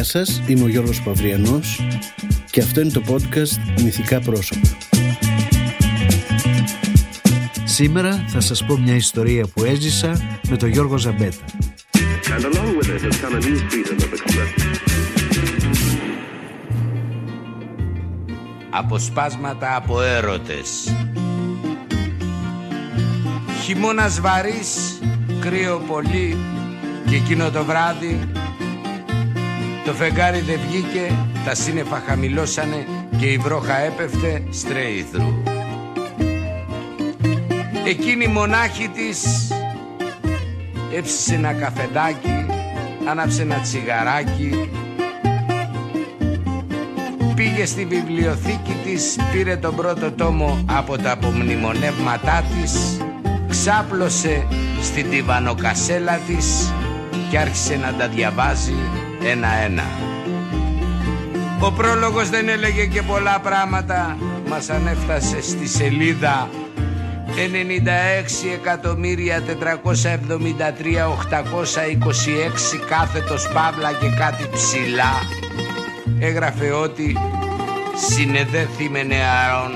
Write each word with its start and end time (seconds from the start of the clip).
Γεια 0.00 0.08
σας, 0.08 0.42
είμαι 0.46 0.64
ο 0.64 0.68
Γιώργος 0.68 1.02
Παυριανός 1.02 1.80
και 2.50 2.60
αυτό 2.60 2.80
είναι 2.80 2.90
το 2.90 3.02
podcast 3.08 3.80
Μυθικά 3.82 4.20
Πρόσωπα. 4.20 4.68
Σήμερα 7.64 8.24
θα 8.28 8.40
σας 8.40 8.64
πω 8.64 8.76
μια 8.76 8.94
ιστορία 8.94 9.46
που 9.54 9.64
έζησα 9.64 10.38
με 10.48 10.56
τον 10.56 10.68
Γιώργο 10.68 10.98
Ζαμπέτα. 10.98 11.44
Αποσπάσματα 18.70 19.76
από 19.76 20.02
έρωτες 20.02 20.94
Χειμώνας 23.62 24.20
βαρύς, 24.20 24.98
κρύο 25.40 25.82
πολύ 25.88 26.36
και 27.08 27.16
εκείνο 27.16 27.50
το 27.50 27.64
βράδυ 27.64 28.28
το 29.84 29.92
φεγγάρι 29.92 30.40
δεν 30.40 30.60
βγήκε, 30.68 31.14
τα 31.44 31.54
σύννεφα 31.54 32.02
χαμηλώσανε 32.06 32.86
και 33.18 33.26
η 33.26 33.36
βρόχα 33.36 33.78
έπεφτε 33.78 34.42
στρέιθρου. 34.50 35.42
Εκείνη 37.86 38.24
η 38.24 38.28
μονάχη 38.28 38.88
της 38.88 39.48
έψησε 40.96 41.34
ένα 41.34 41.52
καφεδάκι, 41.52 42.46
άναψε 43.10 43.42
ένα 43.42 43.60
τσιγαράκι, 43.60 44.70
πήγε 47.34 47.66
στη 47.66 47.84
βιβλιοθήκη 47.84 48.76
της, 48.84 49.18
πήρε 49.32 49.56
τον 49.56 49.76
πρώτο 49.76 50.12
τόμο 50.12 50.64
από 50.66 50.98
τα 50.98 51.10
απομνημονεύματά 51.10 52.44
της, 52.54 53.00
ξάπλωσε 53.48 54.46
στην 54.82 55.10
τιβανοκασέλα 55.10 56.18
της 56.26 56.72
και 57.30 57.38
άρχισε 57.38 57.76
να 57.76 57.94
τα 57.94 58.08
διαβάζει 58.08 58.74
ένα-ένα. 59.24 59.84
Ο 61.60 61.72
πρόλογος 61.72 62.30
δεν 62.30 62.48
έλεγε 62.48 62.86
και 62.86 63.02
πολλά 63.02 63.40
πράγματα, 63.40 64.16
μας 64.48 64.70
ανέφτασε 64.70 65.42
στη 65.42 65.68
σελίδα 65.68 66.48
96 67.36 67.40
εκατομμύρια 68.54 69.42
473 69.42 69.46
826 71.06 71.16
κάθετος 72.88 73.48
παύλα 73.48 73.92
και 74.00 74.08
κάτι 74.18 74.48
ψηλά 74.52 75.12
έγραφε 76.20 76.70
ότι 76.70 77.16
συνεδέθη 78.08 78.88
με 78.88 79.02
νεαρών 79.02 79.72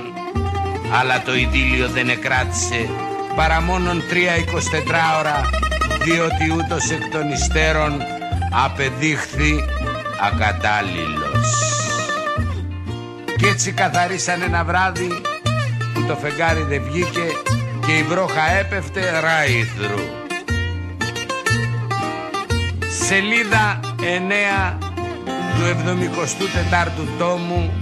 αλλά 1.00 1.22
το 1.22 1.34
ειδήλιο 1.34 1.88
δεν 1.88 2.08
εκράτησε 2.08 2.88
παρά 3.36 3.60
μόνον 3.60 4.02
3-24 4.10 5.18
ώρα 5.18 5.50
διότι 6.04 6.52
ούτως 6.52 6.90
εκ 6.90 7.10
των 7.12 7.28
υστέρων 7.28 7.92
απεδείχθη 8.64 9.64
ακατάλληλος. 10.20 11.48
Κι 13.38 13.46
έτσι 13.46 13.72
καθαρίσαν 13.72 14.42
ένα 14.42 14.64
βράδυ 14.64 15.08
που 15.94 16.04
το 16.04 16.14
φεγγάρι 16.14 16.62
δεν 16.62 16.82
βγήκε 16.82 17.26
και 17.86 17.92
η 17.92 18.02
βρόχα 18.02 18.50
έπεφτε 18.58 19.20
ράιθρου. 19.20 20.04
Σελίδα 23.06 23.80
9 24.70 24.78
του 25.54 25.62
74ου 25.64 27.08
τόμου 27.18 27.72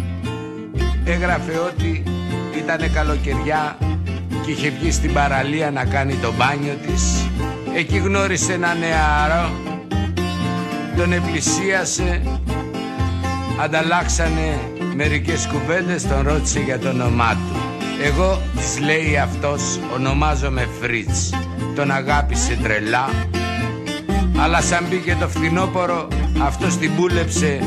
έγραφε 1.04 1.58
ότι 1.58 2.02
ήτανε 2.56 2.88
καλοκαιριά 2.88 3.78
και 4.44 4.50
είχε 4.50 4.70
βγει 4.70 4.92
στην 4.92 5.12
παραλία 5.12 5.70
να 5.70 5.84
κάνει 5.84 6.14
το 6.14 6.32
μπάνιο 6.32 6.74
της. 6.86 7.26
Εκεί 7.74 7.96
γνώρισε 7.96 8.52
ένα 8.52 8.74
νεαρό 8.74 9.71
τον 10.96 11.12
επλησίασε 11.12 12.22
ανταλλάξανε 13.62 14.60
μερικές 14.94 15.48
κουβέντες 15.52 16.06
τον 16.06 16.22
ρώτησε 16.22 16.60
για 16.60 16.78
το 16.78 16.88
όνομά 16.88 17.30
του. 17.30 17.56
Εγώ 18.02 18.42
της 18.56 18.80
λέει 18.80 19.18
αυτός 19.18 19.78
ονομάζομαι 19.94 20.68
Φρίτς. 20.80 21.30
Τον 21.74 21.90
αγάπησε 21.90 22.58
τρελά 22.62 23.08
αλλά 24.42 24.60
σαν 24.60 24.86
μπήκε 24.88 25.16
το 25.20 25.28
φθινόπορο 25.28 26.08
αυτός 26.42 26.76
την 26.76 26.96
πούλεψε 26.96 27.60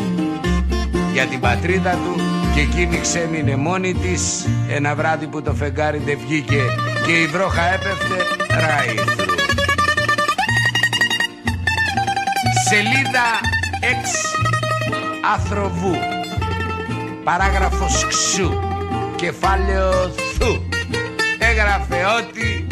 για 1.13 1.25
την 1.25 1.39
πατρίδα 1.39 1.91
του 1.91 2.21
και 2.55 2.61
εκείνη 2.61 2.99
ξέμεινε 2.99 3.55
μόνη 3.55 3.93
της. 3.93 4.47
Ένα 4.69 4.95
βράδυ 4.95 5.27
που 5.27 5.41
το 5.41 5.53
φεγγάρι 5.53 6.01
δεν 6.05 6.17
βγήκε 6.27 6.61
και 7.05 7.11
η 7.11 7.25
βρόχα 7.27 7.73
έπεφτε 7.73 8.15
ράιθρου 8.49 9.24
Σελίδα 12.75 13.27
6 15.31 15.35
Άθροβου 15.35 15.95
Παράγραφος 17.23 18.07
ξου 18.07 18.51
Κεφάλαιο 19.15 19.91
θου 20.37 20.69
Έγραφε 21.39 22.03
ότι 22.19 22.67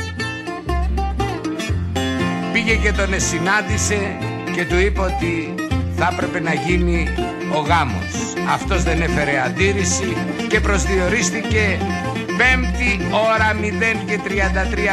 Πήγε 2.53 2.75
και 2.75 2.91
τον 2.91 3.19
συνάντησε 3.19 4.17
Και 4.55 4.65
του 4.65 4.79
είπε 4.79 4.99
ότι 4.99 5.55
θα 5.97 6.09
έπρεπε 6.13 6.39
να 6.39 6.53
γίνει 6.53 7.07
ο 7.55 7.59
γάμος. 7.59 8.33
Αυτός 8.53 8.83
δεν 8.83 9.01
έφερε 9.01 9.41
αντίρρηση 9.45 10.17
Και 10.47 10.59
προσδιορίστηκε 10.59 11.79
Πέμπτη 12.37 13.07
ώρα 13.11 13.55
0 13.61 14.05
και 14.05 14.19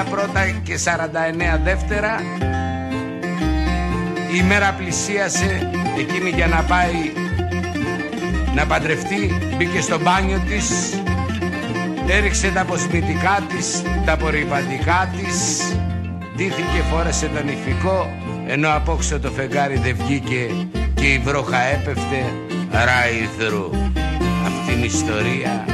33 0.04 0.10
πρώτα 0.10 0.46
και 0.62 0.78
49 1.56 1.60
δεύτερα 1.64 2.20
η 4.34 4.42
μέρα 4.42 4.72
πλησίασε 4.72 5.70
εκείνη 5.98 6.30
για 6.30 6.46
να 6.46 6.62
πάει 6.62 7.12
να 8.54 8.66
παντρευτεί. 8.66 9.38
Μπήκε 9.56 9.80
στο 9.80 9.98
μπάνιο 10.00 10.42
της 10.48 10.94
έριξε 12.08 12.50
τα 12.50 12.60
αποσμητικά 12.60 13.46
της 13.48 13.82
τα 14.04 14.12
απορριπαντικά 14.12 15.10
της. 15.16 15.62
Ντύθηκε 16.36 16.82
φόρεσε 16.90 17.30
τον 17.34 17.48
ηφικό 17.48 18.10
ενώ 18.46 18.68
απόξω 18.68 19.20
το 19.20 19.30
φεγγάρι 19.30 19.76
δεν 19.76 19.96
βγήκε 19.96 20.50
και 20.94 21.12
η 21.12 21.18
βρόχα 21.18 21.60
έπεφτε 21.60 22.32
ράιθρου 22.70 23.70
αυτήν 24.46 24.82
η 24.82 24.86
ιστορία 24.86 25.64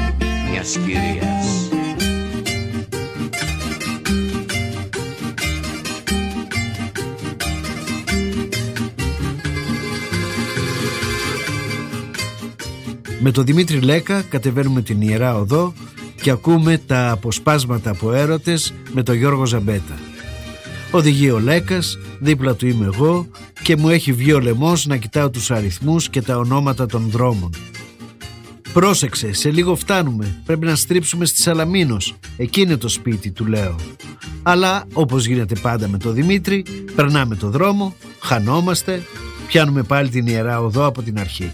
μιας 0.51 0.79
κυρίας 0.85 1.66
Με 13.27 13.33
τον 13.33 13.45
Δημήτρη 13.45 13.81
Λέκα 13.81 14.23
κατεβαίνουμε 14.23 14.83
την 14.83 15.01
Ιερά 15.01 15.37
Οδό 15.37 15.73
και 16.23 16.31
ακούμε 16.31 16.79
τα 16.79 17.11
αποσπάσματα 17.11 17.91
από 17.91 18.13
έρωτες 18.13 18.75
με 18.93 19.03
τον 19.03 19.15
Γιώργο 19.15 19.47
Ζαμπέτα. 19.47 19.99
Οδηγεί 20.91 21.31
ο 21.31 21.39
Λέκας, 21.39 21.99
δίπλα 22.21 22.55
του 22.55 22.67
είμαι 22.67 22.85
εγώ 22.85 23.27
και 23.63 23.77
μου 23.77 23.89
έχει 23.89 24.13
βγει 24.13 24.33
ο 24.33 24.41
λαιμός 24.41 24.87
να 24.87 24.97
κοιτάω 24.97 25.31
τους 25.31 25.51
αριθμούς 25.51 26.11
και 26.11 26.23
τα 26.23 26.37
ονόματα 26.39 26.87
των 26.87 27.09
δρόμων. 27.11 27.51
Πρόσεξε, 28.73 29.33
σε 29.33 29.51
λίγο 29.51 29.77
φτάνουμε. 29.77 30.43
Πρέπει 30.45 30.67
να 30.67 30.75
στρίψουμε 30.75 31.25
στη 31.25 31.41
Σαλαμίνος. 31.41 32.15
Εκεί 32.37 32.61
είναι 32.61 32.77
το 32.77 32.89
σπίτι, 32.89 33.31
του 33.31 33.47
λέω. 33.47 33.77
Αλλά, 34.43 34.85
όπως 34.93 35.27
γίνεται 35.27 35.55
πάντα 35.63 35.89
με 35.89 35.99
τον 35.99 36.15
Δημήτρη, 36.15 36.65
περνάμε 36.95 37.35
το 37.35 37.51
δρόμο, 37.51 37.95
χανόμαστε, 38.19 39.03
πιάνουμε 39.47 39.83
πάλι 39.83 40.09
την 40.09 40.27
Ιερά 40.27 40.61
Οδό 40.61 40.87
από 40.87 41.03
την 41.03 41.19
αρχή. 41.19 41.53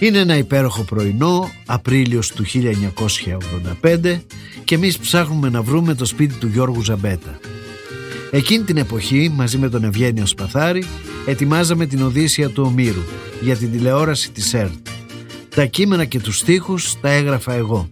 Είναι 0.00 0.18
ένα 0.18 0.36
υπέροχο 0.36 0.82
πρωινό, 0.82 1.50
Απρίλιος 1.66 2.32
του 2.32 2.44
1985 3.82 4.20
και 4.64 4.74
εμείς 4.74 4.98
ψάχνουμε 4.98 5.48
να 5.48 5.62
βρούμε 5.62 5.94
το 5.94 6.04
σπίτι 6.04 6.34
του 6.34 6.46
Γιώργου 6.46 6.82
Ζαμπέτα. 6.82 7.38
Εκείνη 8.30 8.64
την 8.64 8.76
εποχή, 8.76 9.32
μαζί 9.34 9.58
με 9.58 9.68
τον 9.68 9.84
Ευγένιο 9.84 10.26
Σπαθάρη, 10.26 10.84
ετοιμάζαμε 11.26 11.86
την 11.86 12.02
Οδύσσια 12.02 12.48
του 12.48 12.62
Ομήρου 12.66 13.02
για 13.40 13.56
την 13.56 13.70
τηλεόραση 13.72 14.30
της 14.30 14.54
ΕΡΤ. 14.54 14.88
Τα 15.54 15.64
κείμενα 15.64 16.04
και 16.04 16.20
τους 16.20 16.38
στίχους 16.38 17.00
τα 17.00 17.10
έγραφα 17.10 17.52
εγώ. 17.52 17.90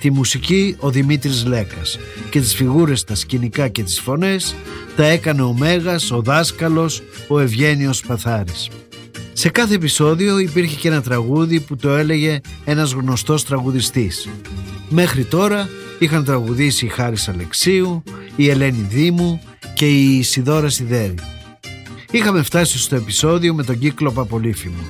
Τη 0.00 0.10
μουσική 0.10 0.76
ο 0.78 0.90
Δημήτρης 0.90 1.44
Λέκας 1.44 1.98
και 2.30 2.40
τις 2.40 2.54
φιγούρες, 2.54 3.04
τα 3.04 3.14
σκηνικά 3.14 3.68
και 3.68 3.82
τις 3.82 4.00
φωνές 4.00 4.54
τα 4.96 5.04
έκανε 5.04 5.42
ο 5.42 5.52
Μέγας, 5.52 6.10
ο 6.10 6.22
Δάσκαλος, 6.22 7.02
ο 7.28 7.40
Ευγένιος 7.40 7.96
Σπαθάρης. 7.96 8.68
Σε 9.32 9.48
κάθε 9.48 9.74
επεισόδιο 9.74 10.38
υπήρχε 10.38 10.76
και 10.76 10.88
ένα 10.88 11.02
τραγούδι 11.02 11.60
που 11.60 11.76
το 11.76 11.90
έλεγε 11.90 12.40
ένας 12.64 12.92
γνωστός 12.92 13.44
τραγουδιστής. 13.44 14.28
Μέχρι 14.88 15.24
τώρα 15.24 15.68
είχαν 15.98 16.24
τραγουδήσει 16.24 16.84
η 16.84 16.88
Χάρης 16.88 17.28
Αλεξίου, 17.28 18.02
η 18.36 18.48
Ελένη 18.48 18.86
Δήμου 18.90 19.40
και 19.74 19.88
η 19.88 20.18
Ισιδώρα 20.18 20.68
Σιδέρη. 20.68 21.14
Είχαμε 22.10 22.42
φτάσει 22.42 22.78
στο 22.78 22.96
επεισόδιο 22.96 23.54
με 23.54 23.64
τον 23.64 23.78
Κύκλοπα 23.78 24.24
Πολύφημο. 24.24 24.82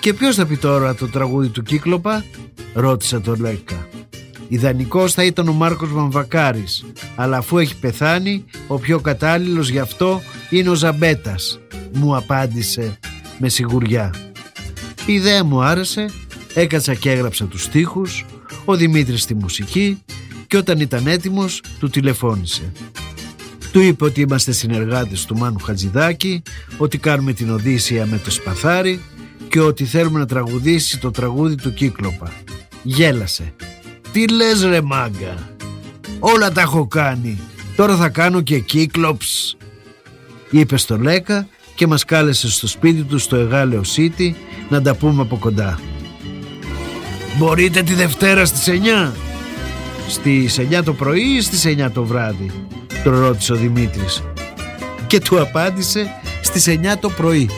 «Και 0.00 0.12
ποιος 0.14 0.36
θα 0.36 0.46
πει 0.46 0.56
τώρα 0.56 0.94
το 0.94 1.08
τραγούδι 1.08 1.48
του 1.48 1.62
Κύκλοπα» 1.62 2.24
ρώτησα 2.72 3.20
τον 3.20 3.40
Λέκα. 3.40 3.88
Ιδανικός 4.48 5.12
θα 5.12 5.24
ήταν 5.24 5.48
ο 5.48 5.52
Μάρκος 5.52 5.92
Μαμβακάρης, 5.92 6.84
αλλά 7.16 7.36
αφού 7.36 7.58
έχει 7.58 7.76
πεθάνει, 7.76 8.44
ο 8.66 8.78
πιο 8.78 9.00
κατάλληλος 9.00 9.68
γι' 9.68 9.78
αυτό 9.78 10.22
είναι 10.50 10.68
ο 10.68 10.74
Ζαμπέτας, 10.74 11.60
μου 11.92 12.16
απάντησε 12.16 12.98
με 13.38 13.48
σιγουριά. 13.48 14.14
Η 15.06 15.12
ιδέα 15.12 15.44
μου 15.44 15.62
άρεσε, 15.62 16.06
έκατσα 16.54 16.94
και 16.94 17.10
έγραψα 17.10 17.44
τους 17.44 17.62
στίχους, 17.62 18.24
ο 18.64 18.76
Δημήτρης 18.76 19.24
τη 19.24 19.34
μουσική 19.34 20.02
και 20.46 20.56
όταν 20.56 20.80
ήταν 20.80 21.06
έτοιμος 21.06 21.62
του 21.78 21.88
τηλεφώνησε. 21.88 22.72
Του 23.72 23.80
είπε 23.80 24.04
ότι 24.04 24.20
είμαστε 24.20 24.52
συνεργάτες 24.52 25.24
του 25.24 25.36
Μάνου 25.36 25.58
Χατζηδάκη, 25.58 26.42
ότι 26.78 26.98
κάνουμε 26.98 27.32
την 27.32 27.50
Οδύσσια 27.50 28.06
με 28.06 28.18
το 28.18 28.30
Σπαθάρι 28.30 29.00
και 29.48 29.60
ότι 29.60 29.84
θέλουμε 29.84 30.18
να 30.18 30.26
τραγουδήσει 30.26 30.98
το 30.98 31.10
τραγούδι 31.10 31.54
του 31.54 31.74
Κύκλοπα. 31.74 32.32
Γέλασε. 32.82 33.54
Τι 34.12 34.28
λες 34.28 34.64
ρε 34.64 34.80
μάγκα; 34.80 35.56
Όλα 36.18 36.52
τα 36.52 36.60
έχω 36.60 36.86
κάνει. 36.86 37.40
Τώρα 37.76 37.96
θα 37.96 38.08
κάνω 38.08 38.40
και 38.40 38.58
Κύκλοψ. 38.58 39.56
Είπε 40.50 40.76
στο 40.76 40.98
Λέκα 40.98 41.48
και 41.76 41.86
μας 41.86 42.04
κάλεσε 42.04 42.50
στο 42.50 42.66
σπίτι 42.66 43.02
του 43.02 43.18
στο 43.18 43.36
Εγάλεο 43.36 43.80
City 43.96 44.32
να 44.68 44.82
τα 44.82 44.94
πούμε 44.94 45.22
από 45.22 45.36
κοντά. 45.36 45.78
Μπορείτε 47.38 47.82
τη 47.82 47.94
Δευτέρα 47.94 48.44
στις 48.44 48.80
9. 49.06 49.12
Στις 50.08 50.58
9 50.58 50.82
το 50.84 50.92
πρωί 50.92 51.22
ή 51.22 51.40
στις 51.40 51.66
9 51.66 51.90
το 51.92 52.04
βράδυ 52.04 52.50
τον 53.04 53.18
ρώτησε 53.18 53.52
ο 53.52 53.56
Δημήτρης 53.56 54.22
και 55.06 55.20
του 55.20 55.40
απάντησε 55.40 56.10
στις 56.42 56.66
9 56.68 56.96
το 57.00 57.08
πρωί. 57.10 57.50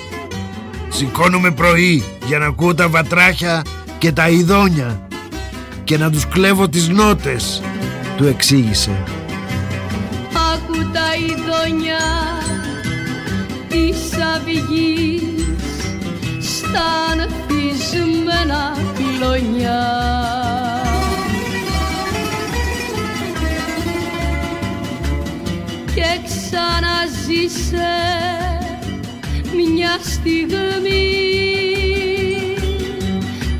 Σηκώνομαι 0.88 1.50
πρωί 1.50 2.04
για 2.26 2.38
να 2.38 2.46
ακούω 2.46 2.74
τα 2.74 2.88
βατράχια 2.88 3.62
και 3.98 4.12
τα 4.12 4.28
ειδόνια 4.28 5.08
και 5.84 5.98
να 5.98 6.10
τους 6.10 6.28
κλέβω 6.28 6.68
τις 6.68 6.88
νότες, 6.88 7.62
του 8.16 8.26
εξήγησε. 8.26 9.02
Άκου 10.54 10.90
τα 10.92 11.06
ειδόνια 11.18 11.98
της 13.68 14.12
αυγής 14.34 15.22
στα 16.40 16.86
ανθισμένα 17.10 18.76
κλονιά. 18.96 20.16
και 25.94 26.20
ξαναζήσε 26.24 27.96
μια 29.54 29.98
στιγμή 30.02 31.08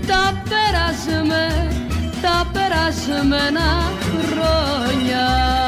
τα 0.07 0.43
περασμένα, 0.49 1.69
τα 2.23 2.51
περασμένα 2.53 3.93
χρόνια 4.11 5.68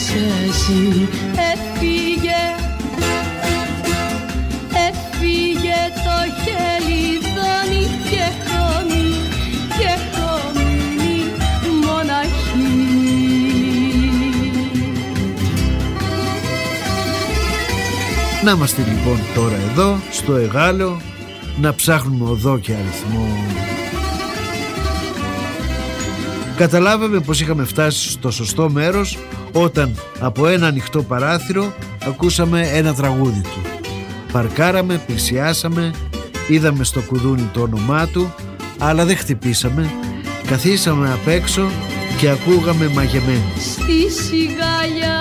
είσαι 0.00 0.48
εσύ. 0.48 1.08
Έφυγε. 1.52 2.40
Να 18.44 18.50
είμαστε 18.50 18.82
λοιπόν 18.88 19.18
τώρα 19.34 19.56
εδώ 19.70 19.98
στο 20.10 20.34
Εγάλεο 20.34 21.00
να 21.60 21.74
ψάχνουμε 21.74 22.30
οδό 22.30 22.58
και 22.58 22.72
αριθμό. 22.72 23.28
Καταλάβαμε 26.56 27.20
πως 27.20 27.40
είχαμε 27.40 27.64
φτάσει 27.64 28.10
στο 28.10 28.30
σωστό 28.30 28.70
μέρος 28.70 29.18
όταν 29.52 29.94
από 30.20 30.46
ένα 30.46 30.66
ανοιχτό 30.66 31.02
παράθυρο 31.02 31.72
ακούσαμε 32.06 32.68
ένα 32.72 32.94
τραγούδι 32.94 33.40
του. 33.40 33.60
Παρκάραμε, 34.32 35.02
πλησιάσαμε, 35.06 35.90
είδαμε 36.48 36.84
στο 36.84 37.00
κουδούνι 37.00 37.48
το 37.52 37.60
όνομά 37.60 38.06
του 38.06 38.34
αλλά 38.78 39.04
δεν 39.04 39.16
χτυπήσαμε, 39.16 39.90
καθίσαμε 40.46 41.12
απ' 41.12 41.28
έξω 41.28 41.70
και 42.18 42.28
ακούγαμε 42.28 42.88
μαγεμένοι. 42.88 43.52
Στη 43.58 44.10
σιγάλια 44.22 45.18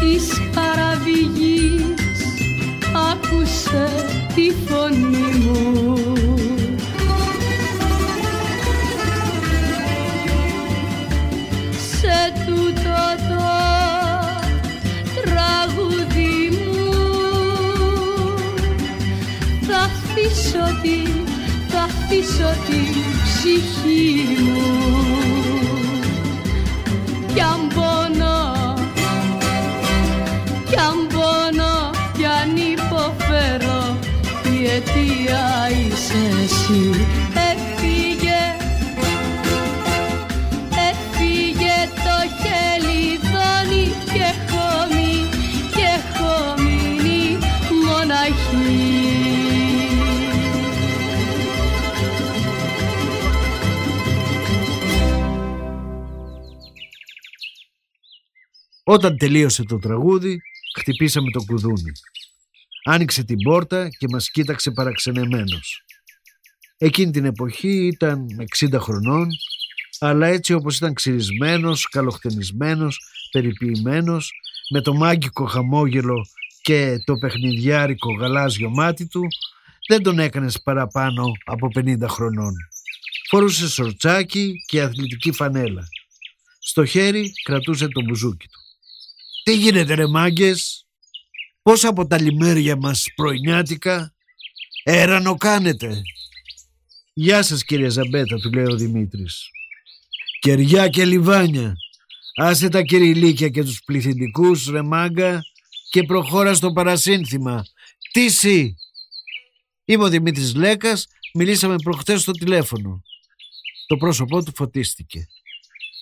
της 0.00 0.40
χαραβηγής 0.54 1.82
άκουσε 3.10 3.88
τη 4.34 4.52
φωνή 4.66 5.44
μου 5.44 6.11
αφήσω 20.52 20.78
τη, 20.82 21.10
θα 21.68 21.82
αφήσω 21.82 22.54
τη 22.66 23.00
ψυχή 23.24 24.26
μου. 24.42 24.62
Κι 27.34 27.40
αν 27.40 27.68
αιτία 34.66 35.68
είσαι 35.70 36.42
εσύ 36.44 37.06
Όταν 58.92 59.16
τελείωσε 59.16 59.64
το 59.64 59.78
τραγούδι, 59.78 60.40
χτυπήσαμε 60.78 61.30
το 61.30 61.44
κουδούνι. 61.44 61.92
Άνοιξε 62.84 63.24
την 63.24 63.38
πόρτα 63.42 63.88
και 63.88 64.06
μας 64.10 64.30
κοίταξε 64.30 64.70
παραξενεμένος. 64.70 65.84
Εκείνη 66.78 67.10
την 67.10 67.24
εποχή 67.24 67.86
ήταν 67.86 68.26
60 68.58 68.78
χρονών, 68.78 69.28
αλλά 69.98 70.26
έτσι 70.26 70.52
όπως 70.52 70.76
ήταν 70.76 70.94
ξυρισμένος, 70.94 71.88
καλοχτενισμένος, 71.88 73.00
περιποιημένος, 73.30 74.32
με 74.70 74.80
το 74.80 74.94
μάγκικο 74.94 75.44
χαμόγελο 75.44 76.26
και 76.62 76.96
το 77.04 77.14
παιχνιδιάρικο 77.14 78.12
γαλάζιο 78.12 78.70
μάτι 78.70 79.06
του, 79.06 79.22
δεν 79.88 80.02
τον 80.02 80.18
έκανες 80.18 80.62
παραπάνω 80.62 81.24
από 81.44 81.68
50 81.74 82.08
χρονών. 82.08 82.54
Φορούσε 83.28 83.68
σορτσάκι 83.68 84.54
και 84.66 84.82
αθλητική 84.82 85.32
φανέλα. 85.32 85.88
Στο 86.58 86.84
χέρι 86.84 87.32
κρατούσε 87.44 87.88
το 87.88 88.02
μπουζούκι 88.02 88.46
του. 88.48 88.61
«Τι 89.42 89.56
γίνεται 89.56 89.94
ρε 89.94 90.06
μάγκες» 90.06 90.86
Πώς 91.62 91.84
από 91.84 92.06
τα 92.06 92.20
λιμέρια 92.20 92.76
μας 92.76 93.06
πρωινιάτικα; 93.14 94.14
Έρανο 94.82 95.34
κάνετε. 95.34 96.02
Γεια 97.12 97.42
σας 97.42 97.64
κύριε 97.64 97.88
Ζαμπέτα 97.88 98.36
του 98.36 98.52
λέει 98.52 98.64
ο 98.64 98.76
Δημήτρης. 98.76 99.48
Κεριά 100.40 100.88
και 100.88 101.04
λιβάνια. 101.04 101.74
Άσε 102.36 102.68
τα 102.68 102.82
κυριλίκια 102.82 103.48
και 103.48 103.62
τους 103.62 103.82
πληθυντικούς 103.84 104.66
ρε 104.66 104.82
μάγκα 104.82 105.42
και 105.90 106.02
προχώρα 106.02 106.54
στο 106.54 106.72
παρασύνθημα. 106.72 107.64
Τι 108.12 108.30
σύ. 108.30 108.74
Είμαι 109.84 110.04
ο 110.04 110.08
Δημήτρης 110.08 110.54
Λέκας, 110.54 111.06
μιλήσαμε 111.34 111.76
προχτές 111.76 112.20
στο 112.20 112.32
τηλέφωνο. 112.32 113.02
Το 113.86 113.96
πρόσωπό 113.96 114.42
του 114.42 114.52
φωτίστηκε. 114.54 115.26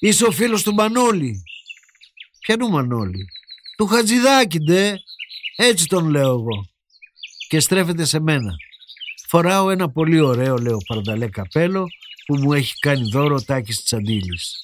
Είσαι 0.01 0.25
ο 0.25 0.31
φίλος 0.31 0.63
του 0.63 0.75
Μανώλη. 0.75 1.43
Ποιανού 2.51 2.69
Μανώλη. 2.69 3.25
Του 3.77 3.87
Χατζηδάκη 3.87 4.59
ντε. 4.59 4.95
Έτσι 5.57 5.87
τον 5.87 6.09
λέω 6.09 6.31
εγώ. 6.31 6.69
Και 7.49 7.61
στρέφεται 7.61 8.05
σε 8.05 8.21
μένα. 8.21 8.55
Φοράω 9.29 9.71
ένα 9.71 9.91
πολύ 9.91 10.21
ωραίο, 10.21 10.57
λέω 10.57 10.77
παρδαλέ 10.87 11.29
καπέλο 11.29 11.87
που 12.27 12.37
μου 12.37 12.53
έχει 12.53 12.79
κάνει 12.79 13.09
δώρο 13.11 13.35
ο 13.35 13.43
Τάκης 13.43 13.83
Τσαντήλης. 13.83 14.55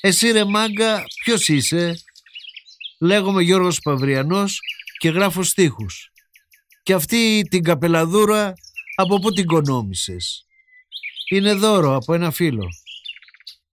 Εσύ 0.00 0.30
ρε 0.30 0.44
μάγκα 0.44 1.04
ποιος 1.24 1.48
είσαι; 1.48 1.94
Λέγομαι 3.00 3.42
Γιώργος 3.42 3.80
Παυριανός 3.80 4.60
και 4.98 5.08
γράφω 5.08 5.42
στίχους. 5.42 6.10
Και 6.82 6.92
αυτή 6.92 7.42
την 7.50 7.62
καπελαδούρα 7.62 8.52
από 8.94 9.18
πού 9.18 9.32
την 9.32 9.46
κονόμησες; 9.46 10.46
Είναι 11.30 11.54
δώρο 11.54 11.94
από 11.94 12.14
ένα 12.14 12.30
φίλο. 12.30 12.68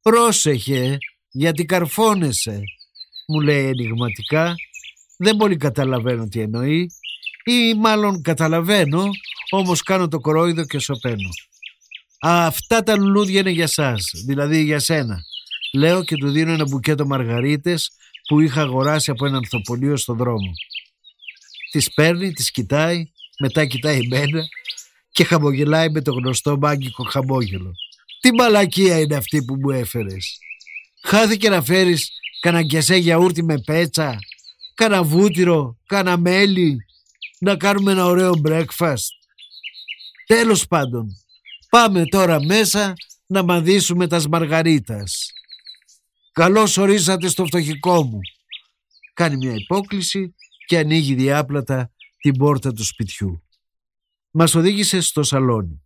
Πρόσεχε 0.01 0.98
γιατί 1.29 1.65
καρφώνεσαι 1.65 2.63
μου 3.30 3.40
λέει 3.40 3.66
ενηγματικά 3.66 4.56
δεν 5.18 5.36
πολύ 5.36 5.58
καταλαβαίνω 5.58 6.28
τι 6.28 6.40
εννοεί 6.40 6.92
ή 7.46 7.74
μάλλον 7.74 8.22
καταλαβαίνω 8.22 9.10
όμως 9.50 9.84
κάνω 9.84 10.08
το 10.08 10.20
κορόιδο 10.20 10.66
και 10.66 10.80
σωπαίνω. 10.80 11.30
αυτά 12.20 12.84
τα 12.84 12.98
λουλούδια 12.98 13.40
είναι 13.40 13.50
για 13.50 13.68
σας, 13.68 14.12
δηλαδή 14.26 14.64
για 14.64 14.80
σένα. 14.80 15.24
Λέω 15.74 16.04
και 16.04 16.16
του 16.16 16.32
δίνω 16.32 16.52
ένα 16.52 16.68
μπουκέτο 16.68 17.06
μαργαρίτες 17.06 17.92
που 18.28 18.40
είχα 18.40 18.62
αγοράσει 18.62 19.12
από 19.12 19.26
ένα 19.26 19.38
ανθοπολείο 19.38 19.98
στον 19.98 20.18
δρόμο. 20.18 20.52
Τις 21.72 21.94
παίρνει, 21.94 22.32
τις 22.32 22.52
κοιτάει, 22.52 23.12
μετά 23.40 23.66
κοιτάει 23.66 24.00
εμένα 24.00 24.44
και 25.12 25.24
χαμογελάει 25.24 25.90
με 25.90 26.02
το 26.02 26.12
γνωστό 26.12 26.58
μάγκικο 26.58 27.04
χαμόγελο. 27.04 27.72
Τι 28.20 28.34
μαλακία 28.34 29.00
είναι 29.00 29.16
αυτή 29.16 29.44
που 29.44 29.56
μου 29.56 29.70
έφερες. 29.70 30.38
Χάθηκε 31.04 31.50
να 31.50 31.62
φέρεις 31.62 32.12
κανένα 32.39 32.63
γκιασέ 32.63 32.96
γιαούρτι 32.96 33.43
με 33.43 33.62
πέτσα, 33.65 34.17
κάνα 34.74 35.03
βούτυρο, 35.03 35.77
κάνα 35.86 36.17
μέλι, 36.17 36.77
να 37.39 37.58
κάνουμε 37.58 37.91
ένα 37.91 38.05
ωραίο 38.05 38.41
breakfast. 38.46 39.08
Τέλος 40.25 40.67
πάντων, 40.67 41.08
πάμε 41.69 42.05
τώρα 42.05 42.43
μέσα 42.43 42.93
να 43.25 43.43
μαδίσουμε 43.43 44.08
τας 44.08 44.27
μαργαρίτας. 44.27 45.31
Καλώς 46.31 46.77
ορίσατε 46.77 47.27
στο 47.27 47.46
φτωχικό 47.46 48.03
μου. 48.03 48.19
Κάνει 49.13 49.38
μια 49.38 49.53
υπόκληση 49.55 50.36
και 50.65 50.77
ανοίγει 50.77 51.15
διάπλατα 51.15 51.91
την 52.17 52.38
πόρτα 52.38 52.72
του 52.74 52.84
σπιτιού. 52.84 53.43
Μας 54.31 54.55
οδήγησε 54.55 55.01
στο 55.01 55.24
σαλόνι. 55.24 55.84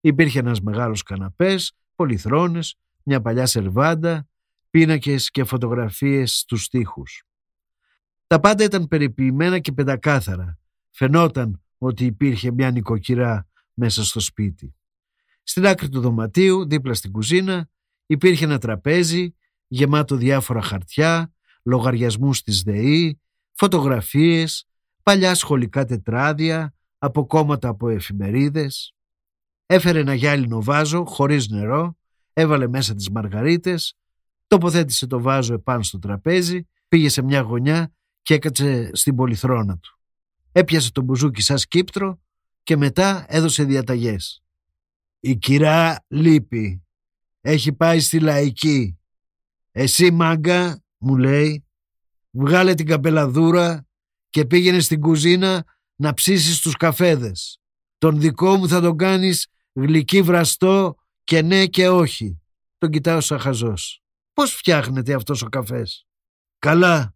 Υπήρχε 0.00 0.38
ένας 0.38 0.60
μεγάλος 0.60 1.02
καναπές, 1.02 1.72
πολυθρόνες, 1.94 2.76
μια 3.02 3.20
παλιά 3.20 3.46
σερβάντα, 3.46 4.28
πίνακες 4.72 5.30
και 5.30 5.44
φωτογραφίες 5.44 6.38
στους 6.38 6.68
τοίχους. 6.68 7.24
Τα 8.26 8.40
πάντα 8.40 8.64
ήταν 8.64 8.88
περιποιημένα 8.88 9.58
και 9.58 9.72
πεντακάθαρα. 9.72 10.58
Φαινόταν 10.90 11.62
ότι 11.78 12.04
υπήρχε 12.04 12.52
μια 12.52 12.70
νοικοκυρά 12.70 13.48
μέσα 13.74 14.04
στο 14.04 14.20
σπίτι. 14.20 14.74
Στην 15.42 15.66
άκρη 15.66 15.88
του 15.88 16.00
δωματίου, 16.00 16.66
δίπλα 16.66 16.94
στην 16.94 17.12
κουζίνα, 17.12 17.68
υπήρχε 18.06 18.44
ένα 18.44 18.58
τραπέζι 18.58 19.34
γεμάτο 19.66 20.16
διάφορα 20.16 20.62
χαρτιά, 20.62 21.32
λογαριασμούς 21.62 22.42
της 22.42 22.62
ΔΕΗ, 22.62 23.20
φωτογραφίες, 23.52 24.68
παλιά 25.02 25.34
σχολικά 25.34 25.84
τετράδια, 25.84 26.74
αποκόμματα 26.98 27.68
από 27.68 27.88
εφημερίδες. 27.88 28.94
Έφερε 29.66 29.98
ένα 29.98 30.14
γυάλινο 30.14 30.62
βάζο 30.62 31.04
χωρίς 31.04 31.48
νερό, 31.48 31.96
έβαλε 32.32 32.68
μέσα 32.68 32.94
τις 32.94 33.10
μαργαρίτες, 33.10 33.96
τοποθέτησε 34.52 35.06
το 35.06 35.20
βάζο 35.20 35.54
επάνω 35.54 35.82
στο 35.82 35.98
τραπέζι, 35.98 36.66
πήγε 36.88 37.08
σε 37.08 37.22
μια 37.22 37.40
γωνιά 37.40 37.92
και 38.22 38.34
έκατσε 38.34 38.90
στην 38.92 39.14
πολυθρόνα 39.14 39.78
του. 39.78 39.98
Έπιασε 40.52 40.92
το 40.92 41.02
μπουζούκι 41.02 41.42
σαν 41.42 41.58
σκύπτρο 41.58 42.20
και 42.62 42.76
μετά 42.76 43.24
έδωσε 43.28 43.64
διαταγές. 43.64 44.42
«Η 45.20 45.36
κυρά 45.36 46.04
λείπει. 46.08 46.84
Έχει 47.40 47.72
πάει 47.72 48.00
στη 48.00 48.20
λαϊκή. 48.20 48.98
Εσύ 49.70 50.10
μάγκα, 50.10 50.82
μου 50.98 51.16
λέει, 51.16 51.64
βγάλε 52.30 52.74
την 52.74 52.86
καπελαδούρα 52.86 53.86
και 54.30 54.44
πήγαινε 54.44 54.80
στην 54.80 55.00
κουζίνα 55.00 55.64
να 55.96 56.14
ψήσεις 56.14 56.60
τους 56.60 56.76
καφέδες. 56.76 57.60
Τον 57.98 58.20
δικό 58.20 58.56
μου 58.56 58.68
θα 58.68 58.80
τον 58.80 58.96
κάνεις 58.96 59.46
γλυκύ 59.72 60.22
βραστό 60.22 60.96
και 61.24 61.42
ναι 61.42 61.66
και 61.66 61.88
όχι. 61.88 62.40
Τον 62.78 62.90
κοιτάω 62.90 63.20
σαν 63.20 63.38
χαζός. 63.38 64.01
Πώς 64.32 64.54
φτιάχνεται 64.54 65.14
αυτός 65.14 65.42
ο 65.42 65.48
καφές; 65.48 66.06
Καλά, 66.58 67.14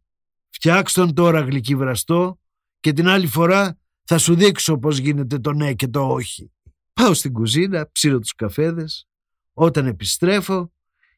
φτιάξ 0.51 0.93
τον 0.93 1.15
τώρα 1.15 1.41
γλυκύ 1.41 1.77
βραστό 1.77 2.39
και 2.81 2.93
την 2.93 3.09
άλλη 3.09 3.27
φορά 3.27 3.79
θα 4.05 4.19
σου 4.19 4.35
δείξω 4.35 4.79
πώς 4.79 4.99
γίνεται 4.99 5.39
το 5.39 5.53
ναι 5.53 5.75
και 5.75 5.89
το 5.89 6.09
όχι. 6.09 6.53
Πάω 6.93 7.15
στην 7.15 7.33
κουζίνα, 7.33 7.91
ψήνω 7.93 8.19
τους 8.19 8.35
καφέδες. 8.35 9.09
Όταν 9.53 9.87
επιστρέφω, 9.87 10.73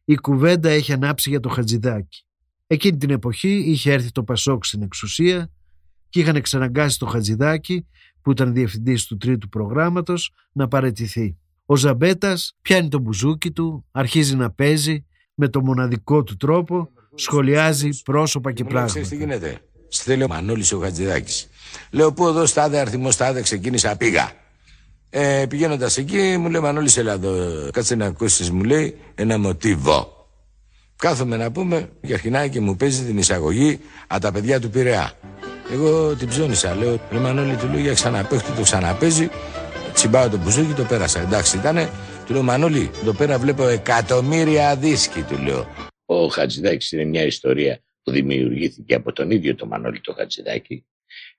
η 0.05 0.15
κουβέντα 0.15 0.69
έχει 0.69 0.93
ανάψει 0.93 1.31
για 1.31 1.41
το 1.41 1.49
Χατζηδάκι. 1.49 2.25
Εκείνη 2.67 2.97
την 2.97 3.11
εποχή 3.11 3.49
είχε 3.49 3.93
έρθει 3.93 4.11
το 4.11 4.25
Πασόκ 4.25 4.65
στην 4.65 4.83
εξουσία 4.83 5.51
και 6.09 6.21
είχαν 6.21 6.37
εξαναγκάσει 6.37 6.99
το 6.99 7.07
Χατζηδάκι, 7.07 7.87
που 8.23 8.31
ήταν 8.31 8.53
διευθυντής 8.53 9.07
του 9.07 9.17
τρίτου 9.17 9.49
προγράμματος, 9.49 10.33
να 10.53 10.69
παρετηθεί. 10.69 11.39
Ο 11.67 11.77
Ζαμπέτας 11.77 12.57
πιάνει 12.63 12.89
το 12.89 12.99
μπουζούκι 12.99 13.51
του, 13.51 13.87
αρχίζει 13.91 14.37
να 14.37 14.51
παίζει 14.51 15.07
με 15.41 15.49
το 15.49 15.61
μοναδικό 15.61 16.23
του 16.23 16.37
τρόπο, 16.37 16.89
σχολιάζει 17.15 17.89
πρόσωπα 18.05 18.53
και 18.53 18.65
πράγματα. 18.65 18.89
Ξέρεις 18.89 19.09
τι 19.09 19.17
γίνεται. 19.17 19.59
Στέλνει 19.89 20.23
ο 20.23 20.27
Μανώλης 20.29 20.73
ο 20.73 20.79
Χατζηδάκης. 20.79 21.49
Λέω 21.91 22.13
πού 22.13 22.27
εδώ 22.27 22.47
στάδε 22.47 22.79
αριθμός 22.79 23.15
στάδε 23.15 23.41
ξεκίνησα 23.41 23.97
πήγα. 23.97 24.33
Ε, 25.11 25.45
Πηγαίνοντας 25.49 25.97
εκεί 25.97 26.37
μου 26.39 26.51
λέει 26.51 26.61
Μανώλη 26.61 26.91
έλα 26.97 27.13
εδώ 27.13 27.33
κάτσε 27.73 27.95
να 27.95 28.07
ακούσεις 28.07 28.51
μου 28.51 28.65
λέει 28.65 28.97
ένα 29.15 29.39
μοτίβο. 29.39 30.13
Κάθομαι 30.97 31.37
να 31.37 31.51
πούμε 31.51 31.89
για 32.01 32.15
αρχινάει 32.15 32.49
και 32.49 32.61
μου 32.61 32.77
παίζει 32.77 33.05
την 33.05 33.19
εισαγωγή 33.19 33.81
από 34.07 34.21
τα 34.21 34.33
παιδιά 34.33 34.61
του 34.61 34.71
Πειραιά. 34.71 35.13
Εγώ 35.73 36.15
την 36.15 36.29
ψώνισα, 36.29 36.75
λέω 36.75 37.01
ρε 37.11 37.19
Μανώλη 37.19 37.57
του 37.57 37.67
λέω 37.67 37.81
για 37.81 37.95
ξαναπέχτη 37.95 38.53
το 38.53 38.63
ξαναπέζει. 38.63 39.29
Τσιμπάω 39.93 40.29
το 40.29 40.37
μπουζούκι 40.37 40.73
το 40.73 40.83
πέρασα. 40.83 41.21
Εντάξει 41.21 41.57
ήτανε. 41.57 41.91
Του 42.29 42.35
λέω 42.35 42.43
Μανώλη, 42.43 42.91
εδώ 43.01 43.13
πέρα 43.13 43.39
βλέπω 43.39 43.67
εκατομμύρια 43.69 44.77
δίσκοι 44.77 45.23
του 45.23 45.39
λέω. 45.39 45.67
Ο 46.05 46.27
Χατζηδάκης 46.27 46.93
είναι 46.93 47.05
μια 47.05 47.23
ιστορία 47.23 47.81
που 48.03 48.11
δημιουργήθηκε 48.11 48.95
από 48.95 49.13
τον 49.13 49.31
ίδιο 49.31 49.55
το 49.55 49.67
Μανώλη 49.67 50.01
το 50.01 50.13
Χατζηδάκη 50.13 50.87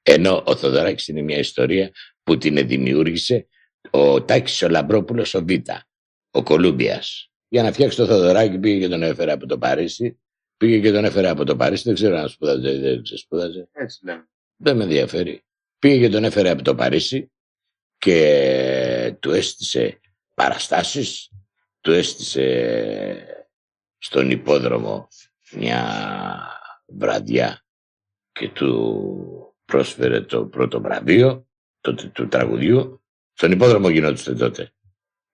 ενώ 0.01 0.43
ο 0.45 0.55
Θοδωράκης 0.55 1.07
είναι 1.07 1.21
μια 1.21 1.37
ιστορία 1.37 1.91
που 2.23 2.37
την 2.37 2.67
δημιούργησε 2.67 3.47
ο 3.89 4.23
Τάκης 4.23 4.61
ο 4.61 4.69
Λαμπρόπουλος 4.69 5.33
ο 5.33 5.45
Β, 5.45 5.49
ο 6.31 6.43
Κολούμπιας. 6.43 7.31
Για 7.47 7.63
να 7.63 7.71
φτιάξει 7.71 7.97
το 7.97 8.05
Θοδωράκη 8.05 8.57
πήγε 8.57 8.79
και 8.79 8.87
τον 8.87 9.03
έφερε 9.03 9.31
από 9.31 9.45
το 9.45 9.57
Παρίσι. 9.57 10.19
Πήγε 10.57 10.79
και 10.79 10.91
τον 10.91 11.05
έφερε 11.05 11.29
από 11.29 11.43
το 11.43 11.55
Παρίσι. 11.55 11.83
Δεν 11.85 11.93
ξέρω 11.93 12.17
αν 12.17 12.29
σπούδαζε 12.29 12.71
ή 12.71 12.79
δεν 12.79 13.01
σπούδαζε. 13.05 13.69
Έτσι 13.71 14.05
λέμε. 14.05 14.29
Δεν 14.55 14.77
με 14.77 14.83
ενδιαφέρει. 14.83 15.43
Πήγε 15.79 15.99
και 15.99 16.09
τον 16.09 16.23
έφερε 16.23 16.49
από 16.49 16.63
το 16.63 16.75
Παρίσι 16.75 17.31
και 17.97 19.15
του 19.19 19.31
έστησε 19.31 19.99
παραστάσεις, 20.39 21.29
του 21.81 21.91
έστησε 21.91 22.45
στον 23.97 24.29
υπόδρομο 24.29 25.07
μια 25.51 25.81
βραδιά 26.87 27.65
και 28.31 28.49
του 28.49 29.55
πρόσφερε 29.65 30.21
το 30.21 30.45
πρώτο 30.45 30.81
βραβείο 30.81 31.47
το, 31.81 31.95
του 31.95 32.27
τραγουδιού. 32.27 33.03
Στον 33.33 33.51
υπόδρομο 33.51 33.89
γινόντουστε 33.89 34.33
τότε. 34.33 34.73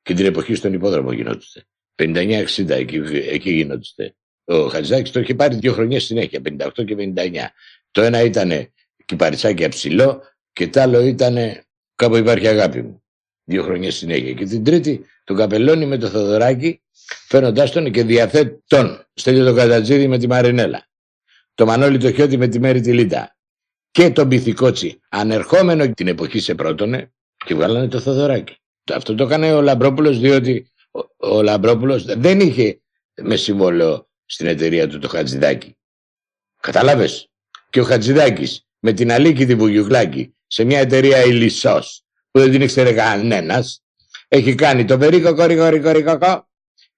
Και 0.02 0.14
την 0.14 0.26
εποχή 0.26 0.56
στον 0.56 0.74
υπόδρομο 0.74 1.12
γινόντουστε. 1.12 1.68
59-60 1.96 2.70
εκεί, 2.70 2.96
εκεί 3.14 3.52
γινόντουστε. 3.52 4.16
Ο 4.44 4.68
Χατζάκης 4.68 5.12
το 5.12 5.20
είχε 5.20 5.36
πάρει 5.36 5.56
δύο 5.56 5.74
χρονιές 5.74 6.04
συνέχεια, 6.04 6.42
58 6.44 6.86
και 6.86 6.96
59. 6.98 7.48
Το 7.92 8.02
ένα 8.02 8.22
ήταν 8.22 8.74
κυπαρισάκι 9.06 9.68
ψηλό 9.68 10.22
και 10.54 10.68
το 10.68 10.82
άλλο 10.82 11.00
ήταν 11.00 11.38
κάπου 11.96 12.16
υπάρχει 12.16 12.48
αγάπη 12.48 12.82
μου. 12.82 13.05
Δύο 13.46 13.64
χρονιές 13.64 13.96
συνέχεια. 13.96 14.34
Και 14.34 14.46
την 14.46 14.64
τρίτη 14.64 15.06
τον 15.24 15.36
καπελώνει 15.36 15.86
με 15.86 15.98
το 15.98 16.08
Θοδωράκι 16.08 16.82
φαίνοντάς 17.28 17.72
τον 17.72 17.92
και 17.92 18.04
διαθέτει 18.04 18.64
Στέλνει 19.14 19.46
τον 19.46 19.56
Κατατζίδη 19.56 20.08
με 20.08 20.18
τη 20.18 20.28
Μαρινέλα. 20.28 20.88
Το 21.54 21.66
Μανώλη 21.66 21.98
το 21.98 22.12
Χιώτη 22.12 22.38
με 22.38 22.48
τη 22.48 22.60
Μέρη 22.60 22.82
τη 22.82 22.94
Λίτα 22.94 23.38
και 23.92 24.10
τον 24.10 24.28
Πυθικότσι 24.28 25.00
ανερχόμενο 25.10 25.94
την 25.94 26.08
εποχή 26.08 26.40
σε 26.40 26.56
πρότονε 26.56 27.14
και 27.46 27.56
βγάλανε 27.56 27.88
το 27.88 28.00
Θοδωράκι. 28.00 28.58
Αυτό 28.94 29.16
το 29.16 29.24
έκανε 29.24 29.54
ο 29.54 29.62
Λαμπρόπουλος 29.62 30.20
διότι 30.20 30.72
ο, 30.92 31.00
ο 31.18 31.42
Λαμπρόπουλος 31.42 32.06
δεν 32.06 32.40
είχε 32.40 32.82
με 33.16 33.36
συμβόλαιο 33.36 34.10
στην 34.26 34.48
εταιρεία 34.48 34.88
του 34.88 35.00
το 35.00 35.08
Χατζηδάκι. 35.08 35.78
Καταλάβες. 36.60 37.30
Και 37.70 37.80
ο 37.80 37.84
Χατζηδάκης 37.84 38.68
με 38.80 38.94
την 38.94 39.12
Αλίκη 39.12 39.46
τη 39.46 39.56
Βουγιουκλάκη 39.56 40.36
σε 40.48 40.64
μια 40.64 40.80
εταιρεία 40.80 41.24
ηλισσός 41.24 42.05
που 42.36 42.42
δεν 42.42 42.52
την 42.52 42.62
ήξερε 42.62 42.94
κανένα, 42.94 43.64
έχει 44.28 44.56
κάνει 44.56 44.86
το 44.86 44.98
περίκο 44.98 45.36
κορί 45.36 46.04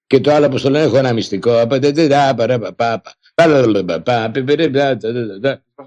και 0.06 0.20
το 0.20 0.32
άλλο 0.32 0.48
που 0.48 0.60
το 0.60 0.70
λένε 0.70 0.84
έχω 0.84 0.96
ένα 0.96 1.12
μυστικό. 1.12 1.66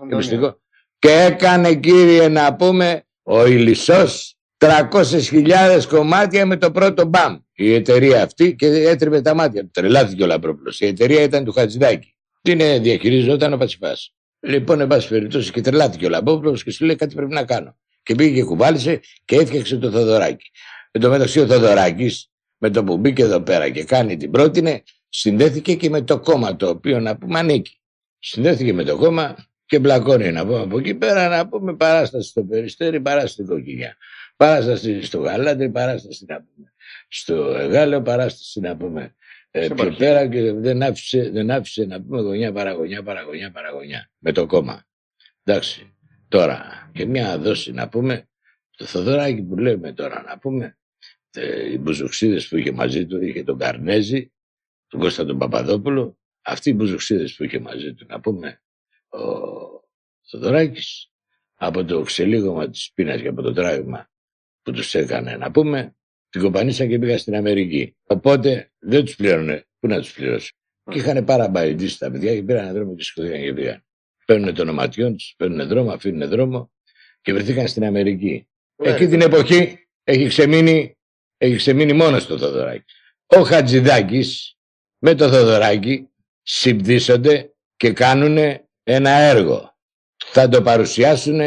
Μυστικό. 0.10 0.60
Και 1.00 1.10
έκανε 1.10 1.76
κύριε 1.76 2.28
να 2.28 2.56
πούμε 2.56 3.04
ο 3.24 3.46
Ηλισσός 3.46 4.36
300.000 4.58 5.82
κομμάτια 5.90 6.46
με 6.46 6.58
το 6.58 6.72
πρώτο 6.72 7.06
μπαμ. 7.06 7.38
Η 7.54 7.74
εταιρεία 7.74 8.24
αυτή 8.24 8.56
και 8.56 8.68
έτρεπε 8.68 9.22
τα 9.22 9.34
μάτια 9.34 9.62
του. 9.62 9.70
Τρελάθηκε 9.74 10.24
ο 10.24 10.26
Λαμπρόπουλος. 10.26 10.80
Η 10.80 10.86
εταιρεία 10.86 11.22
ήταν 11.22 11.44
του 11.44 11.52
Χατζηδάκη. 11.52 12.16
Την 12.42 12.82
διαχειριζόταν 12.82 13.54
ο 13.54 13.58
Πατσιφάς. 13.58 14.14
Λοιπόν, 14.40 14.82
εν 14.82 14.88
πάση 14.88 15.08
περιπτώσει 15.08 15.52
και 15.52 15.62
τρελάθηκε 15.62 16.06
ο 16.06 16.10
Λαμπρόπουλος 16.10 16.64
και 16.64 16.72
σου 16.72 16.86
λέει 16.86 16.96
κάτι 16.96 17.16
πρέπει 17.16 17.34
να 17.34 17.44
κάνω. 17.44 17.76
Και 18.04 18.16
πήγε 18.16 18.36
και 18.36 18.44
κουβάλισε 18.44 19.00
και 19.26 19.36
έφτιαξε 19.36 19.78
το 19.78 19.92
Θοδωράκι. 19.92 20.52
Εν 20.92 21.02
τω 21.02 21.10
μεταξύ 21.10 21.40
ο 21.40 21.48
Θοδωράκης 21.48 22.32
με 22.58 22.70
το 22.70 22.84
που 22.84 22.98
μπήκε 22.98 23.24
εδώ 23.24 23.42
πέρα 23.42 23.70
και 23.70 23.84
κάνει 23.84 24.18
την 24.18 24.32
πρότεινε, 24.32 24.84
συνδέθηκε 25.10 25.76
και 25.76 25.90
με 25.90 26.02
το 26.02 26.20
κόμμα 26.20 26.56
το 26.56 26.70
οποίο 26.70 27.00
να 27.00 27.18
πούμε 27.18 27.40
ανήκει. 27.40 27.80
Συνδέθηκε 28.20 28.74
με 28.74 28.84
το 28.84 28.98
κόμμα 28.98 29.36
και 29.66 29.80
μπλακώνει 29.80 30.32
να 30.32 30.46
πούμε 30.46 30.60
από 30.60 30.80
εκεί 30.80 30.96
πέρα 30.96 31.28
να 31.28 31.48
πούμε 31.48 31.76
παράσταση 31.76 32.30
στο 32.30 32.44
περιστέρι, 32.44 33.02
παράσταση 33.02 33.34
στην 33.34 33.46
κοκκινιά. 33.46 33.98
Παράσταση 34.36 35.02
στο 35.02 35.20
Γαλάντι, 35.20 35.70
παράσταση 35.70 36.26
να 36.28 36.36
πούμε. 36.36 36.74
Στο 37.08 37.36
Γάλλο, 37.72 38.02
παράσταση 38.02 38.60
να 38.60 38.78
πούμε. 38.78 39.16
Ε, 39.52 39.68
πιο 39.68 39.96
πέρα 39.98 40.28
και 40.28 40.52
δεν 40.52 40.84
άφησε, 40.84 41.30
δεν 41.30 41.52
άφησε 41.52 41.86
να 41.86 42.02
πούμε 42.02 42.22
γωνιά 42.22 42.52
παραγωνιά, 42.52 43.04
παραγωνιά, 43.04 43.52
παραγωνιά. 43.52 44.10
Με 44.18 44.32
το 44.32 44.46
κόμμα. 44.46 44.86
Εντάξει. 45.44 45.96
Τώρα, 46.32 46.90
και 46.94 47.06
μια 47.06 47.38
δόση 47.38 47.72
να 47.72 47.90
πούμε, 47.90 48.30
το 48.78 48.86
Θοδωράκι 48.86 49.44
που 49.44 49.58
λέμε 49.58 49.94
τώρα 49.94 50.22
να 50.22 50.38
πούμε, 50.38 50.78
ε, 51.32 51.72
οι 51.72 51.78
μπουζουξίδες 51.78 52.48
που 52.48 52.58
είχε 52.58 52.72
μαζί 52.72 53.06
του, 53.06 53.24
είχε 53.24 53.44
τον 53.44 53.58
Καρνέζη, 53.58 54.32
τον 54.88 55.00
Κώστα 55.00 55.26
τον 55.26 55.38
Παπαδόπουλο, 55.38 56.18
αυτοί 56.42 56.70
οι 56.70 56.74
μπουζουξίδες 56.74 57.36
που 57.36 57.44
είχε 57.44 57.60
μαζί 57.60 57.94
του, 57.94 58.06
να 58.10 58.20
πούμε, 58.20 58.62
ο 59.10 59.20
Θοδωράκης, 60.30 61.12
από 61.56 61.86
το 61.86 62.02
ξελίγωμα 62.02 62.70
της 62.70 62.92
πείνας 62.94 63.22
και 63.22 63.28
από 63.28 63.42
το 63.42 63.54
τράβημα 63.54 64.10
που 64.62 64.72
τους 64.72 64.96
έκανε, 64.96 65.38
να 65.38 65.52
πούμε, 65.52 65.96
την 66.30 66.42
κομπανίσαν 66.42 66.88
και 66.88 67.00
πήγαν 67.00 67.18
στην 67.18 67.36
Αμερική. 67.36 67.98
Οπότε 68.04 68.72
δεν 68.80 69.06
τους 69.06 69.16
πλήρωνε. 69.16 69.66
Πού 69.80 69.88
να 69.88 70.00
τους 70.00 70.14
πληρώσει. 70.14 70.54
Και 70.92 70.98
είχαν 70.98 71.26
πάρα 71.26 71.48
μπαϊντήσει 71.48 72.00
τα 72.00 72.12
παιδιά 72.12 72.36
και 72.36 72.44
πήραν 72.44 72.74
δρόμο 72.74 72.96
και 72.96 73.04
σηκωθήκαν 73.04 73.42
και 73.42 73.54
πήγαν. 73.54 73.86
Παίρνουν 74.32 74.54
το 74.54 74.62
ονοματιόν 74.62 75.18
του, 75.18 75.24
παίρνουν 75.38 75.68
δρόμο, 75.68 75.92
αφήνουν 75.92 76.30
δρόμο 76.30 76.72
και 77.22 77.34
βρεθήκαν 77.34 77.68
στην 77.68 77.86
Αμερική. 77.86 78.48
Εκεί 78.76 79.08
την 79.08 79.22
εποχή 79.22 79.88
έχει 80.04 80.28
ξεμείνει, 80.28 80.98
έχει 81.38 81.56
ξεμείνει 81.56 81.94
μόνος 81.94 82.24
στο 82.24 82.38
Θοδωράκι. 82.38 82.84
Ο 83.26 83.42
Χατζηδάκης 83.42 84.58
με 84.98 85.16
το 85.16 85.30
Θοδωράκι 85.30 86.08
συμπτύσσονται 86.42 87.54
και 87.76 87.92
κάνουν 87.92 88.38
ένα 88.84 89.10
έργο. 89.10 89.78
Θα 90.26 90.50
το 90.50 90.62
παρουσιάσουν 90.62 91.40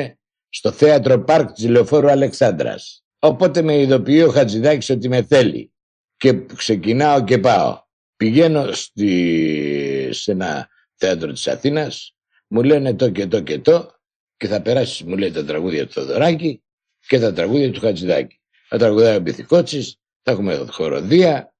στο 0.48 0.72
θέατρο 0.72 1.24
Πάρκ 1.24 1.52
της 1.52 1.68
Λεωφόρου 1.68 2.10
Αλεξάνδρας. 2.10 3.04
Οπότε 3.18 3.62
με 3.62 3.80
ειδοποιεί 3.80 4.24
ο 4.26 4.30
Χατζηδάκης 4.30 4.90
ότι 4.90 5.08
με 5.08 5.22
θέλει. 5.22 5.72
Και 6.16 6.46
ξεκινάω 6.56 7.24
και 7.24 7.38
πάω. 7.38 7.82
Πηγαίνω 8.16 8.72
στη, 8.72 10.08
σε 10.12 10.32
ένα 10.32 10.68
θέατρο 10.94 11.32
της 11.32 11.48
Αθήνας, 11.48 12.13
μου 12.54 12.62
λένε 12.62 12.94
το 12.94 13.10
και 13.10 13.26
το 13.26 13.40
και 13.40 13.58
το 13.58 13.90
και 14.36 14.46
θα 14.46 14.62
περάσεις, 14.62 15.02
μου 15.02 15.16
λέει, 15.16 15.30
τα 15.30 15.44
τραγούδια 15.44 15.86
του 15.86 15.92
Θοδωράκη 15.92 16.62
και 17.06 17.18
τα 17.18 17.32
τραγούδια 17.32 17.72
του 17.72 17.80
Χατζηδάκη. 17.80 18.40
Θα 18.68 18.78
τραγουδάει 18.78 19.16
ο 19.16 19.20
Μπιθικότσης, 19.20 19.96
θα 20.22 20.32
έχουμε 20.32 20.66
χοροδία 20.70 21.54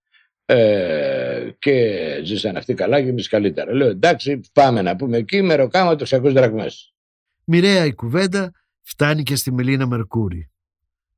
ε, 0.45 1.51
και 1.59 1.97
ζήσαν 2.25 2.57
αυτοί 2.57 2.75
καλά 2.75 3.03
και 3.03 3.09
εμείς 3.09 3.29
καλύτερα. 3.29 3.75
Λέω 3.75 3.89
εντάξει 3.89 4.41
πάμε 4.53 4.83
να 4.83 4.97
πούμε 4.97 5.17
εκεί 5.17 5.43
με 5.43 5.55
ροκάμα 5.55 5.97
το 5.97 6.07
600 6.09 6.21
δραχμές. 6.23 6.95
Μοιραία 7.45 7.85
η 7.85 7.95
κουβέντα 7.95 8.53
φτάνει 8.83 9.23
και 9.23 9.37
στη 9.37 9.53
Μελίνα 9.53 9.87
Μερκούρη. 9.87 10.51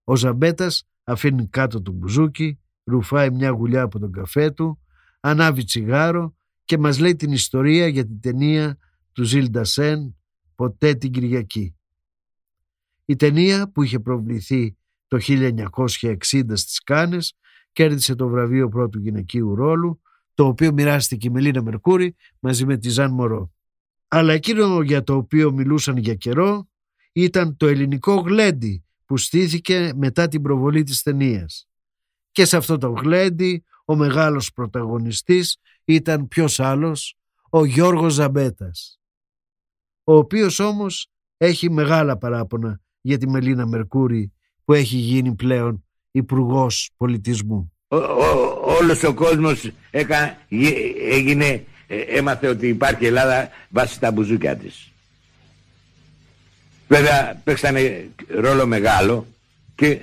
Ο 0.04 0.16
Ζαμπέτας 0.16 0.88
αφήνει 1.04 1.48
κάτω 1.48 1.82
το 1.82 1.92
μπουζούκι, 1.92 2.58
ρουφάει 2.84 3.30
μια 3.30 3.50
γουλιά 3.50 3.82
από 3.82 3.98
τον 3.98 4.12
καφέ 4.12 4.50
του, 4.50 4.82
ανάβει 5.20 5.64
τσιγάρο 5.64 6.34
και 6.64 6.78
μας 6.78 6.98
λέει 6.98 7.16
την 7.16 7.32
ιστορία 7.32 7.86
για 7.86 8.04
την 8.04 8.20
ταινία 8.20 8.78
του 9.16 9.24
Ζιλ 9.24 9.50
Ντασέν 9.50 10.16
«Ποτέ 10.54 10.94
την 10.94 11.10
Κυριακή». 11.10 11.76
Η 13.04 13.16
ταινία 13.16 13.70
που 13.70 13.82
είχε 13.82 14.00
προβληθεί 14.00 14.76
το 15.08 15.18
1960 15.20 16.16
στις 16.52 16.82
Κάνες 16.82 17.34
κέρδισε 17.72 18.14
το 18.14 18.28
βραβείο 18.28 18.68
πρώτου 18.68 18.98
γυναικείου 18.98 19.54
ρόλου 19.54 20.00
το 20.34 20.46
οποίο 20.46 20.72
μοιράστηκε 20.72 21.26
η 21.26 21.30
Μελίνα 21.30 21.62
Μερκούρη 21.62 22.16
μαζί 22.38 22.66
με 22.66 22.76
τη 22.76 22.88
Ζαν 22.88 23.12
Μωρό. 23.12 23.52
Αλλά 24.08 24.32
εκείνο 24.32 24.82
για 24.82 25.02
το 25.02 25.14
οποίο 25.14 25.52
μιλούσαν 25.52 25.96
για 25.96 26.14
καιρό 26.14 26.68
ήταν 27.12 27.56
το 27.56 27.66
ελληνικό 27.66 28.14
γλέντι 28.14 28.84
που 29.04 29.16
στήθηκε 29.16 29.92
μετά 29.96 30.28
την 30.28 30.42
προβολή 30.42 30.82
της 30.82 31.02
ταινίας. 31.02 31.68
Και 32.30 32.44
σε 32.44 32.56
αυτό 32.56 32.78
το 32.78 32.88
γλέντι 32.88 33.64
ο 33.84 33.96
μεγάλος 33.96 34.52
πρωταγωνιστής 34.52 35.56
ήταν 35.84 36.28
ποιος 36.28 36.60
άλλος, 36.60 37.16
ο 37.50 37.64
Γιώργος 37.64 38.12
Ζαμπέτας, 38.12 39.00
ο 40.08 40.16
οποίος 40.16 40.58
όμως 40.58 41.08
έχει 41.36 41.70
μεγάλα 41.70 42.16
παράπονα 42.16 42.80
για 43.00 43.18
τη 43.18 43.28
Μελίνα 43.28 43.66
Μερκούρη 43.66 44.32
που 44.64 44.72
έχει 44.72 44.96
γίνει 44.96 45.34
πλέον 45.34 45.84
υπουργός 46.10 46.90
πολιτισμού. 46.96 47.72
Ο, 47.88 47.96
ο, 47.96 48.76
όλος 48.80 49.02
ο 49.02 49.14
κόσμος 49.14 49.70
έγινε, 51.10 51.64
ε, 51.86 51.96
έμαθε 51.96 52.48
ότι 52.48 52.68
υπάρχει 52.68 53.06
Ελλάδα 53.06 53.48
βάσει 53.68 54.00
τα 54.00 54.10
μπουζούκια 54.10 54.56
της. 54.56 54.90
Βέβαια 56.88 57.40
παίξανε 57.44 58.10
ρόλο 58.28 58.66
μεγάλο 58.66 59.26
και 59.74 60.00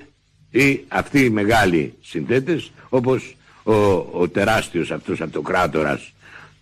οι, 0.49 0.85
αυτοί 0.87 1.19
οι 1.19 1.29
μεγάλοι 1.29 1.93
συνθέτες 2.01 2.71
όπως 2.89 3.35
ο, 3.63 3.73
ο 3.93 4.29
τεράστιος 4.31 4.91
αυτός 4.91 5.21
αυτοκράτορας 5.21 6.13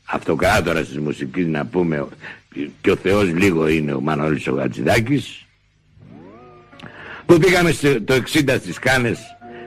αυτοκράτορας 0.05 0.87
της 0.87 0.99
μουσικής 0.99 1.47
να 1.47 1.65
πούμε 1.65 2.07
και 2.81 2.91
ο 2.91 2.95
Θεός 2.95 3.33
λίγο 3.33 3.67
είναι 3.67 3.93
ο 3.93 4.01
Μανώλης 4.01 4.47
ο 4.47 4.53
Γατζηδάκης 4.53 5.45
που 7.25 7.37
πήγαμε 7.37 7.71
το 8.05 8.13
60 8.13 8.57
στις 8.59 8.79
Κάνες 8.79 9.19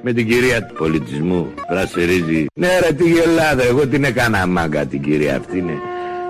με 0.02 0.12
την 0.12 0.28
κυρία 0.28 0.66
του 0.66 0.74
πολιτισμού 0.74 1.54
Πρασερίζη 1.68 2.46
ναι 2.54 2.78
ρε 2.78 2.92
τι 2.92 3.04
γελάδα 3.10 3.62
εγώ 3.62 3.86
την 3.86 4.04
έκανα 4.04 4.46
μάγκα 4.46 4.86
την 4.86 5.02
κυρία 5.02 5.36
αυτή 5.36 5.60
ναι. 5.60 5.74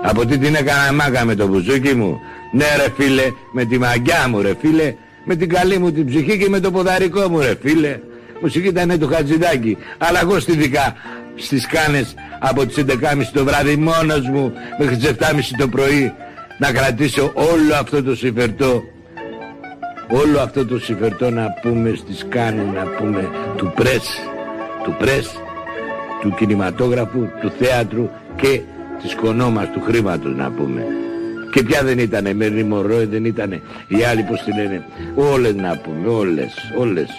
από 0.03 0.25
τι 0.25 0.37
την 0.37 0.55
έκανα 0.55 0.93
μάγκα 0.93 1.25
με 1.25 1.35
το 1.35 1.47
μπουζούκι 1.47 1.93
μου 1.93 2.19
ναι 2.55 2.65
ρε 2.75 2.91
φίλε, 2.97 3.31
με 3.51 3.65
τη 3.65 3.77
μαγιά 3.77 4.27
μου 4.29 4.41
ρε 4.41 4.55
φίλε, 4.61 4.95
με 5.25 5.35
την 5.35 5.49
καλή 5.49 5.77
μου 5.77 5.91
την 5.91 6.05
ψυχή 6.05 6.37
και 6.37 6.49
με 6.49 6.59
το 6.59 6.71
ποδαρικό 6.71 7.29
μου 7.29 7.39
ρε 7.39 7.55
φίλε. 7.61 7.99
Μουσική 8.41 8.67
ήταν 8.67 8.99
το 8.99 9.07
χατζηδάκι, 9.07 9.77
αλλά 9.97 10.19
εγώ 10.21 10.39
στη 10.39 10.55
δικά 10.55 10.95
στις 11.35 11.67
κάνες 11.67 12.13
από 12.39 12.65
τις 12.65 12.83
11.30 12.87 12.93
το 13.33 13.43
βράδυ 13.43 13.75
μόνος 13.75 14.27
μου 14.29 14.53
μέχρι 14.79 14.97
τις 14.97 15.09
7.30 15.09 15.15
το 15.57 15.67
πρωί 15.67 16.13
να 16.57 16.71
κρατήσω 16.71 17.31
όλο 17.33 17.75
αυτό 17.79 18.03
το 18.03 18.15
συμφερτό 18.15 18.83
όλο 20.09 20.39
αυτό 20.39 20.65
το 20.65 20.79
συμφερτό 20.79 21.29
να 21.29 21.53
πούμε 21.61 21.93
στις 21.95 22.25
κάνες 22.29 22.65
να 22.73 22.83
πούμε 22.83 23.29
του 23.57 23.71
πρέσ 23.75 24.19
του 24.83 24.95
πρέσ 24.97 25.35
του 26.21 26.33
κινηματόγραφου, 26.37 27.27
του 27.41 27.51
θέατρου 27.59 28.09
και 28.35 28.61
της 29.01 29.15
κονόμας 29.15 29.71
του 29.71 29.81
χρήματος 29.81 30.35
να 30.35 30.51
πούμε 30.51 30.85
και 31.55 31.63
ποια 31.63 31.83
δεν 31.83 31.99
ήτανε, 31.99 32.33
Μέρνη 32.33 32.63
Μωρό, 32.63 33.05
δεν 33.05 33.25
ήτανε, 33.25 33.61
οι 33.87 34.03
άλλοι 34.03 34.23
πως 34.23 34.43
τη 34.43 34.53
λένε, 34.53 34.85
όλες 35.15 35.55
να 35.55 35.77
πούμε, 35.77 36.07
όλες, 36.07 36.53
όλες. 36.77 37.09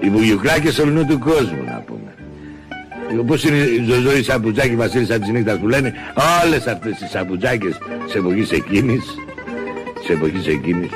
Οι 0.00 0.10
βουγιουκλάκες 0.10 0.78
όλου 0.78 1.06
του 1.06 1.18
κόσμου 1.18 1.64
να 1.64 1.82
πούμε. 1.86 2.14
Όπως 3.20 3.44
είναι 3.44 3.56
η 3.56 3.84
Ζωζόη 3.88 4.22
Σαμπουτζάκη, 4.22 4.76
Βασίλισσα 4.76 5.18
της 5.18 5.28
νύχτας 5.28 5.58
που 5.58 5.68
λένε, 5.68 5.92
όλες 6.44 6.66
αυτές 6.66 7.00
οι 7.00 7.06
Σαμπουτζάκες 7.06 7.78
σε 8.06 8.18
εποχής 8.18 8.50
εκείνης, 8.50 9.04
σε 10.04 10.12
εποχής 10.12 10.46
εκείνης, 10.46 10.90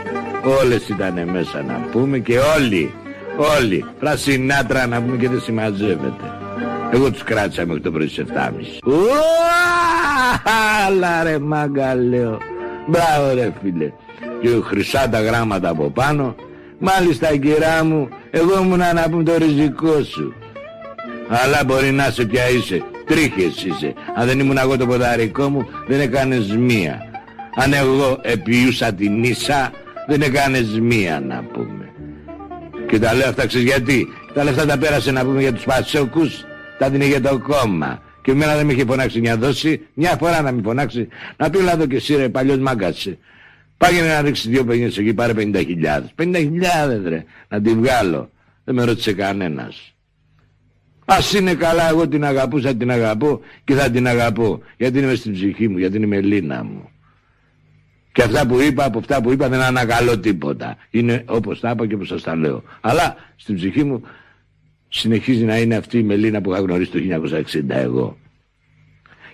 όλες 0.60 0.88
ήταν 0.88 1.28
μέσα 1.30 1.62
να 1.62 1.88
πούμε 1.92 2.18
και 2.18 2.38
όλοι, 2.56 2.94
όλοι, 3.58 3.84
πρασινάτρα 3.98 4.86
να 4.86 5.02
πούμε 5.02 5.16
και 5.16 5.28
δεν 5.28 5.40
συμμαζεύεται. 5.40 6.24
Εγώ 6.92 7.10
τους 7.10 7.22
κράτησα 7.22 7.66
μέχρι 7.66 7.82
το 7.82 7.90
πρωί 7.90 8.08
στις 8.08 8.24
7.30. 8.24 8.80
Αλλά 10.86 11.22
ρε 11.22 11.38
μάγκα 11.38 11.94
λέω. 11.94 12.38
Μπράβο 12.86 13.34
ρε 13.34 13.52
φίλε. 13.62 13.92
Και 14.40 14.48
χρυσά 14.64 15.08
τα 15.08 15.20
γράμματα 15.20 15.68
από 15.68 15.90
πάνω. 15.90 16.34
Μάλιστα 16.78 17.36
κυρά 17.36 17.84
μου, 17.84 18.08
εγώ 18.30 18.62
ήμουν 18.62 18.78
να 18.78 19.06
πούμε 19.10 19.22
το 19.22 19.36
ριζικό 19.36 20.02
σου. 20.02 20.34
Αλλά 21.30 21.64
μπορεί 21.64 21.90
να 21.90 22.06
είσαι 22.06 22.24
πια 22.24 22.50
είσαι. 22.50 22.82
Τρίχες 23.06 23.64
είσαι. 23.64 23.94
Αν 24.16 24.26
δεν 24.26 24.38
ήμουν 24.38 24.58
εγώ 24.58 24.76
το 24.76 24.86
ποδαρικό 24.86 25.48
μου, 25.48 25.68
δεν 25.88 26.00
έκανες 26.00 26.56
μία. 26.56 27.00
Αν 27.54 27.72
εγώ 27.72 28.18
επιούσα 28.22 28.92
την 28.92 29.22
ίσα, 29.24 29.70
δεν 30.06 30.22
έκανες 30.22 30.80
μία 30.80 31.20
να 31.20 31.44
πούμε. 31.52 31.88
Και 32.88 32.98
τα 32.98 33.14
λέω 33.14 33.28
αυτά 33.28 33.46
ξέρεις 33.46 33.66
γιατί; 33.66 34.08
Τα 34.34 34.44
λεφτά 34.44 34.66
τα 34.66 34.78
πέρασε 34.78 35.10
να 35.10 35.24
πούμε 35.24 35.40
για 35.40 35.52
τους 35.52 35.64
Πασόκους, 35.64 36.44
τα 36.78 36.90
δίνει 36.90 37.06
για 37.06 37.20
το 37.20 37.38
κόμμα. 37.38 38.02
Και 38.22 38.30
εμένα 38.30 38.56
δεν 38.56 38.66
με 38.66 38.72
είχε 38.72 38.84
φωνάξει 38.84 39.20
μια 39.20 39.36
δόση, 39.36 39.86
μια 39.94 40.16
φορά 40.20 40.42
να 40.42 40.52
μην 40.52 40.62
φωνάξει, 40.64 41.08
να 41.36 41.50
πει 41.50 41.62
λάδω 41.62 41.86
και 41.86 41.96
εσύ 41.96 42.16
ρε 42.16 42.28
παλιός 42.28 42.58
μάγκασε. 42.58 43.18
Πάγαινε 43.76 44.08
να 44.08 44.20
ρίξει 44.20 44.48
δύο 44.48 44.64
πενιές 44.64 44.98
εκεί, 44.98 45.14
πάρε 45.14 45.32
50.000. 45.36 46.12
50.000 46.16 47.08
ρε, 47.08 47.24
να 47.48 47.60
την 47.60 47.80
βγάλω. 47.80 48.30
Δεν 48.64 48.74
με 48.74 48.84
ρώτησε 48.84 49.12
κανένας. 49.12 49.94
Ας 51.12 51.32
είναι 51.32 51.54
καλά, 51.54 51.88
εγώ 51.88 52.08
την 52.08 52.24
αγαπούσα, 52.24 52.74
την 52.74 52.90
αγαπώ 52.90 53.40
και 53.64 53.74
θα 53.74 53.90
την 53.90 54.06
αγαπώ. 54.06 54.62
Γιατί 54.76 54.98
είναι 54.98 55.14
στην 55.14 55.32
ψυχή 55.32 55.68
μου, 55.68 55.78
γιατί 55.78 55.96
είναι 55.96 56.06
η 56.06 56.08
μελίνα 56.08 56.64
μου. 56.64 56.88
Και 58.12 58.22
αυτά 58.22 58.46
που 58.46 58.60
είπα, 58.60 58.84
από 58.84 58.98
αυτά 58.98 59.22
που 59.22 59.32
είπα 59.32 59.48
δεν 59.48 59.60
ανακαλώ 59.60 60.18
τίποτα. 60.18 60.76
Είναι 60.90 61.24
όπως 61.26 61.60
τα 61.60 61.70
είπα 61.70 61.86
και 61.86 61.94
όπως 61.94 62.08
σας 62.08 62.22
τα 62.22 62.36
λέω. 62.36 62.62
Αλλά 62.80 63.16
στην 63.36 63.54
ψυχή 63.54 63.84
μου 63.84 64.02
συνεχίζει 64.88 65.44
να 65.44 65.58
είναι 65.58 65.76
αυτή 65.76 65.98
η 65.98 66.02
Μελίνα 66.02 66.40
που 66.40 66.50
είχα 66.52 66.60
γνωρίσει 66.60 66.90
το 66.90 66.98
1960 66.98 67.62
εγώ. 67.68 68.18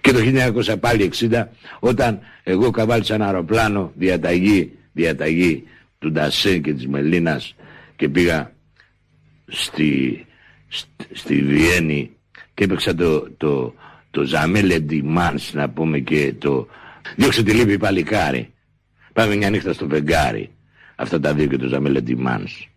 Και 0.00 0.12
το 0.12 0.18
1960 0.66 0.80
πάλι 0.80 1.10
60 1.18 1.44
όταν 1.78 2.18
εγώ 2.42 2.70
καβάλισα 2.70 3.14
ένα 3.14 3.26
αεροπλάνο 3.26 3.92
διαταγή, 3.94 4.72
διαταγή 4.92 5.64
του 5.98 6.12
Ντασέ 6.12 6.58
και 6.58 6.72
της 6.74 6.86
Μελίνας 6.88 7.54
και 7.96 8.08
πήγα 8.08 8.52
στη, 9.46 10.25
στη, 11.12 11.42
Βιέννη 11.42 12.11
και 12.55 12.64
έπαιξα 12.64 12.94
το, 12.94 13.31
το, 13.37 13.74
το 14.11 14.22
Ζαμέλε 14.22 14.79
Ντιμάνς 14.79 15.52
να 15.52 15.70
πούμε 15.70 15.98
και 15.98 16.35
το 16.38 16.68
Διώξε 17.16 17.42
τη 17.42 17.52
λύπη 17.52 17.79
παλικάρι. 17.79 18.52
Πάμε 19.12 19.37
μια 19.37 19.50
νύχτα 19.50 19.72
στο 19.72 19.87
φεγγάρι. 19.88 20.50
Αυτά 20.96 21.20
τα 21.20 21.35
δύο 21.35 21.46
και 21.46 21.57
το 21.57 21.68
Ζαμέλε 21.68 22.00
Ντιμάνς. 22.00 22.68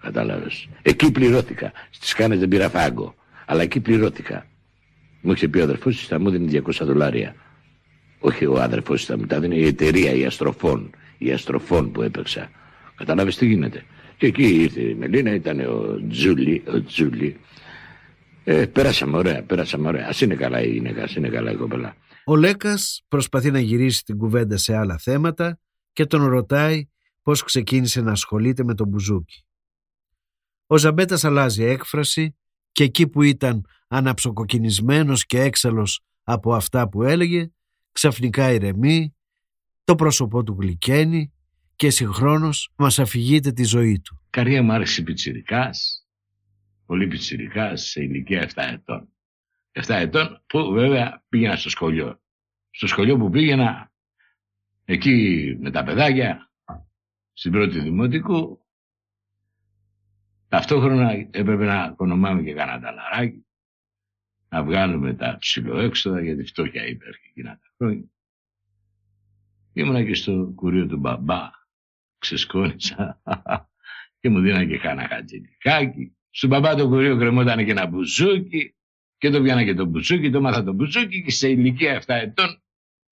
Κατάλαβες. 0.00 0.68
Εκεί 0.82 1.10
πληρώθηκα. 1.12 1.72
Στις 1.90 2.12
κάνες 2.12 2.38
δεν 2.38 2.48
πήρα 2.48 2.68
φάγκο. 2.68 3.14
Αλλά 3.46 3.62
εκεί 3.62 3.80
πληρώθηκα. 3.80 4.46
Μου 5.20 5.32
είχε 5.32 5.48
πει 5.48 5.58
ο 5.58 5.62
αδερφός 5.62 5.96
της 5.96 6.06
θα 6.06 6.20
μου 6.20 6.30
δίνει 6.30 6.62
200 6.66 6.84
δολάρια. 6.84 7.34
Όχι 8.18 8.46
ο 8.46 8.60
αδερφός 8.60 8.98
της 8.98 9.06
θα 9.06 9.18
μου 9.18 9.26
τα 9.26 9.40
δίνει 9.40 9.56
η 9.56 9.66
εταιρεία, 9.66 10.12
η 10.12 10.24
Αστροφών. 10.24 10.90
Η 11.18 11.32
Αστροφών 11.32 11.92
που 11.92 12.02
έπαιξα. 12.02 12.50
Κατάλαβες 12.96 13.36
τι 13.36 13.46
γίνεται. 13.46 13.84
Και 14.16 14.26
εκεί 14.26 14.62
ήρθε 14.62 14.80
η 14.80 14.94
Μελίνα, 14.94 15.34
ήταν 15.34 15.60
ο 15.60 16.06
Τζούλι, 16.08 16.62
ο 16.66 16.82
Τζούλι. 16.82 17.40
Ε, 18.44 18.66
πέρασαμε 18.66 19.16
ωραία, 19.16 19.42
πέρασαμε 19.42 19.88
ωραία. 19.88 20.08
Ας 20.08 20.20
είναι 20.20 20.34
καλά 20.34 20.62
η 20.62 20.70
γυναίκα, 20.70 21.02
ας 21.02 21.14
είναι 21.14 21.28
καλά 21.28 21.50
η 21.50 21.56
κοπελά. 21.56 21.96
Ο 22.24 22.36
Λέκας 22.36 23.04
προσπαθεί 23.08 23.50
να 23.50 23.60
γυρίσει 23.60 24.04
την 24.04 24.18
κουβέντα 24.18 24.56
σε 24.56 24.76
άλλα 24.76 24.98
θέματα 24.98 25.58
και 25.92 26.06
τον 26.06 26.24
ρωτάει 26.24 26.88
πώς 27.22 27.42
ξεκίνησε 27.42 28.00
να 28.00 28.12
ασχολείται 28.12 28.64
με 28.64 28.74
τον 28.74 28.88
Μπουζούκι. 28.88 29.44
Ο 30.66 30.78
Ζαμπέτας 30.78 31.24
αλλάζει 31.24 31.64
έκφραση 31.64 32.36
και 32.72 32.84
εκεί 32.84 33.08
που 33.08 33.22
ήταν 33.22 33.66
αναψοκοκκινισμένος 33.88 35.26
και 35.26 35.40
έξαλλος 35.40 36.00
από 36.22 36.54
αυτά 36.54 36.88
που 36.88 37.02
έλεγε, 37.02 37.50
ξαφνικά 37.92 38.52
ηρεμεί, 38.52 39.14
το 39.84 39.94
πρόσωπό 39.94 40.42
του 40.42 40.56
γλυκαίνει 40.60 41.32
και 41.76 41.90
συγχρόνως 41.90 42.72
μας 42.76 42.98
αφηγείται 42.98 43.52
τη 43.52 43.64
ζωή 43.64 44.00
του. 44.00 44.20
Καρία 44.30 44.62
μου 44.62 44.72
άρχισε 44.72 45.02
πιτσιρικάς, 45.02 46.06
πολύ 46.86 47.06
πιτσιρικάς, 47.06 47.82
σε 47.82 48.02
ηλικία 48.02 48.50
7 48.54 48.62
ετών. 48.72 49.08
7 49.72 49.82
ετών 49.88 50.42
που 50.46 50.70
βέβαια 50.72 51.24
πήγαινα 51.28 51.56
στο 51.56 51.70
σχολείο. 51.70 52.20
Στο 52.70 52.86
σχολείο 52.86 53.16
που 53.16 53.30
πήγαινα, 53.30 53.92
εκεί 54.84 55.56
με 55.60 55.70
τα 55.70 55.84
παιδάκια, 55.84 56.50
στην 57.32 57.52
πρώτη 57.52 57.80
δημοτικού, 57.80 58.66
ταυτόχρονα 60.48 61.10
έπρεπε 61.12 61.64
να 61.64 61.88
οικονομάμε 61.92 62.42
και 62.42 62.52
κανένα 62.52 62.80
ταλαράκι, 62.80 63.46
να 64.48 64.64
βγάλουμε 64.64 65.14
τα 65.14 65.36
ψηλοέξοδα, 65.38 66.20
γιατί 66.20 66.44
φτώχεια 66.44 66.86
υπήρχε 66.86 67.26
εκείνα 67.28 67.50
τα 67.50 67.72
χρόνια. 67.76 68.10
Ήμουνα 69.72 70.04
και 70.04 70.14
στο 70.14 70.52
κουρίο 70.54 70.86
του 70.86 70.96
μπαμπά, 70.96 71.50
ξεσκόνησα 72.18 73.20
και 74.20 74.28
μου 74.28 74.40
δίνανε 74.40 74.64
και 74.64 74.78
κάνα 74.78 75.08
χατζηλικάκι. 75.08 76.16
Στον 76.30 76.48
μπαμπά 76.48 76.74
το 76.74 76.88
κουρίο 76.88 77.16
κρεμόταν 77.16 77.64
και 77.64 77.70
ένα 77.70 77.86
μπουζούκι 77.86 78.74
και 79.18 79.30
το 79.30 79.42
πιάνα 79.42 79.64
και 79.64 79.74
το 79.74 79.84
μπουζούκι, 79.84 80.30
το 80.30 80.40
μάθα 80.40 80.64
το 80.64 80.72
μπουζούκι 80.72 81.22
και 81.22 81.30
σε 81.30 81.48
ηλικία 81.48 82.00
7 82.00 82.04
ετών 82.06 82.62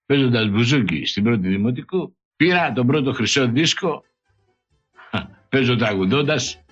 παίζοντας 0.06 0.48
μπουζούκι 0.48 1.04
στην 1.04 1.22
πρώτη 1.22 1.48
δημοτικού 1.48 2.16
πήρα 2.36 2.72
τον 2.72 2.86
πρώτο 2.86 3.12
χρυσό 3.12 3.48
δίσκο 3.48 4.04
παίζω 5.48 5.76
τραγουδώντας 5.76 6.64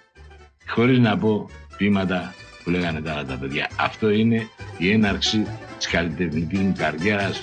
χωρίς 0.67 0.99
να 0.99 1.19
πω 1.19 1.49
ποίηματα 1.77 2.35
που 2.65 2.71
λέγανε 2.71 3.01
τα 3.01 3.25
τα 3.25 3.39
παιδιά. 3.39 3.71
Αυτό 3.79 4.11
είναι 4.11 4.49
η 4.79 4.91
έναρξη 4.91 5.47
της 5.77 5.87
καλλιτεχνικής 5.87 6.59
μου 6.59 6.73
καριέρας 6.77 7.41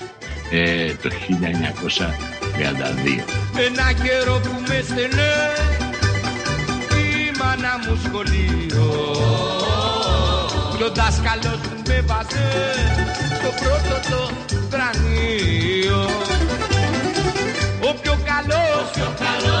ε, 0.50 0.94
το 0.94 1.08
1932. 2.38 2.39
Ένα 2.62 3.92
καιρό 4.02 4.40
που 4.42 4.62
με 4.68 4.82
στενέ 4.84 5.34
η 7.00 7.38
μάνα 7.38 7.78
μου 7.86 8.00
σχολείο. 8.04 8.88
Και 10.76 10.84
ο 10.84 10.90
δάσκαλος 10.94 11.60
μου 11.68 11.82
με 11.86 12.04
βάζε 12.06 12.48
στο 13.38 13.50
πρώτο 13.60 14.08
το 14.10 14.30
δρανείο 14.70 16.08
ο 17.88 17.94
πιο 18.02 18.18
καλός, 18.24 18.86
ο, 18.86 18.90
πιο 18.94 19.08
καλός, 19.24 19.59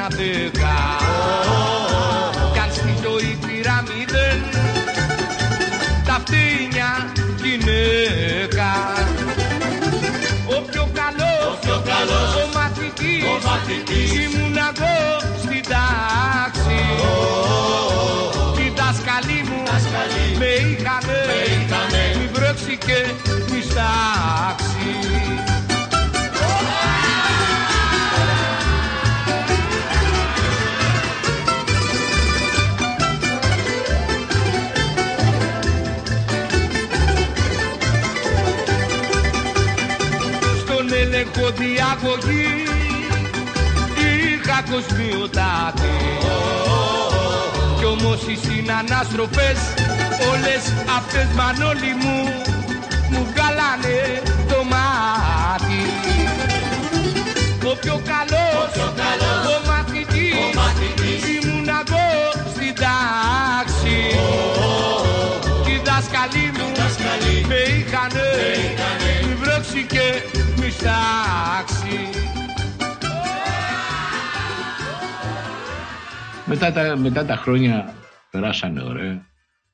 έπαιρνα 0.00 0.08
δέκα 0.08 0.76
Κι 2.52 2.58
αν 2.58 2.70
στη 2.72 2.94
ζωή 3.02 3.38
πήρα 3.46 3.82
μηδέν 3.86 4.42
τα 6.04 6.22
φτύνια 6.24 7.12
γυναίκα. 7.42 8.72
Ο 10.46 10.60
πιο 10.70 10.88
καλός, 10.92 11.54
ο, 11.54 11.58
πιο 11.60 11.82
καλός, 11.84 12.34
ο 12.34 12.48
μαθητής, 12.54 13.24
ο 13.24 13.48
μαθητής. 13.48 14.12
ήμουν 14.12 14.49
έλεγχο 42.02 42.18
διαγωγή 42.26 42.64
είχα 43.96 44.62
κοσμιοτάτη 44.70 45.96
κι 47.78 47.84
όμως 47.84 48.20
οι 48.26 48.38
συνανάστροφες 48.46 49.58
όλες 50.32 50.62
αυτές 50.96 51.26
μανόλοι 51.36 51.92
μου 52.02 52.18
μου 53.10 53.26
βγάλανε 53.30 54.22
το 54.48 54.64
μάτι. 54.64 55.82
Ο 57.70 57.76
πιο 57.80 58.00
καλός, 58.04 58.70
ο, 58.76 58.88
ο 59.50 59.68
μαθητής, 59.68 59.69
με 67.50 67.56
είχανε, 67.56 68.28
μη 69.26 69.34
βρέξει 69.34 69.86
και 69.86 70.06
μη 70.60 70.70
στάξει 70.70 71.98
Μετά 76.46 76.72
τα, 76.72 76.96
μετά 76.96 77.24
τα 77.24 77.36
χρόνια 77.36 77.94
περάσανε 78.30 78.82
ωραία, 78.82 79.26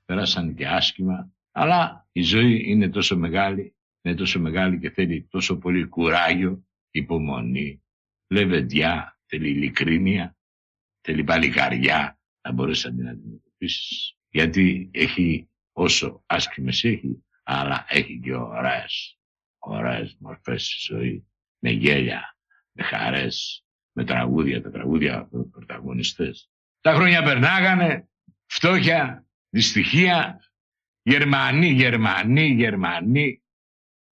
περάσανε 0.05 0.53
και 0.53 0.67
άσχημα, 0.67 1.31
αλλά 1.53 2.09
η 2.13 2.23
ζωή 2.23 2.63
είναι 2.67 2.89
τόσο 2.89 3.17
μεγάλη, 3.17 3.75
είναι 4.03 4.15
τόσο 4.15 4.41
μεγάλη 4.41 4.79
και 4.79 4.91
θέλει 4.91 5.27
τόσο 5.31 5.57
πολύ 5.59 5.87
κουράγιο, 5.87 6.65
υπομονή, 6.91 7.83
λεβεντιά, 8.27 9.19
θέλει 9.27 9.49
ειλικρίνεια, 9.49 10.37
θέλει 11.01 11.25
παλικαριά 11.25 12.19
να 12.43 12.53
μπορέσεις 12.53 12.85
να 12.85 12.95
την 12.95 13.09
αντιμετωπίσεις. 13.09 14.17
Γιατί 14.29 14.91
έχει 14.93 15.49
όσο 15.73 16.23
άσχημες 16.27 16.85
έχει, 16.85 17.26
αλλά 17.49 17.85
έχει 17.89 18.21
και 18.21 18.35
ωραίες, 18.35 19.19
ωραίες 19.59 20.17
μορφές 20.21 20.65
στη 20.65 20.95
ζωή, 20.95 21.27
με 21.59 21.71
γέλια, 21.71 22.37
με 22.73 22.83
χαρές, 22.83 23.65
με 23.93 24.05
τραγούδια, 24.05 24.63
τα 24.63 24.71
τραγούδια 24.71 25.29
με 25.31 25.45
πρωταγωνιστές. 25.45 26.51
Τα 26.81 26.95
χρόνια 26.95 27.23
περνάγανε, 27.23 28.09
φτώχεια, 28.47 29.27
δυστυχία, 29.49 30.41
Γερμανοί, 31.03 31.69
Γερμανοί, 31.69 32.47
Γερμανοί, 32.47 33.43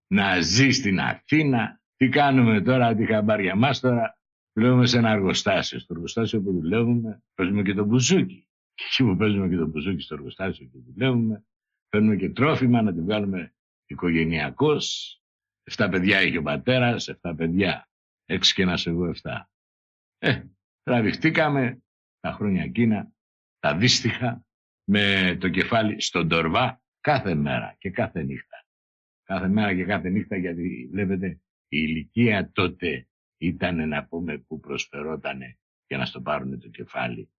να 0.06 0.40
ζει 0.40 0.70
στην 0.70 1.00
Αθήνα. 1.00 1.80
Τι 1.96 2.08
κάνουμε 2.08 2.60
τώρα, 2.60 2.94
τι 2.94 3.06
χαμπάρια 3.06 3.54
μας 3.54 3.80
τώρα. 3.80 4.18
Δουλεύουμε 4.52 4.86
σε 4.86 4.98
ένα 4.98 5.10
εργοστάσιο. 5.10 5.78
Στο 5.78 5.92
εργοστάσιο 5.94 6.42
που 6.42 6.52
δουλεύουμε, 6.52 7.22
παίζουμε 7.34 7.62
και 7.62 7.74
το 7.74 7.84
μπουζούκι. 7.84 8.48
Και 8.74 8.84
εκεί 8.86 9.02
που 9.02 9.16
παίζουμε 9.16 9.48
και 9.48 9.56
το 9.56 9.66
μπουζούκι 9.66 10.02
στο 10.02 10.14
εργοστάσιο 10.14 10.68
που 10.72 10.84
δουλεύουμε, 10.86 11.44
παίρνουμε 11.94 12.16
και 12.16 12.30
τρόφιμα 12.30 12.82
να 12.82 12.94
τη 12.94 13.00
βγάλουμε 13.00 13.54
οικογενειακός. 13.86 15.16
Εφτά 15.64 15.88
παιδιά 15.88 16.22
είχε 16.22 16.38
ο 16.38 16.42
πατέρας, 16.42 17.08
εφτά 17.08 17.34
παιδιά. 17.34 17.88
Έξι 18.24 18.54
και 18.54 18.62
ένας 18.62 18.86
εγώ 18.86 19.06
εφτά. 19.06 19.50
Ε, 20.18 20.42
τραβηχτήκαμε, 20.82 21.82
τα 22.20 22.32
χρόνια 22.32 22.62
εκείνα, 22.62 23.12
τα 23.58 23.76
δύστιχα, 23.76 24.46
με 24.84 25.36
το 25.40 25.48
κεφάλι 25.48 26.00
στον 26.00 26.28
τορβά 26.28 26.82
κάθε 27.00 27.34
μέρα 27.34 27.76
και 27.78 27.90
κάθε 27.90 28.22
νύχτα. 28.22 28.66
Κάθε 29.22 29.48
μέρα 29.48 29.74
και 29.74 29.84
κάθε 29.84 30.08
νύχτα 30.08 30.36
γιατί 30.36 30.88
βλέπετε 30.92 31.26
η 31.68 31.78
ηλικία 31.88 32.50
τότε 32.52 33.08
ήταν 33.36 33.88
να 33.88 34.06
πούμε 34.06 34.38
που 34.38 34.60
προσφερόταν 34.60 35.40
για 35.86 35.98
να 35.98 36.04
στο 36.04 36.20
πάρουν 36.20 36.60
το 36.60 36.68
κεφάλι. 36.68 37.30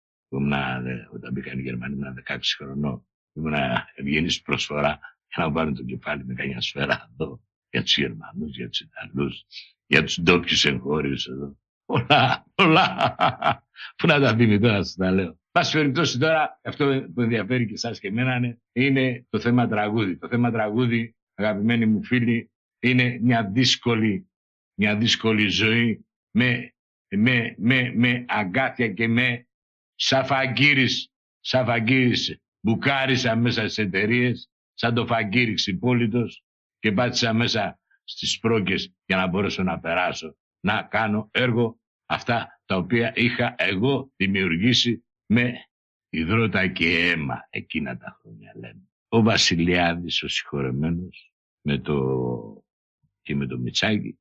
όταν 1.13 1.31
μπήκαν 1.31 1.59
οι 1.59 1.61
Γερμανοί 1.61 1.93
ήμουν 1.93 2.23
16 2.27 2.39
χρονών. 2.57 3.07
Ήμουν 3.35 3.53
ευγενής 3.95 4.41
προσφορά 4.41 4.99
για 5.35 5.43
να 5.43 5.51
πάρουν 5.51 5.75
το 5.75 5.83
κεφάλι 5.83 6.25
με 6.25 6.33
κανένα 6.33 6.61
σφαίρα 6.61 7.09
εδώ 7.11 7.41
για 7.69 7.83
τους 7.83 7.97
Γερμανούς, 7.97 8.55
για 8.55 8.69
τους 8.69 8.79
Ιταλούς, 8.79 9.45
για 9.85 10.03
τους 10.03 10.21
ντόπιους 10.21 10.65
εγχώριους 10.65 11.27
εδώ. 11.27 11.57
Πολλά, 11.85 12.45
πολλά. 12.55 13.67
Πού 13.95 14.07
να 14.07 14.19
τα 14.19 14.35
πει 14.35 14.59
τώρα, 14.59 14.83
σας 14.83 14.95
τα 14.95 15.11
λέω. 15.11 15.39
Πάση 15.51 15.77
περιπτώσει 15.77 16.19
τώρα, 16.19 16.59
αυτό 16.63 17.07
που 17.13 17.21
ενδιαφέρει 17.21 17.65
και 17.65 17.73
εσάς 17.73 17.99
και 17.99 18.07
εμένα 18.07 18.57
είναι 18.71 19.25
το 19.29 19.39
θέμα 19.39 19.67
τραγούδι. 19.67 20.17
Το 20.17 20.27
θέμα 20.27 20.51
τραγούδι, 20.51 21.15
αγαπημένοι 21.33 21.85
μου 21.85 22.03
φίλοι, 22.03 22.51
είναι 22.79 23.19
μια 23.21 23.49
δύσκολη, 23.49 24.29
μια 24.79 24.97
δύσκολη 24.97 25.47
ζωή 25.47 26.05
με, 26.31 26.73
με, 27.07 27.55
με, 27.57 27.93
με 27.95 28.25
αγκάθια 28.27 28.89
και 28.89 29.07
με 29.07 29.47
σαφαγκύρις, 29.95 31.09
σαφαγκύρις 31.39 32.39
μπουκάρισα 32.65 33.35
μέσα 33.35 33.61
στις 33.61 33.77
εταιρείες, 33.77 34.49
σαν 34.73 34.93
το 34.93 35.05
φαγκύριξ 35.05 35.67
υπόλοιπος 35.67 36.43
και 36.79 36.91
πάτησα 36.91 37.33
μέσα 37.33 37.79
στις 38.03 38.39
πρόκες 38.39 38.93
για 39.05 39.17
να 39.17 39.27
μπορέσω 39.27 39.63
να 39.63 39.79
περάσω, 39.79 40.35
να 40.59 40.83
κάνω 40.83 41.29
έργο 41.31 41.79
αυτά 42.05 42.61
τα 42.65 42.77
οποία 42.77 43.11
είχα 43.15 43.55
εγώ 43.57 44.11
δημιουργήσει 44.15 45.05
με 45.25 45.53
υδρότα 46.09 46.67
και 46.67 47.09
αίμα 47.09 47.47
εκείνα 47.49 47.97
τα 47.97 48.19
χρόνια 48.21 48.51
λέμε. 48.55 48.89
Ο 49.07 49.21
Βασιλιάδης 49.21 50.23
ο 50.23 50.27
συγχωρεμένος 50.27 51.33
με 51.61 51.77
το... 51.77 52.63
και 53.21 53.35
με 53.35 53.45
το 53.45 53.57
Μιτσάκι 53.57 54.19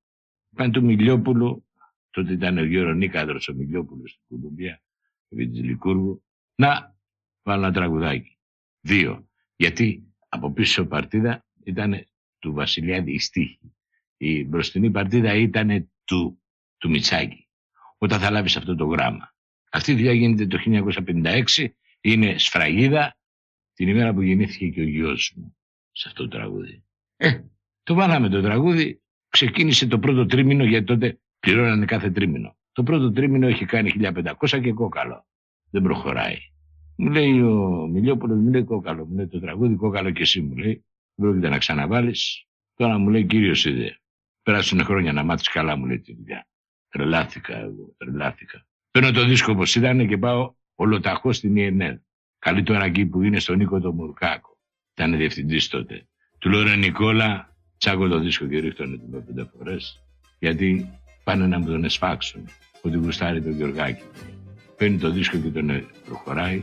πάνε 0.56 0.72
το 0.72 0.82
Μιλιόπουλο 0.82 1.64
τότε 2.10 2.32
ήταν 2.32 2.58
ο 2.58 2.64
Γερονίκαδρος 2.64 3.48
ο 3.48 3.54
Μιλιόπουλος 3.54 4.10
στην 4.10 4.24
Κολουμπία 4.28 4.82
Λικούργου 5.28 6.24
να 6.54 6.96
βάλω 7.42 7.64
ένα 7.64 7.72
τραγουδάκι. 7.72 8.33
Δύο. 8.86 9.28
Γιατί 9.56 10.14
από 10.28 10.52
πίσω 10.52 10.86
παρτίδα 10.86 11.44
ήταν 11.64 12.06
του 12.38 12.52
Βασιλιάδη 12.52 13.12
η 13.12 13.18
στίχη. 13.18 13.74
Η 14.16 14.44
μπροστινή 14.44 14.90
παρτίδα 14.90 15.34
ήταν 15.34 15.90
του, 16.04 16.42
του 16.78 16.90
Μιτσάκη. 16.90 17.48
Όταν 17.98 18.20
θα 18.20 18.30
λάβεις 18.30 18.56
αυτό 18.56 18.74
το 18.74 18.84
γράμμα. 18.84 19.34
Αυτή 19.70 19.92
η 19.92 19.94
δουλειά 19.94 20.12
γίνεται 20.12 20.46
το 20.46 20.58
1956. 21.56 21.66
Είναι 22.00 22.38
σφραγίδα 22.38 23.16
την 23.74 23.88
ημέρα 23.88 24.14
που 24.14 24.22
γεννήθηκε 24.22 24.68
και 24.68 24.80
ο 24.80 24.88
γιος 24.88 25.32
μου 25.36 25.56
σε 25.92 26.08
αυτό 26.08 26.22
το 26.22 26.28
τραγούδι. 26.28 26.84
Ε, 27.16 27.40
το 27.82 27.94
βάλαμε 27.94 28.28
το 28.28 28.42
τραγούδι. 28.42 29.02
Ξεκίνησε 29.28 29.86
το 29.86 29.98
πρώτο 29.98 30.26
τρίμηνο 30.26 30.64
γιατί 30.64 30.86
τότε 30.86 31.20
πληρώνανε 31.40 31.84
κάθε 31.84 32.10
τρίμηνο. 32.10 32.56
Το 32.72 32.82
πρώτο 32.82 33.12
τρίμηνο 33.12 33.46
έχει 33.46 33.64
κάνει 33.64 33.92
1500 34.38 34.60
και 34.62 34.72
κόκαλο. 34.72 35.26
Δεν 35.70 35.82
προχωράει. 35.82 36.38
Μου 36.96 37.10
λέει 37.10 37.40
ο 37.40 37.86
Μιλιόπουλος, 37.92 38.38
μου 38.38 38.50
λέει 38.50 38.64
κόκαλο. 38.64 39.06
Μου 39.06 39.16
λέει 39.16 39.26
το 39.26 39.40
τραγούδι 39.40 39.74
κόκαλο 39.74 40.10
και 40.10 40.22
εσύ 40.22 40.40
μου 40.40 40.56
λέει. 40.56 40.84
Πρόκειται 41.14 41.48
να 41.48 41.58
ξαναβάλεις. 41.58 42.46
Τώρα 42.74 42.98
μου 42.98 43.08
λέει 43.08 43.24
κύριος 43.24 43.64
είδε. 43.64 43.98
Πέρασαν 44.42 44.84
χρόνια 44.84 45.12
να 45.12 45.22
μάθεις 45.22 45.48
καλά 45.48 45.76
μου 45.76 45.86
λέει 45.86 46.00
τη 46.00 46.14
δουλειά. 46.14 46.48
Τρελάθηκα 46.88 47.58
εγώ, 47.58 47.94
τρελάθηκα. 47.96 48.66
Παίρνω 48.90 49.10
το 49.10 49.24
δίσκο 49.24 49.52
όπως 49.52 49.74
ήταν 49.74 50.08
και 50.08 50.18
πάω 50.18 50.54
ολοταχώ 50.74 51.32
στην 51.32 51.56
ΙΕΝΕΔ. 51.56 51.98
Καλή 52.38 52.62
τώρα 52.62 52.84
εκεί 52.84 53.06
που 53.06 53.22
είναι 53.22 53.38
στον 53.38 53.56
Νίκο 53.56 53.80
το 53.80 53.92
Μουρκάκο. 53.92 54.58
Ήταν 54.96 55.16
διευθυντής 55.16 55.68
τότε. 55.68 56.08
Του 56.38 56.48
λέω 56.50 56.62
ρε 56.62 56.76
Νικόλα, 56.76 57.56
τσάκω 57.78 58.08
το 58.08 58.18
δίσκο 58.18 58.46
και 58.46 58.58
ρίχνω 58.58 58.86
την 58.86 59.24
πέντε 59.26 59.50
φορές. 59.56 60.02
Γιατί 60.38 60.88
πάνε 61.24 61.46
να 61.46 61.58
μου 61.58 61.66
τον 61.66 61.84
εσφάξουν. 61.84 62.48
Ότι 62.82 62.96
γουστάρει 62.96 63.42
τον 63.42 63.52
Γιωργάκη. 63.52 64.02
Παίρνει 64.76 64.98
το 64.98 65.10
δίσκο 65.10 65.38
και 65.38 65.48
τον 65.48 65.88
προχωράει. 66.04 66.62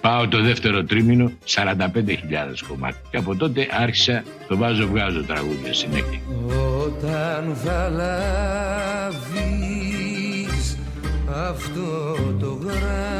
Πάω 0.00 0.28
το 0.28 0.42
δεύτερο 0.42 0.84
τρίμηνο, 0.84 1.32
45.000 1.46 1.76
κομμάτια. 2.68 3.00
Και 3.10 3.16
από 3.16 3.36
τότε 3.36 3.68
άρχισα 3.70 4.24
το 4.48 4.56
βάζω 4.56 4.86
βγάζω 4.86 5.24
τραγούδια 5.24 5.74
συνέχεια. 5.74 6.20
Όταν 6.84 7.54
θα 7.54 7.88
λάβεις 7.88 9.18
αυτό 11.28 12.16
το 12.40 12.58
γράμμα 12.62 13.19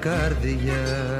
καρδιά 0.00 1.19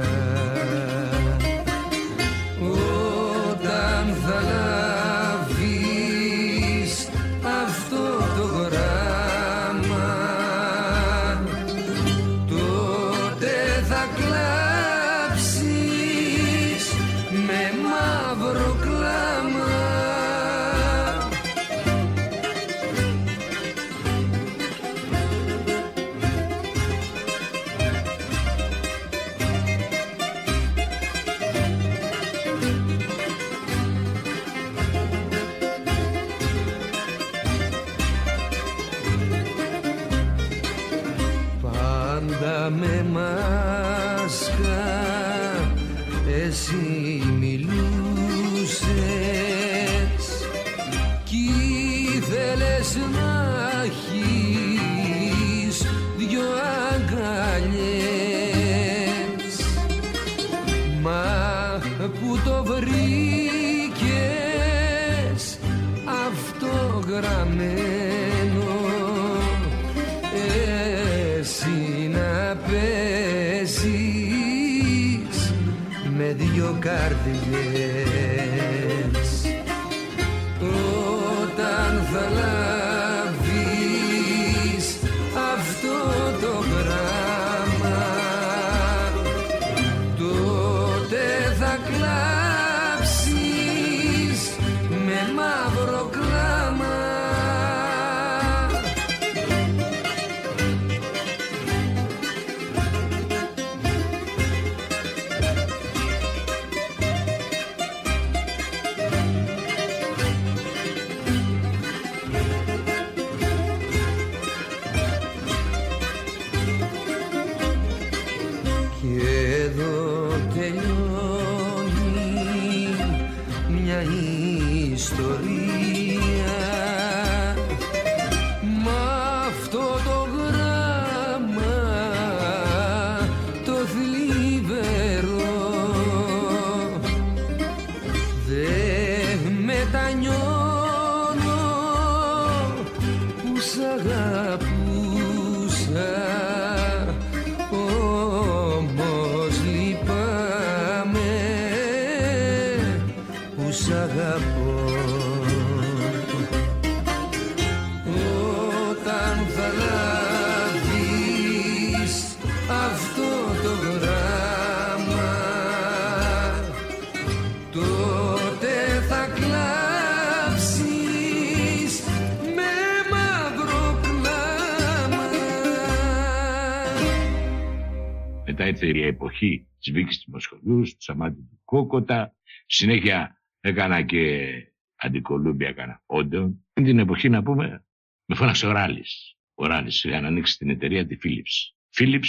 Μετά 178.80 178.92
ήρθε 178.92 179.06
η 179.06 179.08
εποχή 179.08 179.68
της 179.78 179.92
Βίκης 179.92 180.20
του 180.20 180.30
Μοσχολιού, 180.30 180.82
του 180.82 181.02
Σαμάτη 181.02 181.36
του 181.36 181.60
Κόκοτα. 181.64 182.36
Συνέχεια 182.66 183.42
έκανα 183.60 184.02
και 184.02 184.52
αντικολούμπια, 184.94 185.68
έκανα 185.68 186.02
όντων. 186.06 186.66
Την 186.72 186.98
εποχή 186.98 187.28
να 187.28 187.42
πούμε, 187.42 187.84
με 188.24 188.34
φώναξε 188.34 188.66
ο 188.66 188.72
Ράλης. 188.72 189.36
Ο 189.54 189.66
Ράλης 189.66 190.04
είχαν 190.04 190.24
ανοίξει 190.24 190.58
την 190.58 190.70
εταιρεία 190.70 191.06
τη 191.06 191.16
Philips. 191.22 191.74
Philips 191.96 192.28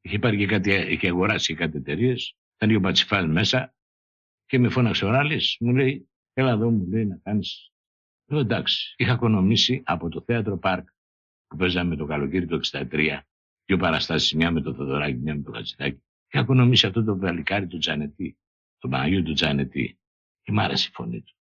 είχε 0.00 0.18
πάρει 0.18 0.36
και 0.36 0.46
κάτι, 0.46 0.70
είχε 0.70 1.08
αγοράσει 1.08 1.46
και 1.46 1.58
κάτι 1.58 1.76
εταιρείες. 1.76 2.36
Ήταν 2.54 2.68
δύο 2.68 2.80
πατσιφάλ 2.80 3.30
μέσα 3.30 3.74
και 4.46 4.58
με 4.58 4.68
φώναξε 4.68 5.04
ο 5.04 5.10
Ράλης. 5.10 5.56
Μου 5.60 5.74
λέει, 5.74 6.08
έλα 6.32 6.50
εδώ 6.50 6.70
μου 6.70 6.86
λέει 6.86 7.06
να 7.06 7.16
κάνεις. 7.16 7.72
Λέω 8.26 8.40
εντάξει, 8.40 8.94
είχα 8.96 9.12
οικονομήσει 9.12 9.82
από 9.84 10.08
το 10.08 10.22
θέατρο 10.26 10.58
Πάρκ 10.58 10.88
που 11.46 11.56
παίζαμε 11.56 11.96
το 11.96 12.06
καλοκαίρι 12.06 12.46
του 12.46 12.60
63 12.70 13.18
δύο 13.64 13.76
παραστάσεις, 13.76 14.34
μια 14.34 14.50
με 14.50 14.60
το 14.60 14.74
Θοδωράκι, 14.74 15.16
μια 15.16 15.34
με 15.34 15.42
το 15.42 15.52
Χατζηδάκι. 15.52 16.02
Είχα 16.30 16.42
οικονομήσει 16.42 16.86
αυτό 16.86 17.04
το 17.04 17.18
βαλικάρι 17.18 17.66
του 17.66 17.78
Τζανετή, 17.78 18.38
τον 18.78 18.90
Παναγιώτη 18.90 19.24
του 19.24 19.32
Τζανετή. 19.32 19.98
Και 20.42 20.52
μ' 20.52 20.58
άρεσε 20.58 20.88
η 20.90 20.94
φωνή 20.94 21.20
του. 21.20 21.34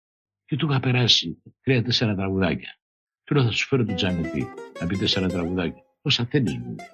Και 0.44 0.56
του 0.56 0.68
είχα 0.70 0.80
περάσει 0.80 1.42
τρία-τέσσερα 1.62 2.14
τραγουδάκια. 2.14 2.78
Του 3.24 3.34
λέω 3.34 3.44
θα 3.44 3.50
σου 3.50 3.66
φέρω 3.66 3.84
τον 3.84 3.94
Τζανετή, 3.94 4.46
να 4.80 4.86
πει 4.86 4.96
τέσσερα 4.96 5.28
τραγουδάκια. 5.28 5.82
Όσα 6.02 6.24
θέλει 6.24 6.58
μου. 6.58 6.64
λέει. 6.66 6.88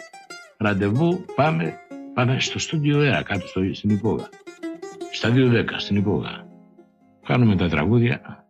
Ραντεβού, 0.56 1.24
πάμε, 1.34 1.74
πάμε 2.14 2.40
στο 2.40 2.58
στούντιο 2.58 3.00
Έρα, 3.00 3.22
κάτω 3.22 3.46
στο, 3.46 3.74
στην 3.74 3.90
Υπόγα. 3.90 4.28
Στα 5.12 5.32
2-10, 5.34 5.64
στην 5.76 5.96
Υπόγα. 5.96 6.46
Κάνουμε 7.24 7.56
τα 7.56 7.68
τραγούδια. 7.68 8.46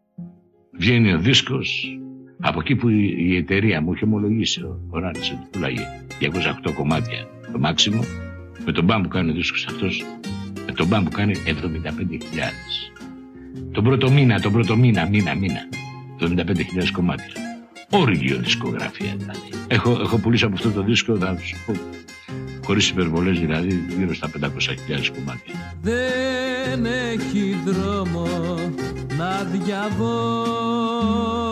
Βγαίνει 0.72 1.12
ο 1.12 1.18
δίσκος. 1.18 1.98
Από 2.46 2.60
εκεί 2.60 2.76
που 2.76 2.88
η, 2.88 3.14
η 3.18 3.36
εταιρεία 3.36 3.80
μου 3.80 3.92
είχε 3.92 4.04
ομολογήσει 4.04 4.60
ο, 4.60 4.80
ο 4.90 4.98
Ράνης 4.98 5.30
ότι 5.30 5.46
πουλάγε 5.50 5.82
208 6.20 6.72
κομμάτια 6.74 7.28
το 7.52 7.58
μάξιμο. 7.58 8.04
Με 8.64 8.72
τον 8.72 8.84
μπαμ 8.84 9.02
που 9.02 9.08
κάνει 9.08 9.30
ο 9.30 9.34
δίσκος 9.34 9.66
αυτός, 9.66 10.04
με 10.66 10.72
τον 10.72 10.86
μπαμ 10.86 11.04
που 11.04 11.10
κάνει 11.10 11.34
75.000. 11.46 11.50
Τον 13.72 13.84
πρώτο 13.84 14.10
μήνα, 14.10 14.40
τον 14.40 14.52
πρώτο 14.52 14.76
μήνα, 14.76 15.08
μήνα, 15.08 15.34
μήνα. 15.34 15.68
75.000 16.20 16.34
κομμάτια. 16.92 17.34
Όργιο 17.90 18.38
δισκογραφία 18.38 19.14
δηλαδή. 19.16 19.48
Έχω, 19.68 19.90
έχω 19.90 20.18
πουλήσει 20.18 20.44
από 20.44 20.54
αυτό 20.54 20.70
το 20.70 20.82
δίσκο, 20.82 21.16
θα 21.16 21.38
σου 21.42 21.56
πω, 21.66 21.72
χωρίς 22.64 22.88
υπερβολές 22.88 23.40
δηλαδή, 23.40 23.84
γύρω 23.98 24.14
στα 24.14 24.30
500.000 24.40 24.48
κομμάτια. 25.14 25.74
δεν 25.82 26.84
έχει 26.84 27.56
δρόμο 27.64 28.26
να 29.16 29.44
διαβώ 29.44 31.43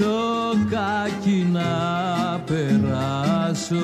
σοκάκι 0.00 1.48
να 1.52 2.40
περάσω 2.46 3.76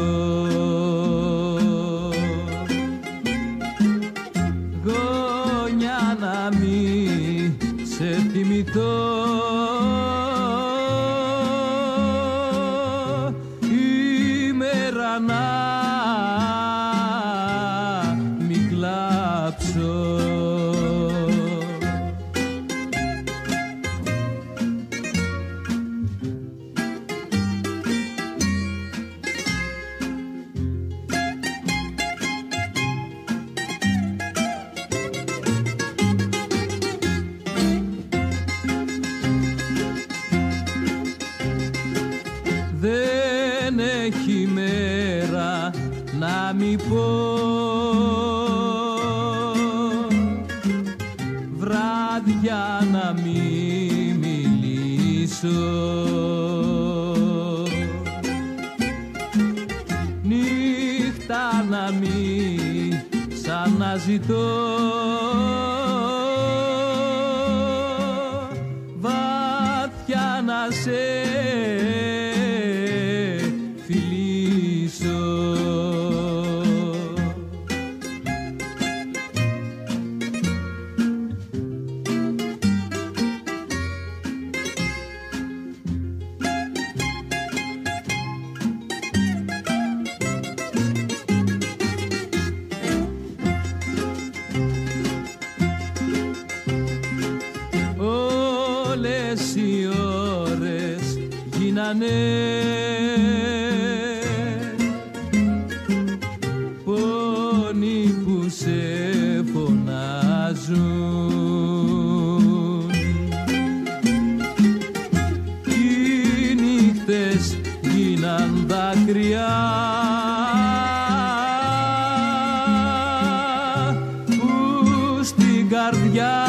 που 124.26 125.24
στην 125.24 125.68
καρδιά 125.68 126.44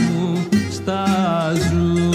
μου 0.00 0.48
στάζουν 0.70 2.06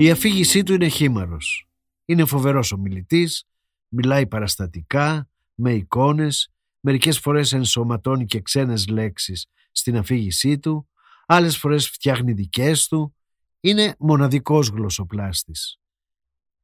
Η 0.00 0.10
αφήγησή 0.10 0.62
του 0.62 0.72
είναι 0.72 0.88
χήμαρος. 0.88 1.68
Είναι 2.04 2.24
φοβερός 2.24 2.72
ομιλητής, 2.72 3.44
μιλάει 3.88 4.26
παραστατικά, 4.26 5.28
με 5.54 5.72
εικόνες, 5.72 6.52
μερικές 6.80 7.18
φορές 7.18 7.52
ενσωματώνει 7.52 8.24
και 8.24 8.40
ξένες 8.40 8.86
λέξεις 8.86 9.46
στην 9.72 9.96
αφήγησή 9.96 10.58
του, 10.58 10.88
άλλες 11.26 11.56
φορές 11.56 11.88
φτιάχνει 11.88 12.32
δικές 12.32 12.88
του, 12.88 13.14
είναι 13.60 13.94
μοναδικός 13.98 14.68
γλωσσοπλάστης. 14.68 15.78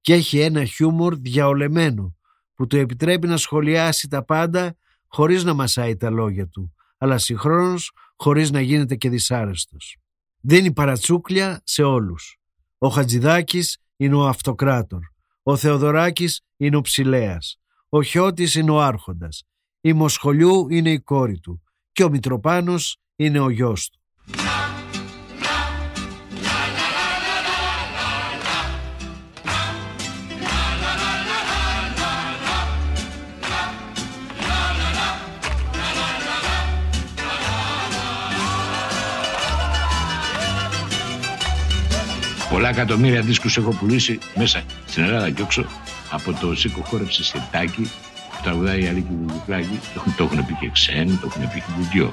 Και 0.01 0.13
έχει 0.13 0.39
ένα 0.41 0.65
χιούμορ 0.65 1.17
διαολεμένο 1.17 2.17
που 2.55 2.67
του 2.67 2.77
επιτρέπει 2.77 3.27
να 3.27 3.37
σχολιάσει 3.37 4.09
τα 4.09 4.25
πάντα 4.25 4.77
χωρίς 5.07 5.45
να 5.45 5.55
μασάει 5.55 5.97
τα 5.97 6.11
λόγια 6.11 6.49
του, 6.49 6.75
αλλά 6.99 7.19
συγχρόνως 7.19 7.93
χωρίς 8.17 8.51
να 8.51 8.61
γίνεται 8.61 8.97
και 8.97 9.09
δυσάρεστος. 9.09 9.97
Δίνει 10.41 10.73
παρατσούκλια 10.73 11.61
σε 11.65 11.83
όλους. 11.83 12.39
Ο 12.79 12.89
Χατζηδάκης 12.89 13.79
είναι 13.97 14.15
ο 14.15 14.27
αυτοκράτορ. 14.27 15.01
Ο 15.43 15.57
Θεοδωράκης 15.57 16.41
είναι 16.57 16.77
ο 16.77 16.81
ψηλέας. 16.81 17.59
Ο 17.89 18.03
Χιώτης 18.03 18.55
είναι 18.55 18.71
ο 18.71 18.83
άρχοντας. 18.83 19.43
Η 19.81 19.93
Μοσχολιού 19.93 20.69
είναι 20.71 20.91
η 20.91 21.01
κόρη 21.01 21.39
του. 21.39 21.63
και 21.93 22.05
ο 22.05 22.11
Μητροπάνος 22.11 22.99
είναι 23.17 23.41
ο 23.41 23.49
γιος 23.49 23.89
του. 23.89 24.01
Πολλά 42.55 42.69
εκατομμύρια 42.69 43.21
δίσκους 43.21 43.57
έχω 43.57 43.71
πουλήσει 43.71 44.19
μέσα 44.35 44.63
στην 44.87 45.03
Ελλάδα 45.05 45.31
και 45.31 45.43
όξω 45.43 45.65
από 46.11 46.33
το 46.33 46.55
Σίκο 46.55 46.81
χόρεψε 46.83 47.25
Σεντάκι 47.25 47.83
που 48.31 48.39
τραγουδάει 48.43 48.83
η 48.83 48.87
Αλίκη 48.87 49.09
Βουλουκλάκη. 49.27 49.81
Το, 49.83 49.91
έχουν- 49.95 50.15
το 50.17 50.25
έχουν 50.25 50.47
πει 50.47 50.57
και 50.61 50.69
ξένοι, 50.73 51.19
το 51.21 51.27
έχουν 51.27 51.43
πει 51.53 51.63
και 51.93 52.07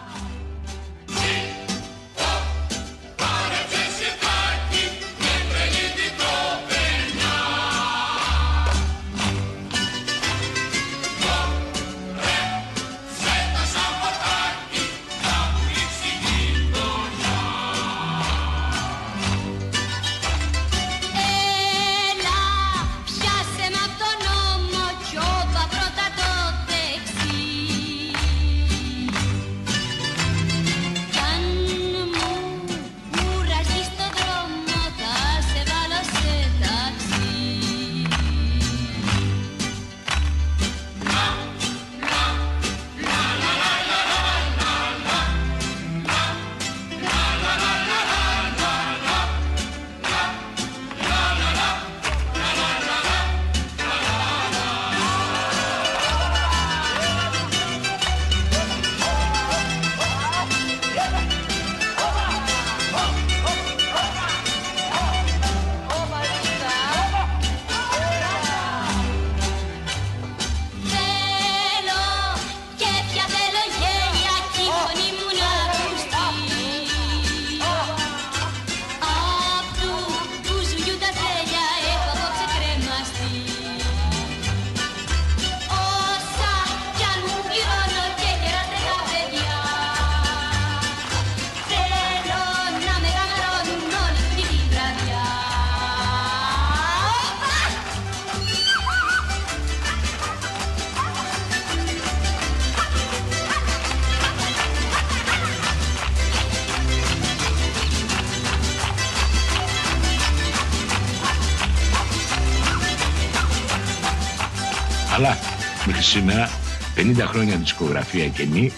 Αλλά 115.22 115.38
μέχρι 115.86 116.02
σήμερα 116.04 116.50
50 116.98 117.16
χρόνια 117.20 117.56
δισκογραφία 117.56 118.28
καινή 118.28 118.72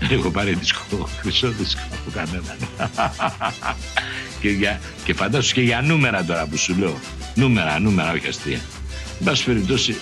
δεν 0.00 0.18
έχω 0.18 0.30
πάρει 0.30 0.54
δίσκο, 0.54 1.08
χρυσό 1.20 1.48
δίσκο 1.48 1.80
από 1.92 2.10
κανέναν. 2.14 2.56
και, 4.40 4.48
για, 4.48 4.80
και 5.04 5.14
φαντάσου 5.14 5.54
και 5.54 5.60
για 5.60 5.80
νούμερα 5.80 6.24
τώρα 6.24 6.46
που 6.46 6.56
σου 6.56 6.74
λέω. 6.78 6.98
Νούμερα, 7.34 7.78
νούμερα, 7.78 8.12
όχι 8.12 8.28
αστεία. 8.28 8.60
Εν 9.18 9.24
πάση 9.24 9.44
περιπτώσει, 9.44 9.96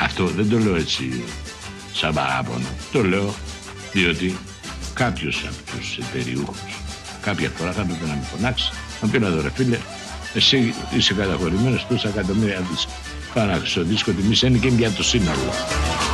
αυτό 0.00 0.24
δεν 0.24 0.48
το 0.48 0.58
λέω 0.58 0.76
έτσι 0.76 1.24
σαν 1.92 2.14
παράπονο. 2.14 2.66
Το 2.92 3.04
λέω 3.04 3.34
διότι 3.92 4.36
κάποιος 4.94 5.44
από 5.46 5.76
τους 5.76 5.98
εταιριούχους 5.98 6.58
κάποια 7.20 7.50
φορά 7.56 7.72
θα 7.72 7.80
έπρεπε 7.80 8.06
να 8.06 8.14
με 8.14 8.26
φωνάξει. 8.36 8.72
Να 9.02 9.08
πει 9.08 9.18
να 9.18 9.28
δω 9.28 9.40
ρε 9.42 9.50
φίλε, 9.50 9.78
εσύ 10.34 10.74
είσαι 10.96 11.14
καταχωρημένος 11.14 11.86
τόσα 11.88 12.08
εκατομμύρια 12.08 12.60
δίσκο. 12.70 12.92
Πάρα 13.34 13.54
χρυσό 13.54 13.82
δίσκο 13.82 14.12
τιμή 14.12 14.34
είναι 14.42 14.58
και 14.58 14.68
για 14.68 14.90
το 14.90 15.02
σύνολο. 15.02 16.07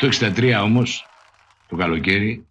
Το 0.00 0.08
63 0.20 0.60
όμως, 0.62 1.06
το 1.68 1.76
καλοκαίρι, 1.76 2.48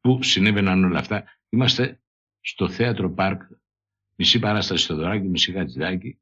που 0.00 0.22
συνέβαιναν 0.22 0.84
όλα 0.84 0.98
αυτά, 0.98 1.24
είμαστε 1.48 2.00
στο 2.40 2.68
θέατρο 2.68 3.10
Πάρκ, 3.10 3.42
μισή 4.16 4.38
παράσταση 4.38 4.84
στο 4.84 4.94
Δωράκι, 4.94 5.28
μισή 5.28 5.52
Χατζηδάκι. 5.52 6.20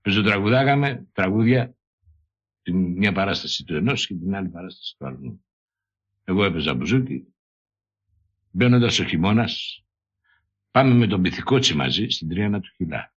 Πεζοτραγουδάγαμε 0.00 1.08
τραγούδια, 1.12 1.76
την 2.62 2.76
μια 2.76 3.12
παράσταση 3.12 3.64
του 3.64 3.76
ενός 3.76 4.06
και 4.06 4.14
την 4.14 4.34
άλλη 4.34 4.48
παράσταση 4.48 4.96
του 4.98 5.06
άλλου. 5.06 5.44
Εγώ 6.24 6.44
έπαιζα 6.44 6.74
μπουζούκι, 6.74 7.34
μπαίνοντας 8.50 8.98
ο 8.98 9.04
χειμώνας, 9.04 9.84
πάμε 10.70 10.94
με 10.94 11.06
τον 11.06 11.22
Πυθικότσι 11.22 11.74
μαζί 11.74 12.08
στην 12.08 12.28
Τριάνα 12.28 12.60
του 12.60 12.70
Χιλά. 12.76 13.14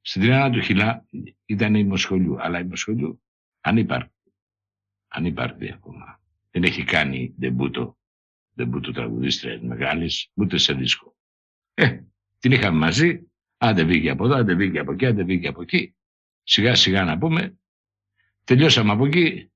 Στην 0.00 0.22
Τριάνα 0.22 0.50
του 0.50 0.60
Χιλά 0.60 1.06
ήταν 1.44 1.74
η 1.74 1.84
Μοσχολιού, 1.84 2.40
αλλά 2.40 2.58
η 2.58 2.64
Μοσχολιού 2.64 3.22
ανύπαρκτη. 3.60 4.14
Ανύπαρκτη 5.08 5.72
ακόμα. 5.72 6.19
Δεν 6.50 6.62
έχει 6.62 6.84
κάνει 6.84 7.34
ντεμπούτο, 7.38 7.98
ντεμπούτο 8.56 8.92
τραγουδίστρια 8.92 9.60
μεγάλης, 9.62 10.30
ούτε 10.34 10.58
σε 10.58 10.72
δίσκο. 10.72 11.16
Ε, 11.74 12.00
την 12.38 12.52
είχαμε 12.52 12.78
μαζί, 12.78 13.30
άντε 13.56 13.84
βγήκε 13.84 14.10
από 14.10 14.24
εδώ, 14.24 14.34
άντε 14.34 14.54
βγήκε 14.54 14.78
από 14.78 14.92
εκεί, 14.92 15.06
άντε 15.06 15.22
βγήκε 15.24 15.48
από 15.48 15.62
εκεί. 15.62 15.94
Σιγά 16.42 16.74
σιγά 16.74 17.04
να 17.04 17.18
πούμε, 17.18 17.58
τελειώσαμε 18.44 18.92
από 18.92 19.06
εκεί, 19.06 19.50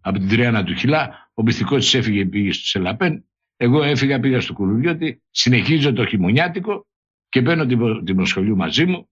από 0.00 0.18
την 0.18 0.28
Τριάνα 0.28 0.64
του 0.64 0.74
Χιλά, 0.74 1.30
ο 1.34 1.42
Μπιθικός 1.42 1.94
έφυγε 1.94 2.26
πήγε 2.26 2.52
στο 2.52 2.64
Σελαπέν, 2.66 3.28
εγώ 3.56 3.82
έφυγα 3.82 4.20
πήγα 4.20 4.40
στο 4.40 4.52
Κουλουριώτη, 4.52 5.22
συνεχίζω 5.30 5.92
το 5.92 6.06
χειμωνιάτικο 6.06 6.86
και 7.28 7.42
παίρνω 7.42 7.66
την, 7.66 8.04
την 8.04 8.16
Μοσχολιού 8.16 8.56
μαζί 8.56 8.86
μου 8.86 9.10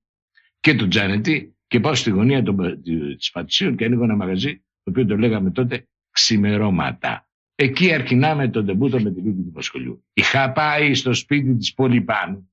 και 0.60 0.74
τον 0.74 0.88
Τζανετή 0.88 1.56
και 1.66 1.80
πάω 1.80 1.94
στη 1.94 2.10
γωνία 2.10 2.42
των- 2.42 2.82
της 3.16 3.30
Πατησίων 3.30 3.76
και 3.76 3.84
ανοίγω 3.84 4.04
ένα 4.04 4.16
μαγαζί 4.16 4.56
το 4.56 4.90
οποίο 4.90 5.06
το 5.06 5.16
λέγαμε 5.16 5.50
τότε 5.50 5.88
ξημερώματα. 6.16 7.28
Εκεί 7.54 7.92
αρχινάμε 7.94 8.48
τον 8.48 8.66
τεμπούτο 8.66 9.00
με 9.00 9.10
τη 9.10 9.20
Λίκη 9.20 9.42
του 9.42 9.50
Πασχολιού. 9.52 10.04
Είχα 10.12 10.52
πάει 10.52 10.94
στο 10.94 11.14
σπίτι 11.14 11.54
της 11.54 11.74
Πολυπάνου. 11.74 12.52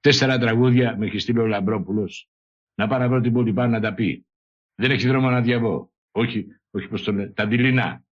Τέσσερα 0.00 0.38
τραγούδια 0.38 0.96
με 0.96 1.06
έχει 1.06 1.18
στείλει 1.18 1.38
ο 1.38 1.46
Λαμπρόπουλος. 1.46 2.28
Να 2.74 2.86
πάω 2.86 2.98
να 2.98 3.08
βρω 3.08 3.20
την 3.20 3.32
Πολυπάνου 3.32 3.70
να 3.70 3.80
τα 3.80 3.94
πει. 3.94 4.26
Δεν 4.74 4.90
έχει 4.90 5.06
δρόμο 5.06 5.30
να 5.30 5.40
διαβώ. 5.40 5.92
Όχι, 6.10 6.46
όχι 6.70 6.88
πώς 6.88 7.02
το 7.02 7.12
λένε. 7.12 7.28
Τα 7.28 7.46
δειλινά. 7.46 8.04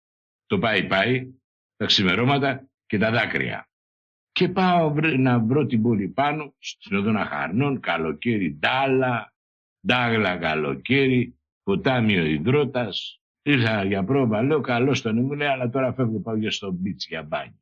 Το 0.46 0.58
πάει 0.58 0.86
πάει, 0.86 1.34
τα 1.76 1.86
ξημερώματα 1.86 2.68
και 2.86 2.98
τα 2.98 3.10
δάκρυα. 3.10 3.68
Και 4.32 4.48
πάω 4.48 4.94
να 5.18 5.38
βρω 5.38 5.66
την 5.66 5.82
Πολυπάνου 5.82 6.54
στην 6.58 6.96
οδόνα 6.96 7.24
Χαρνών, 7.24 7.80
καλοκαίρι 7.80 8.54
Ντάλα, 8.58 9.34
Ντάγλα 9.86 10.36
καλοκαίρι, 10.36 11.38
ποτάμιο 11.62 12.24
υδρότας, 12.24 13.19
Ήρθα 13.42 13.84
για 13.84 14.04
πρόβα, 14.04 14.42
λέω 14.42 14.60
καλό 14.60 15.00
τον 15.02 15.18
μου 15.18 15.32
λέει, 15.32 15.48
αλλά 15.48 15.70
τώρα 15.70 15.92
φεύγω 15.92 16.20
πάω 16.20 16.36
για 16.36 16.50
στο 16.50 16.72
μπίτς 16.72 17.06
για 17.06 17.22
μπάνι. 17.22 17.60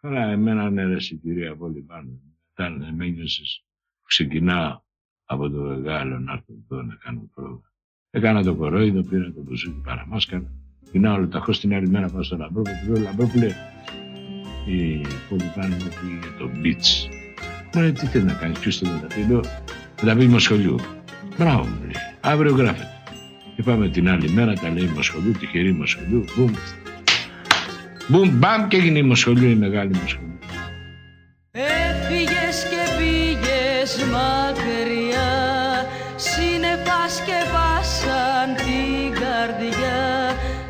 Καλά, 0.00 0.20
εμένα 0.20 0.62
είναι 0.62 0.82
εισιτηρία 0.82 1.56
πολύ 1.56 1.80
πάνω. 1.80 2.08
Ήταν, 2.52 2.94
με 2.94 3.04
ένιωσες, 3.04 3.64
ξεκινάω 4.06 4.80
από 5.24 5.50
το 5.50 5.60
μεγάλο 5.60 6.18
να 6.18 6.32
έρθω 6.32 6.54
εδώ 6.64 6.82
να 6.82 6.94
κάνω 6.94 7.30
πρόβα. 7.34 7.72
Έκανα 8.10 8.42
το 8.42 8.54
κορόιδο, 8.54 9.02
πήρα 9.02 9.32
το 9.32 9.40
μπουζούκι 9.40 9.80
παραμάσκανα. 9.84 10.50
Την 10.90 11.06
άλλο 11.06 11.28
ταχώ 11.28 11.52
την 11.52 11.74
άλλη 11.74 11.88
μέρα 11.88 12.08
πάω 12.08 12.22
στο 12.22 12.36
Λαμπρόπουλο, 12.36 12.76
του 12.84 12.92
λέω 12.92 13.02
Λαμπρόπουλε, 13.02 13.46
η 14.66 15.00
πόλη 15.28 15.52
πάνω 15.54 15.74
μου 15.74 15.88
πήγε 16.00 16.18
για 16.20 16.36
το 16.38 16.48
μπίτς. 16.58 17.08
Μου 17.74 17.80
λέει, 17.80 17.92
τι 17.92 18.06
θέλει 18.06 18.24
να 18.24 18.34
κάνεις, 18.34 18.58
ποιος 18.58 18.78
θέλει 18.78 18.92
να 18.92 19.00
τα 19.00 19.06
πει, 19.06 19.26
λέω, 19.28 19.42
θα 19.94 20.06
τα 20.06 20.16
πει 20.16 20.38
σχολείου. 20.38 20.76
Μπράβο, 21.38 21.64
μου 21.64 21.80
λέει, 21.80 21.92
αύριο 22.20 22.54
γράφεται. 22.54 22.97
Και 23.58 23.64
πάμε 23.64 23.88
την 23.88 24.08
άλλη 24.08 24.28
μέρα, 24.30 24.52
τα 24.52 24.68
λέει 24.70 24.90
Μοσχολού, 24.94 25.32
τυχερή 25.32 25.72
Μοσχολού, 25.72 26.24
μπουμ. 26.36 26.52
Μπουμ, 28.06 28.30
μπαμ 28.38 28.68
και 28.68 28.76
έγινε 28.76 28.98
η 28.98 29.02
Μοσχολού, 29.02 29.44
η 29.44 29.54
μεγάλη 29.54 29.96
Μοσχολού. 30.02 30.38
Έφυγες 31.50 32.66
και 32.70 32.82
πήγες 32.98 34.04
μακριά, 34.12 35.32
σύννεφα 36.16 37.00
σκεπάσαν 37.16 38.46
την 38.56 39.20
καρδιά, 39.20 40.00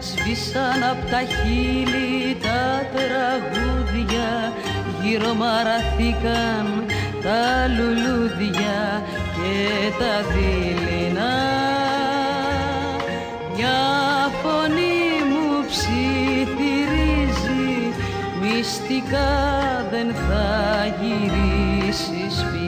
σβήσαν 0.00 0.82
απ' 0.90 1.10
τα 1.10 1.20
χείλη 1.20 2.36
τα 2.42 2.86
τραγούδια, 2.94 4.52
γύρω 5.02 5.34
μαραθήκαν 5.34 6.66
τα 7.22 7.68
λουλούδια 7.76 9.02
και 9.34 9.58
τα 9.98 10.14
δειλινά. 10.32 10.97
Μια 13.60 14.30
φωνή 14.42 15.24
μου 15.28 15.64
ψιθυρίζει 15.66 16.54
Μυστικά 18.40 19.30
δεν 19.90 20.14
θα 20.14 20.86
γυρίσεις 21.00 22.34
πια 22.52 22.67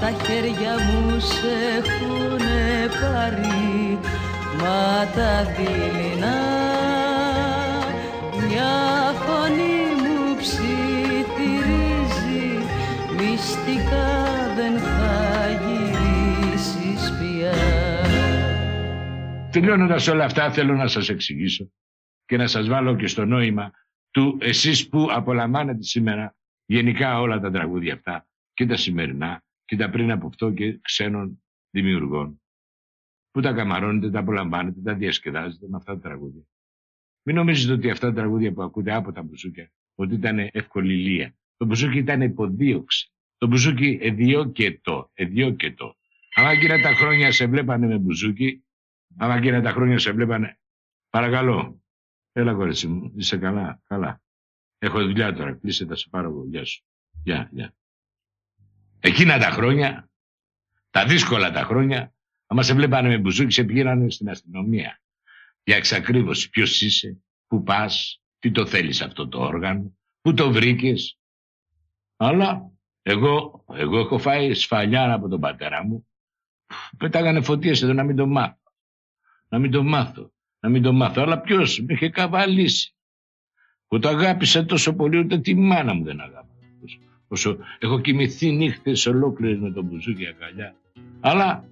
τα 0.00 0.10
χέρια 0.10 0.74
μου 0.78 1.20
σε 1.20 1.52
έχουνε 1.76 2.88
πάρει 3.00 3.98
Μα 4.58 5.06
τα 5.14 5.44
δειλινά. 5.44 6.38
Μια 8.48 8.74
φωνή 9.12 9.78
μου 10.02 10.36
ψιθυρίζει 10.36 11.76
Μυστικά 13.16 14.08
δεν 14.56 14.78
θα 14.78 15.48
γυρίσεις 15.64 17.12
πια. 17.18 17.54
Τελειώνοντας 19.50 20.08
όλα 20.08 20.24
αυτά 20.24 20.50
θέλω 20.50 20.74
να 20.74 20.86
σας 20.88 21.08
εξηγήσω 21.08 21.70
και 22.24 22.36
να 22.36 22.46
σας 22.46 22.68
βάλω 22.68 22.96
και 22.96 23.06
στο 23.06 23.24
νόημα 23.24 23.70
του 24.10 24.38
εσείς 24.40 24.88
που 24.88 25.08
απολαμβάνετε 25.10 25.82
σήμερα 25.82 26.34
γενικά 26.66 27.20
όλα 27.20 27.40
τα 27.40 27.50
τραγούδια 27.50 27.94
αυτά 27.94 28.26
και 28.54 28.66
τα 28.66 28.76
σημερινά 28.76 29.44
και 29.66 29.76
τα 29.76 29.90
πριν 29.90 30.10
από 30.10 30.26
αυτό 30.26 30.52
και 30.52 30.78
ξένων 30.82 31.42
δημιουργών 31.70 32.40
που 33.30 33.40
τα 33.40 33.52
καμαρώνετε, 33.52 34.10
τα 34.10 34.18
απολαμβάνετε, 34.18 34.80
τα 34.80 34.94
διασκεδάζετε 34.94 35.66
με 35.68 35.76
αυτά 35.76 35.92
τα 35.92 36.00
τραγούδια. 36.00 36.42
Μην 37.22 37.36
νομίζετε 37.36 37.72
ότι 37.72 37.90
αυτά 37.90 38.08
τα 38.08 38.14
τραγούδια 38.14 38.52
που 38.52 38.62
ακούτε 38.62 38.92
από 38.92 39.12
τα 39.12 39.22
μπουζούκια 39.22 39.72
ότι 39.94 40.14
ήταν 40.14 40.38
ευκοληλία. 40.52 41.36
Το 41.56 41.64
μπουζούκι 41.64 41.98
ήταν 41.98 42.20
υποδίωξη. 42.20 43.12
Το 43.38 43.46
μπουζούκι 43.46 43.98
εδιώκετο, 44.02 45.10
εδιώκετο. 45.14 45.96
Αν 46.34 46.50
εκείνα 46.50 46.80
τα 46.80 46.94
χρόνια 46.94 47.32
σε 47.32 47.46
βλέπανε 47.46 47.86
με 47.86 47.98
μπουζούκι, 47.98 48.64
αν 49.16 49.30
εκείνα 49.30 49.62
τα 49.62 49.70
χρόνια 49.70 49.98
σε 49.98 50.12
βλέπανε, 50.12 50.58
παρακαλώ, 51.10 51.82
έλα 52.32 52.54
κορίτσι 52.54 52.88
μου, 52.88 53.12
είσαι 53.16 53.36
καλά, 53.36 53.82
καλά. 53.86 54.22
Έχω 54.78 55.02
δουλειά 55.02 55.34
τώρα, 55.34 55.52
κλείσε, 55.52 55.86
θα 55.86 55.94
σε 55.94 56.08
πάρω 56.10 56.28
εγώ, 56.28 56.44
γεια 56.46 56.64
σου. 56.64 56.84
Γεια, 57.22 57.48
γεια. 57.52 57.74
Εκείνα 59.06 59.38
τα 59.38 59.50
χρόνια, 59.50 60.10
τα 60.90 61.06
δύσκολα 61.06 61.50
τα 61.50 61.62
χρόνια, 61.62 62.14
άμα 62.46 62.62
σε 62.62 62.74
βλέπανε 62.74 63.08
με 63.08 63.18
μπουζούκι, 63.18 63.52
σε 63.52 63.64
πηγαίνανε 63.64 64.10
στην 64.10 64.28
αστυνομία. 64.28 65.00
Για 65.62 65.76
εξακρίβωση, 65.76 66.50
ποιος 66.50 66.80
είσαι, 66.80 67.16
πού 67.46 67.62
πας, 67.62 68.22
τι 68.38 68.50
το 68.50 68.66
θέλεις 68.66 69.02
αυτό 69.02 69.28
το 69.28 69.40
όργανο, 69.40 69.98
πού 70.20 70.34
το 70.34 70.52
βρήκες. 70.52 71.18
Αλλά 72.16 72.70
εγώ, 73.02 73.64
εγώ 73.72 73.98
έχω 73.98 74.18
φάει 74.18 74.54
σφαλιά 74.54 75.12
από 75.12 75.28
τον 75.28 75.40
πατέρα 75.40 75.84
μου. 75.84 76.06
Πετάγανε 76.96 77.40
φωτίες 77.40 77.82
εδώ 77.82 77.92
να 77.92 78.04
μην 78.04 78.16
το 78.16 78.26
μάθω. 78.26 78.72
Να 79.48 79.58
μην 79.58 79.70
το 79.70 79.82
μάθω. 79.82 80.32
Να 80.60 80.68
μην 80.68 80.82
το 80.82 80.92
μάθω. 80.92 81.22
Αλλά 81.22 81.40
ποιος 81.40 81.80
με 81.80 81.92
είχε 81.92 82.08
καβαλήσει. 82.08 82.94
Που 83.86 83.98
το 83.98 84.08
αγάπησα 84.08 84.64
τόσο 84.64 84.94
πολύ 84.94 85.18
ούτε 85.18 85.38
τη 85.38 85.54
μάνα 85.54 85.94
μου 85.94 86.04
δεν 86.04 86.20
αγάπησα. 86.20 86.45
Όσο 87.28 87.56
έχω 87.78 88.00
κοιμηθεί 88.00 88.50
νύχτες 88.52 89.06
ολόκληρες 89.06 89.58
με 89.58 89.70
τον 89.70 89.84
μπουζούκι 89.84 90.26
αγκαλιά. 90.26 90.74
Αλλά 91.20 91.64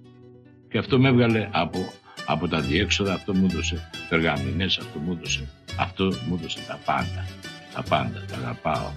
και 0.69 0.77
αυτό 0.77 0.99
με 0.99 1.09
έβγαλε 1.09 1.49
από, 1.51 1.93
από 2.25 2.47
τα 2.47 2.61
διέξοδα, 2.61 3.13
αυτό 3.13 3.33
μου 3.33 3.47
έδωσε 3.51 3.89
περγαμηνές, 4.09 4.77
αυτό 4.77 4.99
μου 4.99 5.11
έδωσε, 5.11 5.47
αυτό 5.79 6.03
μου 6.03 6.37
έδωσε 6.39 6.59
τα 6.67 6.79
πάντα. 6.85 7.25
Τα 7.73 7.83
πάντα, 7.89 8.25
τα 8.27 8.35
αγαπάω. 8.35 8.91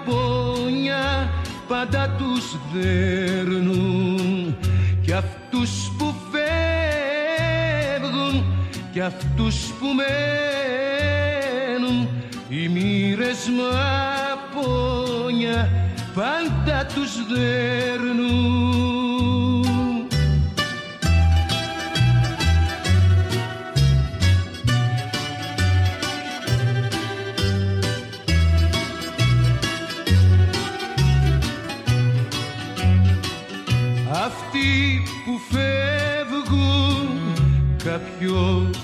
μαπόνια 0.04 1.30
πάντα 1.68 2.16
τους 2.18 2.58
δέρνουν. 2.74 4.56
Κι 5.02 5.14
αυτούς 5.14 5.92
που 5.98 6.16
φεύγουν 6.32 8.44
κι 8.92 9.02
αυτούς 9.02 9.56
που 9.80 9.86
μένουν 11.80 12.08
οι 12.50 12.68
μοίρες 12.68 13.50
μαπόνια 14.54 15.70
πάντα 16.14 16.86
τους 16.86 17.12
δέρνουν 17.34 18.91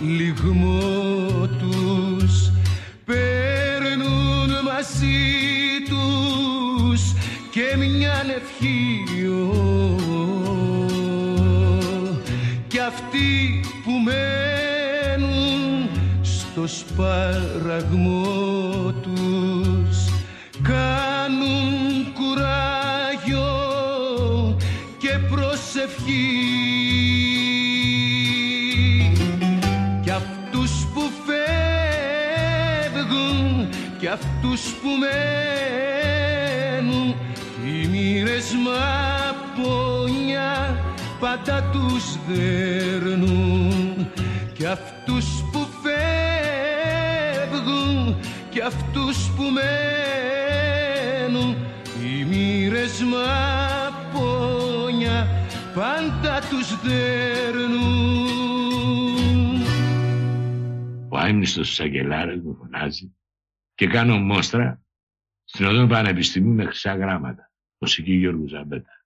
λιγμό 0.02 1.48
τους. 1.60 2.52
Παίρνουν 3.06 4.50
μαζί 4.64 5.18
τους 5.90 7.02
και 7.52 7.76
μια 7.78 8.26
ευχή 8.36 8.98
κι 12.78 12.80
αυτοί 12.80 13.60
που 13.84 13.92
μένουν 13.92 15.90
στο 16.22 16.68
σπαραγμό 16.68 18.24
τους 19.02 20.10
κάνουν 20.62 22.14
κουράγιο 22.14 23.48
και 24.98 25.20
προσευχή 25.30 26.67
φεύγουν 33.18 33.70
κι 34.00 34.08
αυτούς 34.08 34.62
που 34.62 34.90
μένουν. 36.80 37.16
Οι 37.66 37.88
μοίρες 37.88 38.56
μαπόνια 39.56 40.52
πάντα 41.20 41.64
τους 41.72 42.18
δέρνουν. 42.28 44.10
Κι 44.54 44.66
αυτούς 44.66 45.26
που 45.52 45.68
φεύγουν 47.44 48.16
κι 48.50 48.62
αυτούς 48.62 49.18
που 49.36 49.44
μένουν. 49.58 51.56
Οι 52.04 52.24
μοίρες 52.24 53.04
μαπόνια 54.14 54.48
πάντα 55.74 56.42
τους 56.50 56.68
δέρνουν 56.84 57.87
Ο 61.28 61.30
άιμνηστος 61.30 61.74
Σαγγελάρας 61.74 62.42
μου 62.42 62.56
φωνάζει 62.56 63.16
και 63.76 63.88
κάνω 63.88 64.18
μόστρα 64.18 64.84
στην 65.44 65.66
οδό 65.66 65.88
Πανεπιστημίου 65.88 66.54
με 66.54 66.66
χρυσά 66.66 66.96
γράμματα. 66.96 67.52
Μουσική 67.78 68.14
Γιώργου 68.14 68.48
Ζαμπέτα. 68.48 69.06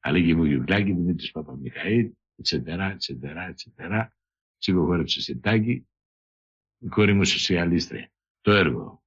Αλήγη 0.00 0.34
μου 0.34 0.44
Γιουβλάκη, 0.44 0.92
Δημήτρης 0.92 1.30
Παπαμιχαήλ, 1.30 2.10
ετσετέρα, 2.36 2.90
ετσετέρα, 2.90 3.42
ετσετέρα. 3.42 4.14
Ψυχοχώρεψε 4.58 5.20
στην 5.20 5.40
Τάκη, 5.40 5.86
η 6.78 6.88
κόρη 6.88 7.12
μου 7.12 7.24
σοσιαλίστρια. 7.24 8.10
Το 8.40 8.52
έργο. 8.52 9.02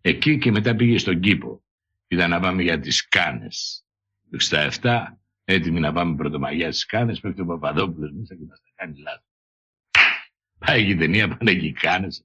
Εκεί 0.00 0.38
και 0.38 0.50
μετά 0.50 0.74
πήγε 0.74 0.98
στον 0.98 1.20
κήπο. 1.20 1.64
Ήταν 2.08 2.30
να 2.30 2.40
πάμε 2.40 2.62
για 2.62 2.80
τις 2.80 3.08
Κάνες. 3.08 3.84
Το 4.30 4.36
67, 4.80 5.18
έτοιμοι 5.44 5.80
να 5.80 5.92
πάμε 5.92 6.16
πρωτομαγιά 6.16 6.72
στις 6.72 6.84
Κάνες, 6.84 7.20
πέφτει 7.20 7.40
ο 7.40 7.46
Παπαδόπουλος 7.46 8.12
μέσα 8.12 8.34
και 8.34 8.44
μας 8.48 8.60
τα 8.60 8.70
κάνει 8.74 8.98
λάθος. 8.98 9.33
Πάει 10.66 10.90
η 10.90 10.96
ταινία, 10.96 11.28
πάνε 11.28 11.50
εκεί 11.50 11.66
οι 11.66 11.72
Κάνες. 11.72 12.24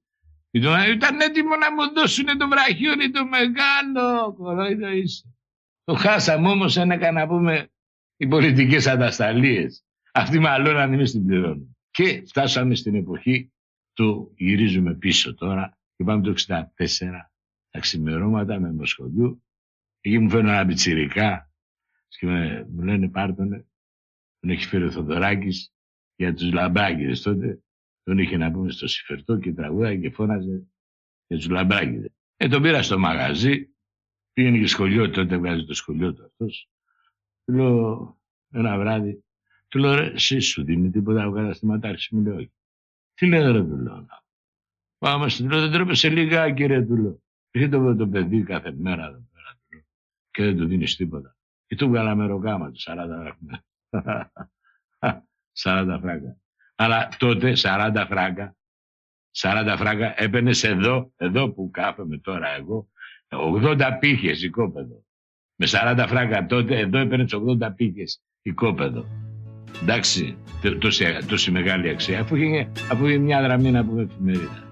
Ήταν, 0.52 0.92
ήταν 0.92 1.20
έτοιμο 1.20 1.56
να 1.56 1.74
μου 1.74 1.94
δώσουν 1.94 2.38
το 2.38 2.48
βραχιόνι 2.48 3.10
το 3.10 3.26
μεγάλο. 3.26 4.34
Κορόιδο 4.34 4.88
είσαι. 4.88 5.34
Το 5.84 5.94
χάσαμε 5.94 6.50
όμως 6.50 6.78
ένα 6.78 7.12
να 7.12 7.28
πούμε 7.28 7.70
οι 8.18 8.28
πολιτικές 8.28 8.88
ατασταλίες. 8.88 9.84
Αυτοί 10.14 10.40
μαλώναν 10.40 10.94
εμείς 10.94 11.12
την 11.12 11.26
πληρώνουμε. 11.26 11.78
Και 11.92 12.24
φτάσαμε 12.26 12.76
στην 12.76 12.96
εποχή 12.96 13.52
του 13.94 14.34
γυρίζουμε 14.38 14.96
πίσω 14.96 15.36
τώρα 15.36 15.78
και 15.96 16.04
πάμε 16.04 16.22
το 16.22 16.34
64 16.48 16.66
τα 17.70 17.80
ξημερώματα 17.80 18.60
με 18.60 18.74
Μοσχολιού. 18.74 19.44
Εκεί 20.02 20.20
μου 20.20 20.30
φέρνουν 20.30 20.54
ένα 20.54 20.66
πιτσιρικά 20.66 21.52
και 22.08 22.26
με, 22.26 22.68
μου 22.70 22.82
λένε 22.82 23.10
πάρτονε. 23.10 23.66
Τον 24.40 24.50
έχει 24.50 24.66
φέρει 24.66 24.84
ο 24.84 24.92
Θοδωράκης 24.92 25.74
για 26.16 26.34
τους 26.34 26.52
λαμπάκιδες 26.52 27.22
τότε. 27.22 27.64
Τον 28.10 28.18
είχε 28.18 28.38
να 28.38 28.51
πούμε 28.51 28.72
στο 28.72 28.88
Σιφερτό 28.88 29.38
και 29.38 29.53
τραγούδα 29.53 29.95
και 29.95 30.10
φώναζε 30.10 30.68
για 31.28 31.38
τους 31.38 31.49
λαμπάκιδες. 31.49 32.12
Ε, 32.38 32.47
τον 32.47 32.62
πήρα 32.62 32.84
στο 32.84 32.99
μαγαζί. 32.99 33.70
Πήγαινε 34.34 34.57
και 34.57 34.68
σχολείο 34.68 35.10
τότε, 35.10 35.38
βγάζει 35.38 35.66
το 35.66 35.74
σχολείο 35.74 36.14
του 36.14 36.26
αυτός. 36.26 36.70
Του 37.45 37.53
λέω 37.53 38.18
ένα 38.51 38.78
βράδυ, 38.78 39.24
του 39.68 39.80
λέω 39.80 39.95
ρε, 39.95 40.05
εσύ 40.05 40.39
σου 40.39 40.64
δίνει 40.64 40.89
τίποτα 40.89 41.28
ο 41.28 41.32
καταστηματάρχης, 41.32 42.10
μου 42.10 42.22
λέει 42.22 42.34
όχι. 42.34 42.51
Τι 43.14 43.28
λέει 43.28 43.51
ρε, 43.51 43.64
του 43.64 43.78
λέω. 43.78 44.07
Πάμε 44.97 45.30
στην 45.30 45.49
λέω, 45.49 45.60
δεν 45.60 45.72
τρέπεσαι 45.72 46.10
λιγάκι 46.10 46.66
ρε, 46.66 46.82
του 46.82 46.95
λέω. 46.95 47.22
Είχε 47.51 47.68
το, 47.68 47.95
το 47.95 48.07
παιδί 48.07 48.43
κάθε 48.43 48.72
μέρα 48.72 49.05
εδώ 49.05 49.28
πέρα, 49.34 49.60
του 49.60 49.76
λέω. 49.76 49.84
Και 50.32 50.43
δεν 50.43 50.57
του 50.57 50.66
δίνεις 50.66 50.95
τίποτα. 50.95 51.38
Και 51.66 51.76
του 51.76 51.88
βγάλαμε 51.88 52.26
ροκάμα 52.26 52.72
του, 52.72 52.80
40 52.80 53.34
φράγκα. 54.99 55.28
40 55.53 55.97
φράγκα. 56.01 56.38
Αλλά 56.82 57.09
τότε 57.17 57.53
40 57.55 58.05
φράγκα, 58.09 58.55
40 59.38 59.75
φράγκα 59.77 60.21
έπαιρνε 60.21 60.51
εδώ, 60.61 61.11
εδώ 61.17 61.49
που 61.51 61.69
κάθομαι 61.71 62.17
τώρα 62.17 62.47
εγώ, 62.55 62.89
80 63.30 63.97
πύχες 63.99 64.43
οικόπεδο. 64.43 65.03
Με 65.55 65.67
40 65.69 66.05
φράγκα 66.07 66.45
τότε, 66.45 66.77
εδώ 66.77 66.97
έπαιρνε 66.97 67.25
80 67.61 67.69
πύχες 67.75 68.21
οικόπεδο. 68.41 69.05
Εντάξει, 69.82 70.38
τόση, 70.80 71.05
τόση 71.27 71.51
μεγάλη 71.51 71.89
αξία, 71.89 72.19
αφού 72.19 72.36
είχε, 72.36 72.71
αφού 72.91 73.07
είχε 73.07 73.17
μια 73.17 73.41
δραμή 73.41 73.71
να 73.71 73.86
πούμε 73.86 74.01
εφημερίδα. 74.01 74.68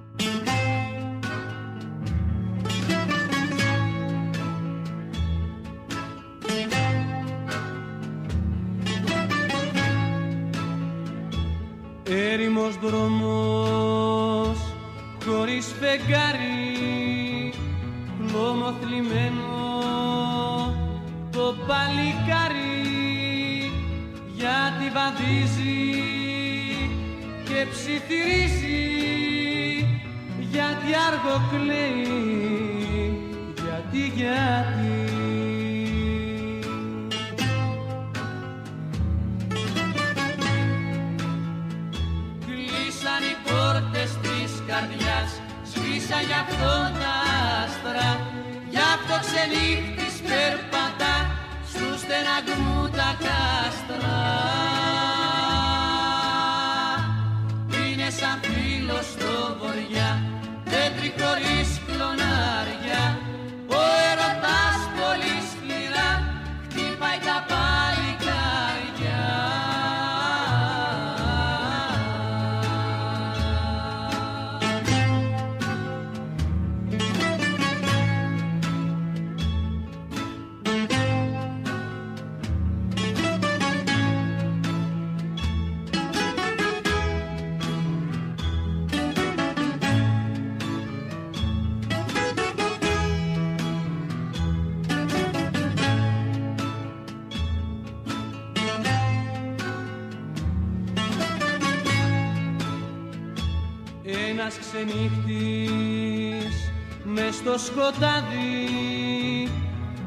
Σκοτάδι 107.77 109.49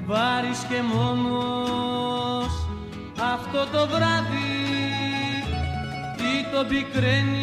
βάρης 0.07 0.59
και 0.68 0.83
μόνος. 0.95 2.53
Αυτό 3.35 3.66
το 3.73 3.87
βράδυ 3.87 4.59
τι 6.16 6.33
το 6.53 6.64
πικραίνει 6.64 7.39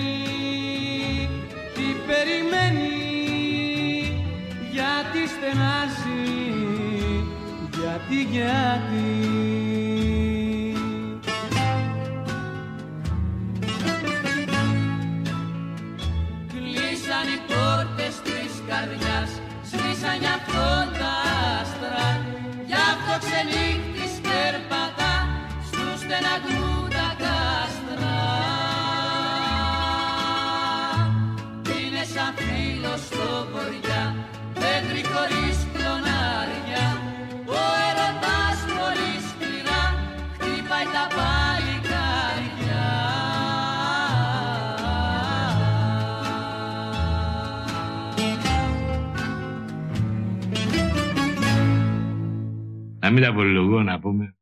50 53.31 53.83
να 53.83 53.99
πούμε, 53.99 54.37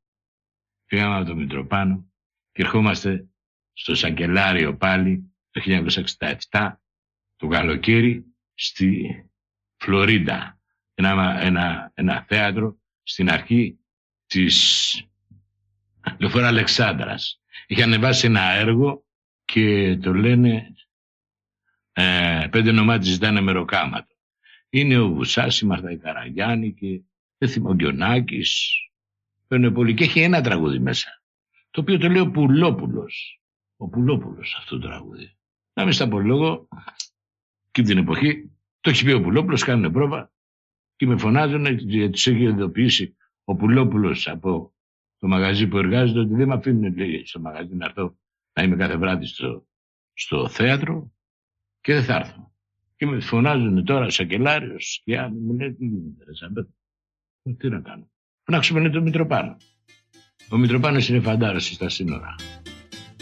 φύγαμε 0.85 1.15
από 1.15 1.25
το 1.25 1.35
Μητροπάνο 1.35 2.11
και 2.51 2.61
ερχόμαστε 2.61 3.27
στο 3.73 3.95
Σαγκελάριο 3.95 4.77
πάλι 4.77 5.33
το 5.51 5.61
1967 6.49 6.71
το 7.35 7.47
καλοκαίρι 7.47 8.25
στη 8.53 9.09
Φλωρίντα, 9.77 10.59
ένα, 10.93 11.41
ένα, 11.41 11.91
ένα 11.93 12.25
θέατρο 12.27 12.77
στην 13.03 13.29
αρχή 13.29 13.79
της 14.25 15.07
Λεωφόρα 16.17 16.47
Αλεξάνδρας. 16.47 17.41
Είχε 17.67 17.83
ανεβάσει 17.83 18.25
ένα 18.25 18.51
έργο 18.51 19.05
και 19.45 19.97
το 19.97 20.13
λένε 20.13 20.73
ε, 21.93 22.47
πέντε 22.51 22.71
νομάτια 22.71 23.11
ζητάνε 23.11 23.41
μεροκάματο. 23.41 24.15
Είναι 24.69 24.97
ο 24.97 25.07
Βουσάς, 25.07 25.61
η 25.61 25.65
Μαρταϊκαραγιάννη 25.65 26.73
και 26.73 27.01
δεν 27.45 27.53
θυμάμαι, 27.53 27.73
ο 27.73 27.75
Γκιονάκης. 27.75 28.79
Παίρνουν 29.47 29.73
πολύ 29.73 29.93
και 29.93 30.03
έχει 30.03 30.19
ένα 30.19 30.41
τραγούδι 30.41 30.79
μέσα. 30.79 31.21
Το 31.71 31.81
οποίο 31.81 31.97
το 31.97 32.07
λέει 32.07 32.21
ο 32.21 32.31
Πουλόπουλος. 32.31 33.41
Ο 33.77 33.89
Πουλόπουλος 33.89 34.55
αυτό 34.59 34.79
το 34.79 34.87
τραγούδι. 34.87 35.37
Να 35.73 35.83
μην 35.83 35.93
στα 35.93 36.07
πω 36.07 36.19
λόγο, 36.19 36.67
και 37.71 37.81
την 37.81 37.97
εποχή, 37.97 38.51
το 38.79 38.89
έχει 38.89 39.05
πει 39.05 39.11
ο 39.11 39.21
Πουλόπουλος, 39.21 39.63
κάνουν 39.63 39.91
πρόβα 39.91 40.31
και 40.95 41.05
με 41.05 41.17
φωνάζουν 41.17 41.65
γιατί 41.65 42.09
τους 42.09 42.27
έχει 42.27 42.43
ειδοποιήσει 42.43 43.15
ο 43.43 43.55
Πουλόπουλος 43.55 44.27
από 44.27 44.73
το 45.17 45.27
μαγαζί 45.27 45.67
που 45.67 45.77
εργάζεται 45.77 46.19
ότι 46.19 46.33
δεν 46.33 46.47
με 46.47 46.53
αφήνουν 46.53 46.97
λέει, 46.97 47.25
στο 47.25 47.39
μαγαζί 47.39 47.75
να 47.75 47.85
έρθω 47.85 48.17
να 48.53 48.63
είμαι 48.63 48.75
κάθε 48.75 48.97
βράδυ 48.97 49.25
στο, 49.25 49.67
στο 50.13 50.49
θέατρο 50.49 51.11
και 51.81 51.93
δεν 51.93 52.03
θα 52.03 52.15
έρθω. 52.15 52.53
Και 52.95 53.05
με 53.05 53.19
φωνάζουν 53.19 53.85
τώρα 53.85 54.09
Σακελάριος 54.09 55.01
και 55.03 55.19
άλλοι 55.19 55.35
μου 55.35 55.53
λένε 55.53 55.73
τι 55.73 55.85
γίνεται 55.85 56.23
ρε 56.23 56.35
Σαμπέτ. 56.35 56.65
Ε, 56.65 56.69
Τι 57.53 57.69
να 57.69 57.79
κάνω. 57.79 58.09
Φωνάξουμε 58.43 58.79
λέει 58.79 58.89
τον 58.89 59.03
Μητροπάνο. 59.03 59.57
Ο 60.49 60.57
Μητροπάνος 60.57 61.09
είναι 61.09 61.19
φαντάρος 61.19 61.65
στα 61.65 61.89
σύνορα. 61.89 62.35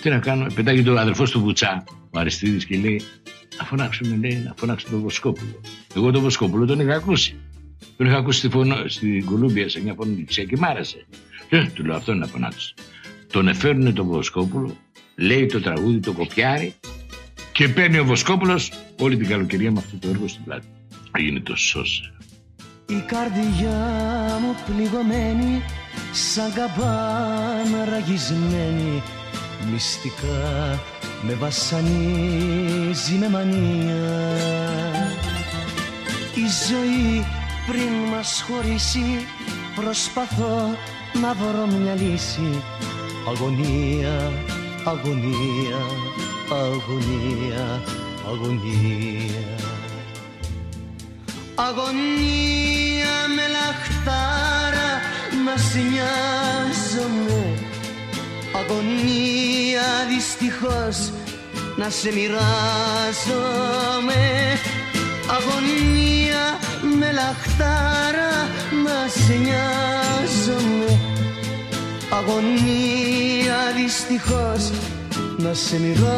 Τι 0.02 0.10
να 0.10 0.20
κάνω, 0.20 0.48
πετάγεται 0.54 0.84
ο 0.84 0.98
αδερφός 0.98 1.32
του 1.32 1.40
Βουτσά, 1.40 1.84
ο 2.12 2.20
Αριστίδης 2.20 2.66
και 2.66 2.78
λέει 2.78 3.02
να 3.58 3.64
φωνάξουμε, 3.64 4.16
λέει, 4.16 4.36
να 4.38 4.54
φωνάξουμε 4.58 4.92
τον 4.92 5.02
Βοσκόπουλο. 5.02 5.62
Εγώ 5.96 6.12
τον 6.12 6.22
Βοσκόπουλο 6.22 6.66
τον 6.66 6.80
είχα 6.80 6.96
ακούσει. 6.96 7.36
Τον 7.98 8.06
είχα 8.06 8.18
ακούσει 8.18 8.40
στη 8.40 8.50
φωνο, 8.50 8.88
στην 8.88 9.26
Κολούμπια 9.26 9.70
σε 9.70 9.82
μια 9.82 9.94
φωνοληψία 9.94 10.44
και 10.44 10.58
μ' 10.58 10.64
άρεσε. 10.64 11.06
Ε, 11.50 11.66
του 11.66 11.86
λέω 11.86 11.96
αυτό 11.96 12.12
είναι 12.12 12.22
να 12.22 12.28
φωνάξει. 12.28 12.74
Τον 13.32 13.48
εφαίρνουν 13.48 13.94
τον 13.94 14.08
Βοσκόπουλο, 14.08 14.78
λέει 15.16 15.46
το 15.46 15.62
τραγούδι, 15.62 16.00
το 16.00 16.14
κοπιάρι 16.14 16.76
και 17.52 17.70
παίρνει 17.70 18.00
ο 18.00 18.06
Βοσκόπουλος 18.06 18.72
όλη 19.00 19.18
την 19.18 19.28
καλοκαιρία 19.28 19.72
με 19.72 19.80
αυτό 19.80 19.98
το 19.98 20.08
έργο 20.08 20.28
στην 20.28 20.44
πλάτη. 20.44 20.68
Έγινε 21.12 21.40
το 21.40 21.56
σώσε. 21.56 22.14
Η 22.86 23.00
καρδιά 23.08 23.80
μου 24.42 24.56
πληγωμένη 24.66 25.64
σαν 26.12 26.54
καμπάνα 26.54 27.86
ραγισμένη. 27.90 29.04
Μυστικά 29.72 30.80
με 31.22 31.34
βασανίζει 31.34 33.14
με 33.20 33.30
μανία. 33.30 34.04
Η 36.36 36.46
ζωή 36.70 37.26
πριν 37.68 37.94
μας 38.12 38.46
χωρίσει 38.48 39.26
προσπαθώ 39.76 40.78
να 41.22 41.34
βρω 41.34 41.66
μια 41.66 41.96
λύση. 41.96 42.62
Αγωνία, 43.28 44.32
αγωνία, 44.86 45.80
αγωνία, 46.50 47.82
αγωνία 48.28 49.73
Αγωνία 51.56 53.16
με 53.36 53.46
λαχτάρα 53.56 54.92
να 55.46 55.56
σε 55.58 55.80
νοιάζομαι 55.80 57.42
Αγωνία 58.56 59.88
δυστυχώς 60.10 61.12
να 61.78 61.90
σε 61.90 62.12
μοιράζομαι. 62.14 62.42
Αγωνία 65.28 66.60
με 67.00 67.12
λαχτάρα 67.12 68.34
να 68.84 69.08
σε 69.08 69.34
νοιάζομαι 69.34 71.00
Αγωνία 72.10 73.58
δυστυχώς 73.76 74.72
να 75.38 75.54
σε 75.54 75.80
μοιράζομαι 75.80 76.14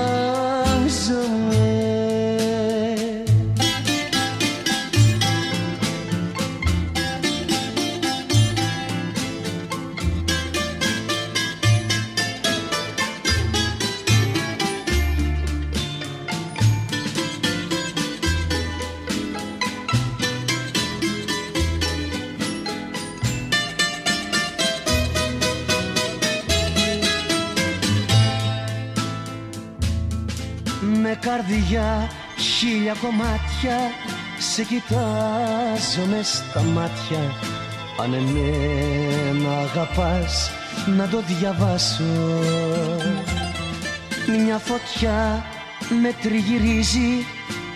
καρδιά 31.25 32.09
χίλια 32.37 32.95
κομμάτια 33.01 33.77
Σε 34.39 34.63
κοιτάζω 34.63 36.05
μες 36.09 36.27
στα 36.27 36.61
μάτια. 36.61 37.19
Αν 38.01 38.13
εμένα 38.13 39.57
αγαπάς 39.57 40.49
να 40.97 41.07
το 41.07 41.21
διαβάσω. 41.27 42.03
Μια 44.43 44.57
φωτιά 44.57 45.45
με 46.01 46.11
τριγυρίζει 46.21 47.25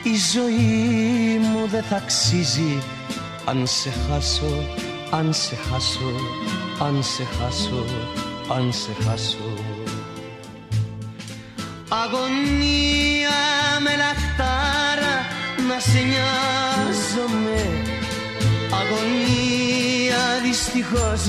Η 0.04 0.16
ζωή 0.34 1.40
μου 1.42 1.68
δεν 1.68 1.84
θα 1.84 1.96
αξίζει. 1.96 2.84
Αν 3.46 3.68
σε 3.68 3.90
χάσω, 3.90 4.64
αν 5.12 5.34
σε 5.34 5.56
χάσω 5.56 6.12
Αν 6.80 7.04
σε 7.04 7.24
χάσω, 7.24 7.86
αν 8.56 8.74
σε 8.74 8.92
χάσω 9.04 9.59
Αγωνία 11.92 13.40
με 13.84 13.96
λαχτάρα 13.96 15.16
να 15.68 15.80
σε 15.80 16.00
νοιάζομαι. 16.10 17.62
Αγωνία 18.80 20.24
δυστυχώς 20.44 21.22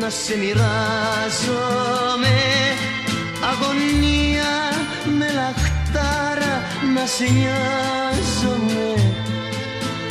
να 0.00 0.10
σε 0.10 0.36
μοιράζομαι. 0.36 2.36
Αγωνία 3.50 4.52
με 5.18 5.28
λαχτάρα 5.32 6.54
να 6.94 7.06
σε 7.06 7.24
νοιάζομαι. 7.24 8.90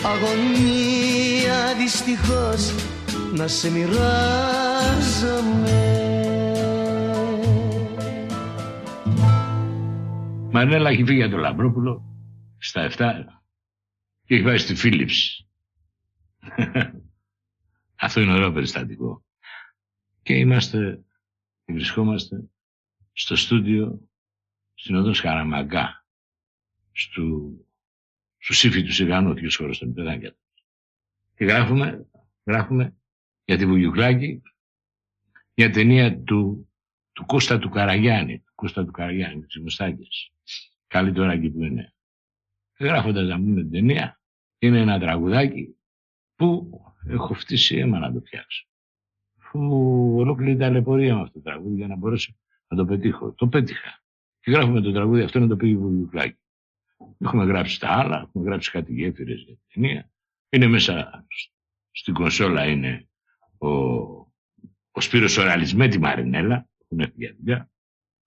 Αγωνία 0.03 1.76
δυστυχώς 1.78 2.74
να 3.34 3.47
σε 3.47 3.72
μοιράζομαι 3.72 5.30
Μαρινέλα 10.52 10.89
έχει 10.89 11.04
φύγει 11.04 11.18
για 11.18 11.30
τον 11.30 11.39
Λαμπρόπουλο 11.39 12.04
στα 12.58 12.91
7 12.91 12.95
και 14.26 14.36
έχει 14.36 14.43
πάει 14.43 14.58
στη 14.58 14.76
Philips. 14.78 15.45
Αυτό 17.95 18.22
είναι 18.22 18.34
ωραίο 18.34 18.52
περιστατικό. 18.52 19.24
Και 20.22 20.34
είμαστε, 20.34 21.04
βρισκόμαστε 21.66 22.50
στο 23.14 23.36
στούντιο 23.36 24.10
στην 24.74 24.95
οδό 24.95 25.14
Χαραμαγκά, 25.14 26.06
στου, 26.91 27.58
στο 28.38 28.54
σύφι 28.54 28.84
του 28.84 28.93
Σιγανού, 28.93 29.30
ο 29.30 29.50
χώρος 29.58 29.78
των 29.78 29.93
παιδάκια 29.93 30.36
Και 31.36 31.45
γράφουμε, 31.45 32.08
γράφουμε 32.45 32.95
για 33.45 33.58
τη 33.58 33.66
Βουγιουκλάκη, 33.66 34.41
μια 35.54 35.70
ταινία 35.70 36.20
του, 36.20 36.70
του 37.12 37.26
Κώστα 37.26 37.60
του 37.60 37.70
Καραγιάννη, 37.70 38.39
του 38.39 38.52
Κώστα 38.56 38.86
του 38.86 38.91
Καραγιάννη, 38.91 39.45
της 39.45 39.60
Μουστάκης. 39.60 40.32
Καλή 40.90 41.12
τώρα 41.12 41.32
εκεί 41.32 41.50
που 41.50 41.64
είναι. 41.64 41.94
Γράφοντας 42.80 43.28
να 43.28 43.36
πούμε 43.36 43.62
την 43.62 43.72
ταινία, 43.72 44.22
είναι 44.60 44.80
ένα 44.80 45.00
τραγουδάκι 45.00 45.78
που 46.36 46.70
έχω 47.08 47.34
φτύσει 47.34 47.78
αίμα 47.78 48.00
να 48.00 48.14
το 48.14 48.20
φτιάξω. 48.20 48.68
Φου 49.38 49.60
ολόκληρη 50.16 50.58
ταλαιπωρία 50.58 51.16
με 51.16 51.22
αυτό 51.22 51.34
το 51.34 51.42
τραγούδι 51.42 51.76
για 51.76 51.88
να 51.88 51.96
μπορέσω 51.96 52.36
να 52.68 52.78
το 52.78 52.86
πετύχω. 52.86 53.34
Το 53.34 53.48
πέτυχα. 53.48 54.04
Και 54.40 54.52
γράφουμε 54.52 54.82
το 54.82 54.92
τραγούδι 54.92 55.22
αυτό 55.22 55.40
να 55.40 55.48
το 55.48 55.56
πήγε 55.56 55.76
βουλιουκλάκι. 55.76 56.40
Έχουμε 57.18 57.46
γράψει 57.46 57.80
τα 57.80 57.90
άλλα, 57.90 58.20
έχουμε 58.20 58.44
γράψει 58.44 58.72
κάτι 58.72 58.94
γέφυρες 58.94 59.42
για 59.42 59.56
την 59.56 59.66
ταινία. 59.74 60.12
Είναι 60.50 60.68
μέσα 60.68 61.26
στην 61.92 62.14
κονσόλα 62.14 62.68
είναι 62.68 63.10
ο, 63.58 63.70
ο 64.92 65.02
Σπύρος 65.02 65.38
Οράλης 65.38 65.76
με 65.76 65.88
τη 65.88 66.00
Μαρινέλα, 66.00 66.70
που 66.78 66.88
είναι 66.90 67.12
για 67.16 67.36
δουλειά. 67.38 67.70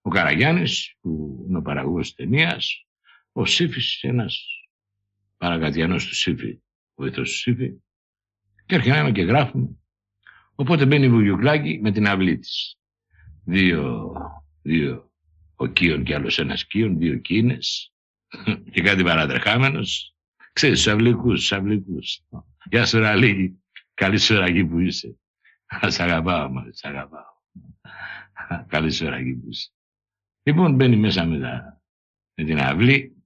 Ο 0.03 0.11
Καραγιάννης, 0.11 0.97
που 1.01 1.45
είναι 1.49 1.59
ο 1.59 1.63
παραγωγός 1.63 2.07
της 2.07 2.15
ταινίας. 2.15 2.87
Ο 3.33 3.45
Σύφης, 3.45 4.03
ένας 4.03 4.47
παρακατιανός 5.37 6.07
του 6.07 6.15
Σύφη, 6.15 6.63
βοηθός 6.95 7.31
του 7.31 7.37
Σύφη. 7.37 7.73
Και 8.67 8.75
αρχινάμε 8.75 9.13
και 9.13 9.23
γράφουμε. 9.23 9.69
Οπότε 10.55 10.87
μπαίνει 10.87 11.05
η 11.05 11.09
Βουγιουκλάκη 11.09 11.79
με 11.83 11.93
την 11.93 12.07
αυλή 12.07 12.39
της. 12.39 12.79
Δύο, 13.45 14.13
δύο 14.63 15.11
οκίων 15.57 16.05
και 16.05 16.15
άλλος 16.15 16.39
ένας 16.39 16.67
κίον, 16.67 16.99
δύο 16.99 17.19
κίνες 17.19 17.93
και 18.71 18.83
κάτι 18.83 19.03
παρατρεχάμενος. 19.03 20.17
Ξέρεις, 20.53 20.81
στους 20.81 20.93
αυλικούς, 20.93 21.39
στους 21.39 21.53
αυλικούς. 21.53 22.21
Γεια 22.71 22.87
σου 22.87 22.99
Ραλή, 22.99 23.63
καλή 23.95 24.19
σου 24.19 24.35
ώρα 24.35 24.45
εκεί 24.45 24.65
που 24.65 24.79
είσαι. 24.79 25.17
Σ' 25.87 26.01
αγαπάω, 26.01 26.51
μα, 26.51 26.67
σ' 26.71 26.85
αγαπάω. 26.85 27.33
Καλή 28.67 28.93
σου 28.93 29.07
ώρα 29.07 29.17
εκεί 29.17 29.35
που 29.35 29.49
είσαι. 29.49 29.71
Λοιπόν, 30.43 30.75
μπαίνει 30.75 30.97
μέσα 30.97 31.25
με, 31.25 31.39
τα, 31.39 31.83
με 32.35 32.45
την 32.45 32.61
αυλή. 32.61 33.17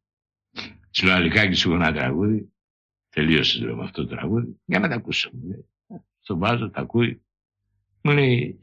Σιλοαλικάκι 0.91 1.55
σου 1.55 1.73
ένα 1.73 1.93
τραγούδι. 1.93 2.53
Τελείωσε 3.09 3.65
λέω 3.65 3.77
με 3.77 3.85
αυτό 3.85 4.07
το 4.07 4.15
τραγούδι. 4.15 4.61
Για 4.65 4.79
να 4.79 4.89
τα 4.89 4.95
ακούσω. 4.95 5.31
Μου 5.33 5.49
λέει. 5.49 5.69
Στο 6.21 6.37
βάζω, 6.37 6.71
τα 6.71 6.81
ακούει. 6.81 7.23
Μου 8.03 8.13
λέει, 8.13 8.59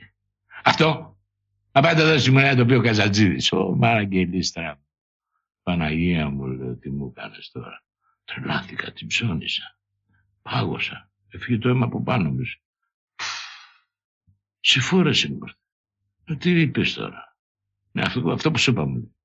αυτό. 0.64 1.18
Να 1.72 1.82
πάει 1.82 1.96
το 1.96 2.06
δώσει 2.06 2.32
μου 2.32 2.40
λέει 2.40 2.56
το 2.56 2.66
πει 2.66 2.74
ο 2.74 2.82
Καζατζίδης. 2.82 3.52
Ω 3.52 3.76
Μαραγγελίστρα. 3.76 4.82
Παναγία 5.64 6.30
μου 6.30 6.46
λέω 6.46 6.76
τι 6.76 6.90
μου 6.90 7.12
κάνεις 7.12 7.52
τώρα. 7.52 7.84
Τρελάθηκα, 8.24 8.92
την 8.92 9.08
ψώνισα. 9.08 9.78
Πάγωσα. 10.42 11.12
Έφυγε 11.30 11.58
το 11.58 11.70
αίμα 11.70 11.86
από 11.86 12.04
πάνω 12.04 12.30
μου. 12.30 12.44
Συμφόρεσε 14.60 15.30
μου. 15.30 15.40
Ε, 16.24 16.36
τι 16.36 16.62
είπες 16.62 16.94
τώρα. 16.94 17.33
Ναι, 17.96 18.02
αυτό, 18.02 18.32
αυτό 18.32 18.52
που 18.52 18.58
σου 18.58 18.72
είπα 18.72 18.86
μου. 18.86 19.16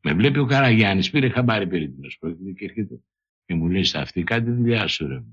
Με 0.00 0.14
βλέπει 0.14 0.38
ο 0.38 0.44
Καραγιάννης, 0.44 1.10
πήρε 1.10 1.28
χαμπάρι 1.28 1.66
περί 1.66 1.90
την 1.90 2.00
πρόκειται 2.20 2.52
και 2.52 2.64
έρχεται 2.64 3.00
και 3.44 3.54
μου 3.54 3.68
λέει 3.68 3.84
στα 3.84 4.00
αυτή 4.00 4.22
κάτι 4.22 4.50
δουλειά 4.50 4.86
σου 4.86 5.06
ρε. 5.06 5.24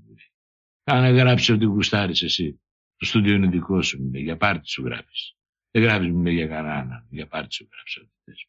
Κάνε 0.84 1.08
γράψει 1.08 1.52
ότι 1.52 1.64
γουστάρεις 1.64 2.22
εσύ. 2.22 2.60
Το 2.96 3.06
στούντιο 3.06 3.34
είναι 3.34 3.46
δικό 3.46 3.82
σου, 3.82 4.02
μου 4.02 4.10
λέει, 4.12 4.22
για 4.22 4.36
πάρτι 4.36 4.68
σου 4.68 4.84
γράφεις. 4.84 5.36
Δεν 5.70 5.82
γράφεις, 5.82 6.10
μου 6.10 6.22
λέει, 6.22 6.34
για 6.34 6.46
κανένα, 6.46 7.06
για 7.10 7.26
πάρτι 7.26 7.54
σου 7.54 7.68
γράψει 7.72 8.00
ό,τι 8.00 8.10
θες. 8.24 8.46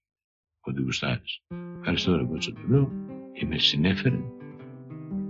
Ότι 0.60 0.82
γουστάρεις. 0.82 1.42
Ευχαριστώ 1.80 2.18
ρε 2.18 2.24
κότσο 2.24 2.52
του 2.52 2.68
λέω 2.70 2.92
και 3.34 3.46
με 3.46 3.58
συνέφερε. 3.58 4.20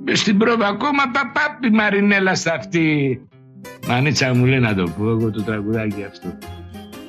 Με 0.04 0.16
στην 0.16 0.38
πρόβα 0.38 0.68
ακόμα 0.68 1.04
παπάπη 1.12 1.70
Μαρινέλα 1.70 2.36
στα 2.36 2.54
αυτή. 2.54 3.22
Μανίτσα 3.88 4.34
μου 4.34 4.46
λέει 4.46 4.60
να 4.60 4.76
το 4.76 4.84
πω 4.98 5.10
εγώ 5.10 5.32
το 5.32 5.44
τραγουδάκι 5.44 6.04
αυτό. 6.04 6.38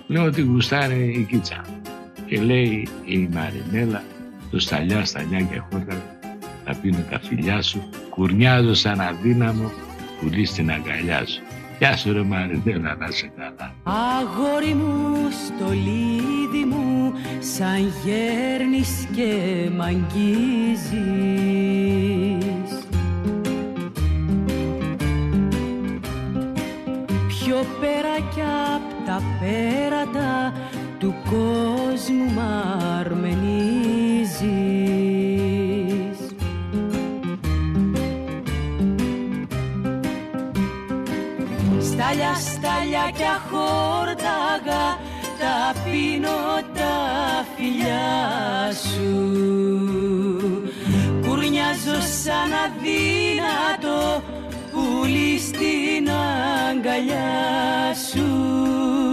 Λέω 0.07 0.25
ότι 0.25 0.43
γουστάρει 0.43 1.15
η 1.21 1.25
κίτσα. 1.25 1.76
Και 2.27 2.41
λέει 2.41 2.89
η 3.05 3.29
Μαρινέλα 3.33 4.03
το 4.51 4.59
σταλιά, 4.59 5.05
σταλιά 5.05 5.41
και 5.41 5.63
χόρτα 5.71 6.03
θα 6.65 6.75
πίνω 6.83 6.99
τα 7.11 7.21
φιλιά 7.21 7.63
σου, 7.63 7.89
κουρνιάζω 8.11 8.75
σαν 8.75 9.01
αδύναμο, 9.01 9.73
πουλί 10.21 10.45
στην 10.45 10.71
αγκαλιά 10.71 11.27
σου. 11.27 11.43
Γεια 11.79 11.97
σου 11.97 12.13
ρε 12.13 12.23
Μαρινέλα, 12.23 12.95
να 12.95 13.11
σε 13.11 13.31
καλά. 13.37 13.75
Αγόρι 13.83 14.75
μου, 14.75 15.17
στο 15.31 15.73
λίδι 15.73 16.65
μου, 16.65 17.13
σαν 17.39 17.93
γέρνεις 18.05 19.09
και 19.15 19.33
μ' 19.77 19.83
αγγίζεις. 19.83 20.97
Πιο 27.29 27.67
πέρα 27.81 28.15
κι 28.35 28.41
απ' 28.75 29.07
τα 29.07 29.23
πέρατα 29.41 30.53
του 31.07 31.15
κόσμου 31.25 32.25
μ' 32.35 32.41
αρμενίζεις. 32.99 33.39
Στάλια, 41.81 42.35
στάλια 42.35 43.11
κι 43.17 43.23
αχόρταγα 43.37 44.85
τα 45.39 45.81
πίνω 45.85 46.39
τα 46.75 46.97
φιλιά 47.57 48.73
σου 48.73 49.15
Κουρνιάζω 51.27 52.01
σαν 52.23 52.53
αδύνατο 52.65 54.23
πουλί 54.73 55.39
στην 55.39 56.11
αγκαλιά 56.11 57.95
σου 58.11 59.06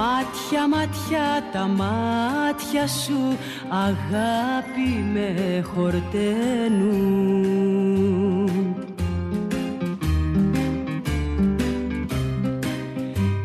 Μάτια, 0.00 0.68
μάτια, 0.68 1.44
τα 1.52 1.66
μάτια 1.66 2.86
σου 2.86 3.36
αγάπη 3.68 5.04
με 5.12 5.64
χορταίνουν. 5.74 7.20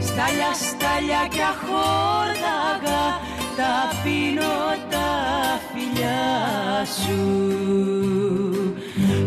Στάλια, 0.00 0.52
στάλια 0.54 1.26
κι 1.30 1.40
αχόρταγα 1.40 1.67
σου. 6.96 7.18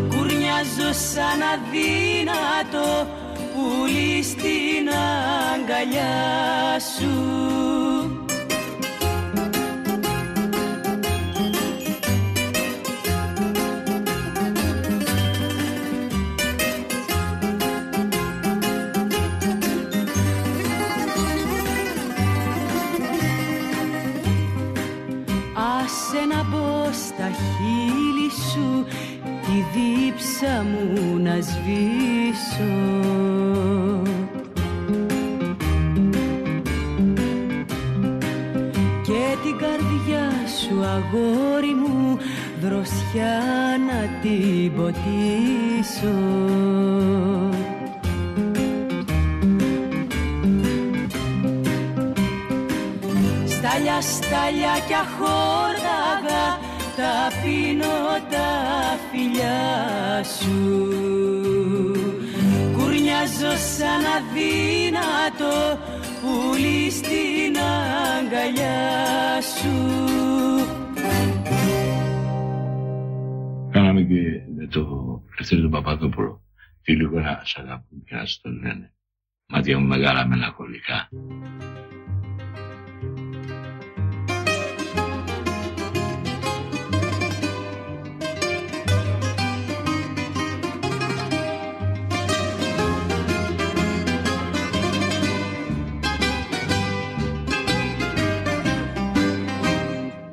Κουρνιάζω 0.08 0.92
σαν 0.92 1.42
αδύνατο 1.52 3.08
πουλί 3.52 4.22
στην 4.22 4.88
αγκαλιά 5.52 6.78
σου 6.96 7.71
δίψα 30.42 30.62
μου 30.62 31.18
να 31.18 31.40
σβήσω. 31.40 32.72
Και 39.02 39.36
την 39.42 39.58
καρδιά 39.58 40.30
σου 40.58 40.84
αγόρι 40.84 41.74
μου 41.74 42.18
δροσιά 42.60 43.40
να 43.86 44.20
την 44.22 44.72
ποτίσω. 44.76 46.18
Στάλια, 53.46 54.00
στάλια 54.00 54.74
κι 54.86 54.94
αχόρταγα 54.94 56.70
τα 56.96 57.30
πίνω 57.42 57.96
τα 58.30 58.50
φιλιά 59.10 60.24
σου 60.24 60.88
Κουρνιάζω 62.76 63.56
σαν 63.76 64.04
αδύνατο 64.16 65.78
πουλί 66.20 66.90
στην 66.90 67.56
αγκαλιά 67.56 69.40
σου 69.40 69.76
Κάναμε 73.70 74.02
και 74.02 74.22
με 74.56 74.66
το 74.66 75.22
Ελευθερίο 75.36 75.64
του 75.64 75.70
Παπαδόπουλο 75.70 76.42
τι 76.82 76.96
λίγο 76.96 77.20
να 77.20 77.42
σ' 77.44 77.58
αγαπούν 77.58 78.04
και 78.04 78.14
να 78.14 78.24
σου 78.24 78.40
το 78.40 78.50
λένε. 78.50 78.94
Μάτια 79.48 79.78
μου 79.78 79.86
μεγάλα 79.86 80.26
μελαγχολικά. 80.26 81.08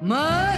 Μάτια 0.09 0.48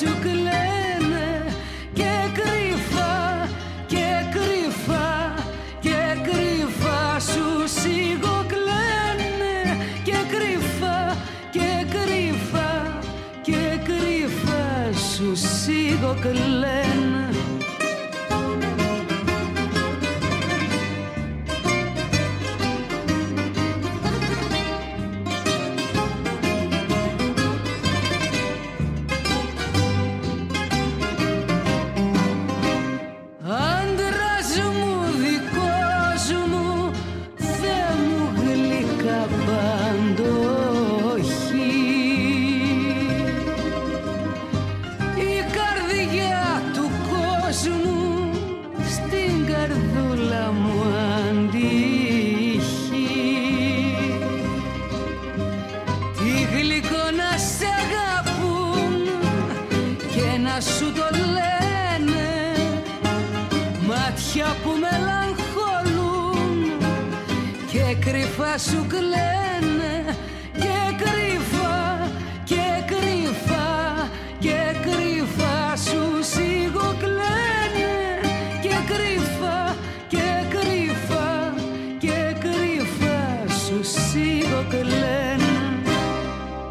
σου 0.00 0.16
κλαίνε 0.20 1.44
και 1.92 2.12
κρυφά 2.32 3.48
και 3.86 4.06
κρυφά 4.30 5.34
και 5.80 5.98
κρυφά 6.22 7.20
σου 7.20 7.68
σιγοκλαίνε 7.80 9.56
και 10.04 10.16
κρυφά 10.30 11.16
και 11.50 11.86
κρυφά 11.90 12.98
και 13.42 13.78
κρυφά 13.84 14.98
σου 15.14 15.36
σιγοκλαίνε 15.36 17.29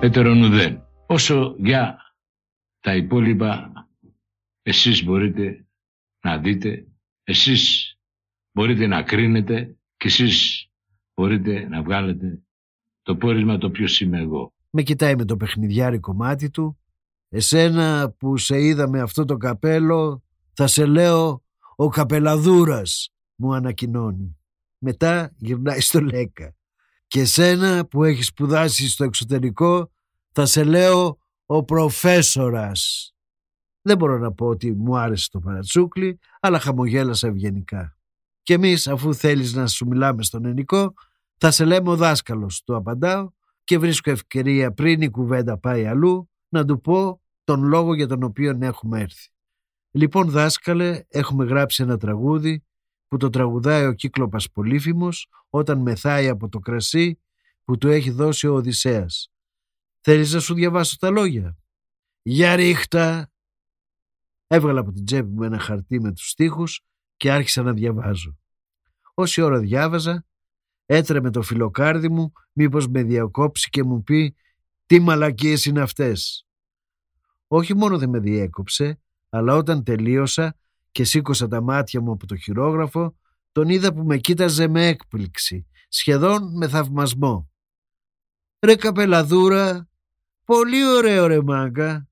Ετερονουδέν. 0.10 0.82
Όσο 1.08 1.56
για 1.58 1.98
τα 2.80 2.96
υπόλοιπα 2.96 3.72
εσείς 4.62 5.04
μπορείτε 5.04 5.68
να 6.22 6.38
δείτε, 6.38 6.88
εσείς 7.24 7.94
μπορείτε 8.52 8.88
να 8.88 9.04
κρίνετε 9.04 9.78
και 9.98 10.08
εσείς 10.08 10.68
μπορείτε 11.14 11.68
να 11.68 11.84
βγάλετε 11.84 12.44
το 13.02 13.16
πόρισμα 13.16 13.58
το 13.58 13.70
ποιος 13.70 14.02
είμαι 14.02 14.20
εγώ. 14.20 14.54
Με 14.70 14.82
κοιτάει 14.82 15.16
με 15.16 15.26
το 15.26 15.38
παιχνιδιάρικο 15.38 16.14
μάτι 16.14 16.50
του. 16.50 16.80
Εσένα 17.30 18.16
που 18.18 18.38
σε 18.38 18.62
είδα 18.62 18.90
με 18.90 19.02
αυτό 19.02 19.26
το 19.26 19.38
καπέλο 19.38 20.24
θα 20.54 20.68
σε 20.68 20.86
λέω 20.86 21.44
ο 21.76 21.88
καπελαδούρας 21.88 23.14
μου 23.36 23.54
ανακοινώνει. 23.54 24.38
Μετά 24.78 25.34
γυρνάει 25.38 25.80
στο 25.80 26.02
Λέκα. 26.02 26.56
Και 27.08 27.20
εσένα 27.20 27.86
που 27.86 28.04
έχεις 28.04 28.26
σπουδάσει 28.26 28.90
στο 28.90 29.04
εξωτερικό 29.04 29.92
θα 30.40 30.48
σε 30.48 30.64
λέω 30.64 31.20
ο 31.46 31.64
προφέσορας. 31.64 33.14
Δεν 33.82 33.98
μπορώ 33.98 34.18
να 34.18 34.32
πω 34.34 34.46
ότι 34.46 34.72
μου 34.72 34.98
άρεσε 34.98 35.30
το 35.30 35.40
παρατσούκλι, 35.40 36.20
αλλά 36.40 36.60
χαμογέλασα 36.60 37.28
ευγενικά. 37.28 37.98
Και 38.44 38.54
εμείς 38.54 38.88
αφού 38.88 39.14
θέλεις 39.14 39.54
να 39.54 39.68
σου 39.68 39.88
μιλάμε 39.88 40.24
στον 40.24 40.46
ενικό, 40.46 40.94
θα 41.38 41.52
σε 41.52 41.66
λέμε 41.66 41.90
ο 41.90 41.96
δάσκαλος, 41.96 42.62
του 42.64 42.76
απαντάω 42.76 43.30
και 43.64 43.78
βρίσκω 43.78 44.12
ευκαιρία 44.12 44.74
πριν 44.74 45.02
η 45.02 45.10
κουβέντα 45.10 45.58
πάει 45.58 45.86
αλλού 45.86 46.30
να 46.50 46.66
του 46.66 46.82
πω 46.82 47.22
τον 47.44 47.64
λόγο 47.64 47.94
για 47.94 48.08
τον 48.08 48.24
οποίο 48.24 48.58
έχουμε 48.62 49.00
έρθει. 49.00 49.30
Λοιπόν 49.92 50.30
δάσκαλε, 50.30 51.04
έχουμε 51.08 51.46
γράψει 51.46 51.84
ένα 51.84 51.98
τραγούδι 51.98 52.64
που 53.08 53.18
το 53.18 53.30
τραγουδάει 53.30 53.86
ο 53.86 53.94
Κύκλοπας 53.94 54.52
Πολύφημος 54.52 55.28
όταν 55.50 55.80
μεθάει 55.82 56.28
από 56.28 56.50
το 56.50 56.60
κρασί 56.60 57.20
που 57.64 57.78
του 57.78 57.88
έχει 57.88 58.12
δώσει 58.12 58.48
ο 58.48 58.54
Οδυσσέας. 58.54 59.29
Θέλεις 60.02 60.34
να 60.34 60.40
σου 60.40 60.54
διαβάσω 60.54 60.98
τα 60.98 61.10
λόγια; 61.10 61.58
Για 62.22 62.56
ρίχτα. 62.56 63.32
Έβγαλα 64.48 64.80
από 64.80 64.92
την 64.92 65.06
τσέπη 65.06 65.30
μου 65.30 65.44
ένα 65.44 65.60
χαρτί 65.60 66.02
με 66.02 66.14
τους 66.14 66.30
στίχους 66.30 66.82
και 67.18 67.32
άρχισα 67.32 67.62
να 67.62 67.74
διαβάζω. 67.74 68.38
Όση 69.14 69.42
ώρα 69.42 69.60
διάβαζα, 69.60 70.26
έτρεμε 70.86 71.32
το 71.32 71.42
φιλοκάρδι 71.42 72.10
μου 72.10 72.32
μήπως 72.52 72.88
με 72.88 73.04
διακόψει 73.04 73.70
και 73.70 73.84
μου 73.84 74.04
πει 74.04 74.36
τι 74.86 75.00
μαλακίες 75.00 75.66
είναι 75.66 75.82
αυτές. 75.82 76.48
Όχι 77.48 77.76
μόνο 77.76 77.98
δεν 77.98 78.10
με 78.10 78.20
διέκοψε, 78.20 79.02
αλλά 79.30 79.56
όταν 79.56 79.84
τελείωσα 79.84 80.58
και 80.92 81.04
σήκωσα 81.04 81.48
τα 81.48 81.62
μάτια 81.62 82.02
μου 82.02 82.12
από 82.12 82.26
το 82.26 82.36
χειρόγραφο, 82.36 83.18
τον 83.52 83.70
είδα 83.70 83.94
που 83.94 84.04
με 84.04 84.18
κοίταζε 84.18 84.68
με 84.68 84.88
έκπληξη, 84.88 85.68
σχεδόν 85.90 86.58
με 86.58 86.68
θαυμασμό. 86.68 87.52
«Ρε 88.60 88.76
καπελαδούρα, 88.76 89.89
πολύ 90.50 90.86
ωραίο 90.86 91.28
ρε 91.28 91.42
μάγκα, 91.42 92.10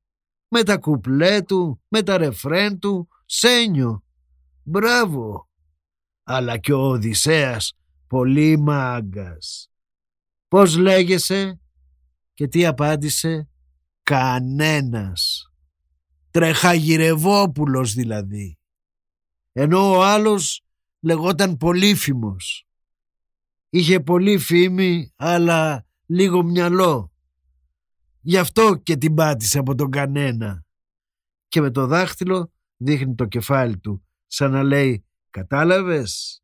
με 0.47 0.63
τα 0.63 0.77
κουπλέ 0.77 1.41
του, 1.41 1.81
με 1.87 2.03
τα 2.03 2.17
ρεφρέν 2.17 2.79
του, 2.79 3.07
σένιο. 3.25 4.03
Μπράβο. 4.63 5.49
Αλλά 6.23 6.57
και 6.57 6.73
ο 6.73 6.79
Οδυσσέας, 6.79 7.73
πολύ 8.07 8.57
μάγκας. 8.57 9.71
Πώς 10.47 10.75
λέγεσαι 10.75 11.59
και 12.33 12.47
τι 12.47 12.65
απάντησε, 12.65 13.49
κανένας. 14.03 15.51
Τρεχαγυρευόπουλος 16.31 17.93
δηλαδή. 17.93 18.57
Ενώ 19.51 19.89
ο 19.89 20.03
άλλος 20.03 20.61
λεγόταν 20.99 21.57
Πολύφημος. 21.57 22.67
είχε 23.69 23.99
πολύ 23.99 24.37
φήμη 24.37 25.13
αλλά 25.15 25.85
λίγο 26.05 26.43
μυαλό. 26.43 27.11
Γι' 28.27 28.37
αυτό 28.37 28.75
και 28.83 28.97
την 28.97 29.13
πάτησε 29.13 29.59
από 29.59 29.75
τον 29.75 29.91
κανένα. 29.91 30.65
Και 31.47 31.61
με 31.61 31.71
το 31.71 31.85
δάχτυλο 31.85 32.51
δείχνει 32.77 33.15
το 33.15 33.25
κεφάλι 33.25 33.77
του 33.77 34.07
σαν 34.27 34.51
να 34.51 34.63
λέει 34.63 35.05
«Κατάλαβες» 35.29 36.41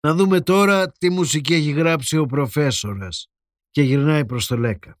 Να 0.00 0.14
δούμε 0.14 0.40
τώρα 0.40 0.92
τι 0.92 1.10
μουσική 1.10 1.54
έχει 1.54 1.70
γράψει 1.70 2.16
ο 2.16 2.26
προφέσορας 2.26 3.30
και 3.70 3.82
γυρνάει 3.82 4.24
προς 4.24 4.46
το 4.46 4.56
Λέκα. 4.56 4.98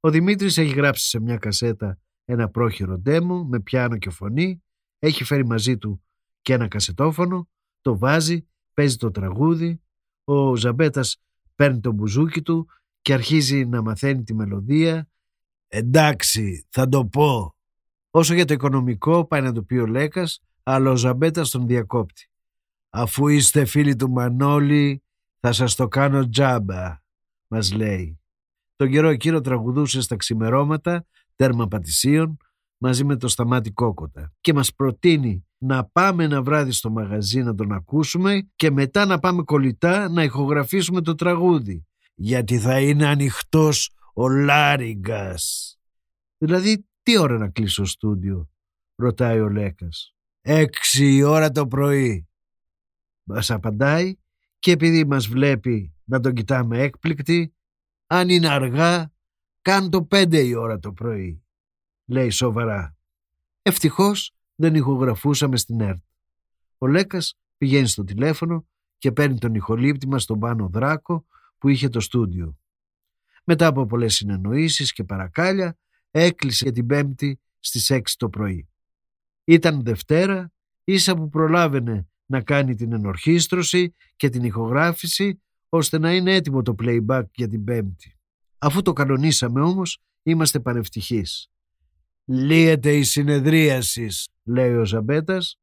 Ο 0.00 0.10
Δημήτρης 0.10 0.58
έχει 0.58 0.72
γράψει 0.74 1.08
σε 1.08 1.20
μια 1.20 1.36
κασέτα 1.36 1.98
ένα 2.24 2.48
πρόχειρο 2.48 2.98
ντέμο 2.98 3.44
με 3.44 3.60
πιάνο 3.60 3.98
και 3.98 4.10
φωνή, 4.10 4.62
έχει 4.98 5.24
φέρει 5.24 5.46
μαζί 5.46 5.78
του 5.78 6.04
και 6.42 6.52
ένα 6.52 6.68
κασετόφωνο, 6.68 7.48
το 7.80 7.98
βάζει, 7.98 8.48
παίζει 8.74 8.96
το 8.96 9.10
τραγούδι, 9.10 9.82
ο 10.24 10.56
Ζαμπέτας 10.56 11.16
παίρνει 11.54 11.80
το 11.80 11.92
μπουζούκι 11.92 12.42
του 12.42 12.68
και 13.00 13.12
αρχίζει 13.12 13.66
να 13.66 13.82
μαθαίνει 13.82 14.22
τη 14.22 14.34
μελωδία. 14.34 15.06
Εντάξει, 15.74 16.66
θα 16.68 16.88
το 16.88 17.06
πω. 17.06 17.54
Όσο 18.10 18.34
για 18.34 18.44
το 18.44 18.54
οικονομικό 18.54 19.26
πάει 19.26 19.40
να 19.40 19.52
το 19.52 19.62
πει 19.62 19.76
ο 19.76 19.86
Λέκας, 19.86 20.40
αλλά 20.62 20.90
ο 20.90 20.96
Ζαμπέτας 20.96 21.50
τον 21.50 21.66
διακόπτει. 21.66 22.30
Αφού 22.90 23.28
είστε 23.28 23.64
φίλοι 23.64 23.96
του 23.96 24.10
Μανώλη, 24.10 25.02
θα 25.40 25.52
σας 25.52 25.74
το 25.74 25.88
κάνω 25.88 26.28
τζάμπα, 26.28 26.96
μας 27.46 27.72
λέει. 27.72 28.20
Τον 28.76 28.90
καιρό 28.90 29.08
εκείνο 29.08 29.40
τραγουδούσε 29.40 30.00
στα 30.00 30.16
ξημερώματα, 30.16 31.06
τέρμα 31.36 31.68
πατησίων, 31.68 32.36
μαζί 32.76 33.04
με 33.04 33.16
το 33.16 33.28
Σταμάτη 33.28 33.70
Κόκοτα 33.70 34.32
και 34.40 34.54
μας 34.54 34.74
προτείνει 34.74 35.46
να 35.58 35.84
πάμε 35.84 36.24
ένα 36.24 36.42
βράδυ 36.42 36.72
στο 36.72 36.90
μαγαζί 36.90 37.42
να 37.42 37.54
τον 37.54 37.72
ακούσουμε 37.72 38.48
και 38.56 38.70
μετά 38.70 39.06
να 39.06 39.18
πάμε 39.18 39.42
κολλητά 39.42 40.08
να 40.08 40.22
ηχογραφήσουμε 40.22 41.00
το 41.00 41.14
τραγούδι 41.14 41.86
γιατί 42.14 42.58
θα 42.58 42.80
είναι 42.80 43.06
ανοιχτός 43.06 43.90
ο 44.12 44.28
Λάριγκας. 44.28 45.76
Δηλαδή 46.38 46.86
τι 47.02 47.18
ώρα 47.18 47.38
να 47.38 47.48
κλείσω 47.48 47.84
στούντιο 47.84 48.50
ρωτάει 48.94 49.40
ο 49.40 49.48
Λέκας. 49.48 50.14
Έξι 50.40 51.22
ώρα 51.22 51.50
το 51.50 51.66
πρωί. 51.66 52.28
Μας 53.22 53.50
απαντάει 53.50 54.16
και 54.58 54.70
επειδή 54.70 55.04
μας 55.04 55.26
βλέπει 55.26 55.94
να 56.04 56.20
τον 56.20 56.32
κοιτάμε 56.32 56.78
έκπληκτοι 56.78 57.54
αν 58.06 58.28
είναι 58.28 58.48
αργά 58.48 59.12
κάν 59.62 59.90
το 59.90 60.04
πέντε 60.04 60.40
η 60.40 60.54
ώρα 60.54 60.78
το 60.78 60.92
πρωί 60.92 61.42
λέει 62.06 62.30
σοβαρά. 62.30 62.96
Ευτυχώς 63.62 64.34
δεν 64.54 64.74
ηχογραφούσαμε 64.74 65.56
στην 65.56 65.80
ΕΡΤ. 65.80 66.02
Ο 66.78 66.86
Λέκας 66.86 67.38
πηγαίνει 67.56 67.86
στο 67.86 68.04
τηλέφωνο 68.04 68.66
και 68.98 69.12
παίρνει 69.12 69.38
τον 69.38 69.54
ηχολήπτη 69.54 70.08
μας 70.08 70.22
στον 70.22 70.38
πάνω 70.38 70.68
δράκο 70.68 71.26
που 71.58 71.68
είχε 71.68 71.88
το 71.88 72.00
στούντιο. 72.00 72.58
Μετά 73.44 73.66
από 73.66 73.86
πολλές 73.86 74.14
συνεννοήσεις 74.14 74.92
και 74.92 75.04
παρακάλια 75.04 75.78
έκλεισε 76.10 76.64
για 76.64 76.72
την 76.72 76.86
Πέμπτη 76.86 77.40
στις 77.60 77.90
6 77.90 78.00
το 78.16 78.28
πρωί. 78.28 78.68
Ήταν 79.44 79.82
Δευτέρα, 79.82 80.52
ίσα 80.84 81.14
που 81.14 81.28
προλάβαινε 81.28 82.06
να 82.26 82.42
κάνει 82.42 82.74
την 82.74 82.92
ενορχίστρωση 82.92 83.94
και 84.16 84.28
την 84.28 84.44
ηχογράφηση 84.44 85.42
ώστε 85.68 85.98
να 85.98 86.14
είναι 86.14 86.34
έτοιμο 86.34 86.62
το 86.62 86.74
playback 86.82 87.24
για 87.34 87.48
την 87.48 87.64
Πέμπτη. 87.64 88.16
Αφού 88.58 88.82
το 88.82 88.92
κανονίσαμε 88.92 89.60
όμως, 89.60 89.98
είμαστε 90.22 90.60
πανευτυχείς. 90.60 91.46
«Λύεται 92.24 92.96
η 92.96 93.02
συνεδρίαση», 93.02 94.08
λέει 94.42 94.74
ο 94.74 94.84
Ζαμπέτας. 94.84 95.58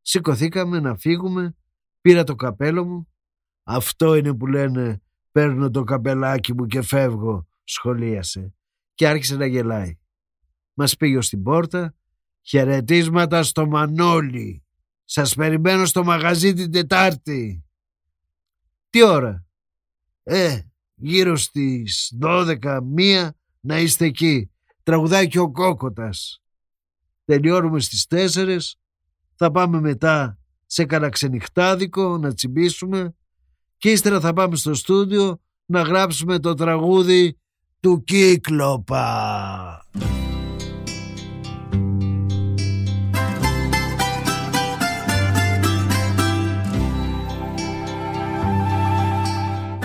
Σηκωθήκαμε 0.00 0.80
να 0.80 0.96
φύγουμε, 0.96 1.56
πήρα 2.00 2.24
το 2.24 2.34
καπέλο 2.34 2.84
μου. 2.84 3.08
«Αυτό 3.62 4.14
είναι 4.14 4.34
που 4.34 4.46
λένε 4.46 5.02
παίρνω 5.36 5.70
το 5.70 5.84
καπελάκι 5.84 6.54
μου 6.54 6.66
και 6.66 6.82
φεύγω», 6.82 7.48
σχολίασε 7.64 8.54
και 8.94 9.08
άρχισε 9.08 9.36
να 9.36 9.46
γελάει. 9.46 9.98
Μας 10.74 10.96
πήγε 10.96 11.20
στην 11.20 11.42
πόρτα 11.42 11.94
«Χαιρετίσματα 12.42 13.42
στο 13.42 13.66
Μανώλη. 13.66 14.64
Σας 15.04 15.34
περιμένω 15.34 15.84
στο 15.84 16.04
μαγαζί 16.04 16.52
την 16.52 16.70
Τετάρτη». 16.70 17.64
«Τι 18.90 19.02
ώρα» 19.04 19.46
«Ε, 20.22 20.60
γύρω 20.94 21.36
στις 21.36 22.16
12, 22.20 22.80
μία 22.82 23.36
να 23.60 23.78
είστε 23.78 24.04
εκεί 24.04 24.50
τραγουδάει 24.82 25.28
και 25.28 25.38
ο 25.38 25.50
Κόκοτας. 25.50 26.42
Τελειώνουμε 27.24 27.80
στις 27.80 28.06
4, 28.06 28.78
θα 29.34 29.50
πάμε 29.50 29.80
μετά 29.80 30.38
σε 30.66 30.84
κανένα 30.84 31.10
ξενυχτάδικο 31.10 32.18
να 32.18 32.34
τσιμπήσουμε 32.34 33.14
και 33.78 33.90
ύστερα 33.90 34.20
θα 34.20 34.32
πάμε 34.32 34.56
στο 34.56 34.74
στούντιο 34.74 35.38
να 35.66 35.80
γράψουμε 35.80 36.38
το 36.38 36.54
τραγούδι 36.54 37.38
του 37.80 38.04
Κύκλοπα. 38.04 39.06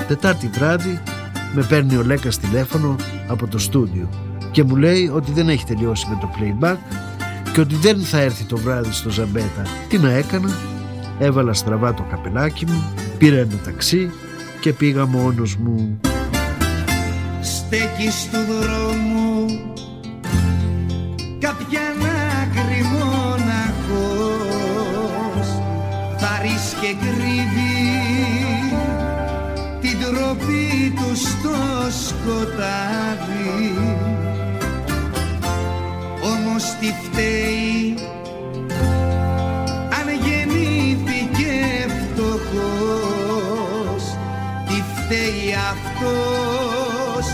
Τετάρτη 0.07 0.47
βράδυ 0.47 1.01
με 1.53 1.65
παίρνει 1.69 1.95
ο 1.95 2.03
Λέκας 2.03 2.37
τηλέφωνο 2.37 2.95
από 3.27 3.47
το 3.47 3.57
στούντιο 3.57 4.09
και 4.51 4.63
μου 4.63 4.75
λέει 4.75 5.07
ότι 5.07 5.31
δεν 5.31 5.49
έχει 5.49 5.65
τελειώσει 5.65 6.07
με 6.09 6.17
το 6.21 6.29
playback 6.37 6.77
και 7.53 7.61
ότι 7.61 7.75
δεν 7.75 7.99
θα 7.99 8.19
έρθει 8.19 8.43
το 8.43 8.57
βράδυ 8.57 8.91
στο 8.91 9.09
Ζαμπέτα. 9.09 9.63
Τι 9.89 9.97
να 9.97 10.11
έκανα, 10.11 10.49
έβαλα 11.21 11.53
στραβά 11.53 11.93
το 11.93 12.03
καπελάκι 12.09 12.65
μου, 12.65 12.93
πήρα 13.17 13.37
ένα 13.37 13.59
ταξί 13.63 14.11
και 14.59 14.73
πήγα 14.73 15.05
μόνος 15.05 15.55
μου. 15.55 15.99
Στέκει 17.41 18.09
του 18.31 18.53
δρόμου 18.53 19.45
κάποια 21.39 21.81
άκρη 22.41 22.81
μοναχός 22.83 24.27
θα 26.17 26.39
και 26.81 26.95
κρύβει 26.99 27.77
την 29.81 29.97
τροπή 29.99 30.93
του 30.95 31.15
στο 31.15 31.55
σκοτάδι 32.05 33.75
όμως 36.23 36.63
τι 36.79 36.87
φταίει 36.87 38.00
αυτός 46.01 47.25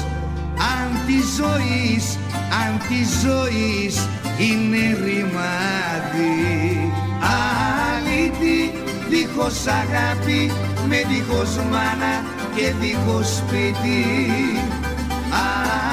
αν 0.55 1.05
της 1.05 1.25
ζωής 1.35 2.17
αν 2.65 2.79
της 2.87 3.09
ζωής 3.21 4.07
είναι 4.37 4.97
ρημάδι. 5.03 6.91
Αλήτη 7.37 8.73
δίχως 9.09 9.65
αγάπη 9.67 10.51
με 10.87 10.95
δίχως 11.09 11.55
μάνα 11.71 12.15
και 12.55 12.73
δίχως 12.79 13.27
σπίτι. 13.35 14.05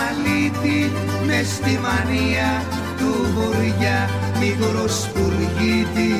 Αλήτη 0.07 0.93
με 1.27 1.43
στη 1.43 1.79
μανία 1.83 2.63
του 2.99 3.27
βοριά 3.35 4.09
μικρό 4.41 4.89
σπουργίτη 4.89 6.13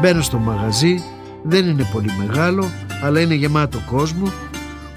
Μπαίνω 0.00 0.22
στο 0.22 0.38
μαγαζί, 0.38 1.02
δεν 1.42 1.66
είναι 1.66 1.88
πολύ 1.92 2.10
μεγάλο, 2.18 2.64
αλλά 3.02 3.20
είναι 3.20 3.34
γεμάτο 3.34 3.82
κόσμο. 3.90 4.32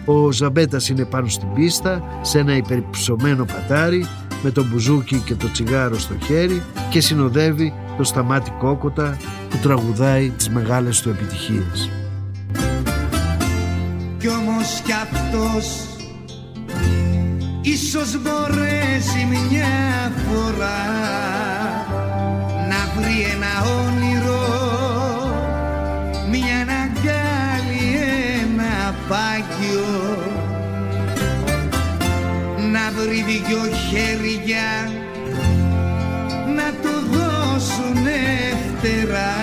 Ο 0.06 0.32
Ζαμπέτας 0.32 0.90
είναι 0.90 1.06
πάνω 1.06 1.28
στην 1.28 1.54
πίστα, 1.54 2.20
σε 2.22 2.40
ένα 2.40 2.56
υπερυψωμένο 2.56 3.46
πατάρι, 3.46 4.06
με 4.44 4.52
το 4.52 4.66
μπουζούκι 4.66 5.18
και 5.18 5.36
το 5.36 5.52
τσιγάρο 5.52 6.00
στο 6.00 6.14
χέρι 6.26 6.62
και 6.90 7.02
συνοδεύει 7.02 7.74
το 7.98 8.04
σταμάτη 8.04 8.52
κόκοτα 8.60 9.18
που 9.50 9.58
τραγουδάει 9.58 10.30
τις 10.30 10.50
μεγάλες 10.50 11.02
του 11.02 11.10
επιτυχίες. 11.10 11.90
Κι 14.18 14.28
όμως 14.28 14.82
κι 14.86 14.92
αυτός 14.92 15.88
ίσως 17.62 18.22
μπορέσει 18.22 19.28
μια 19.50 20.12
φορά 20.28 21.53
δυο 33.48 33.78
χέρια 33.90 34.92
να 36.56 36.68
του 36.82 36.94
δώσουνε 37.12 38.22
φτερά 38.78 39.36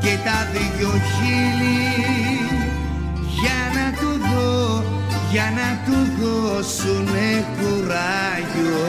και 0.00 0.16
τα 0.24 0.38
δυο 0.52 0.90
χείλη 0.90 1.88
για 3.40 3.60
να 3.74 3.98
του 3.98 4.20
δω, 4.34 4.84
για 5.30 5.52
να 5.56 5.68
του 5.84 6.22
δω 6.22 6.28
δώσουνε 6.58 7.44
κουράγιο. 7.56 8.86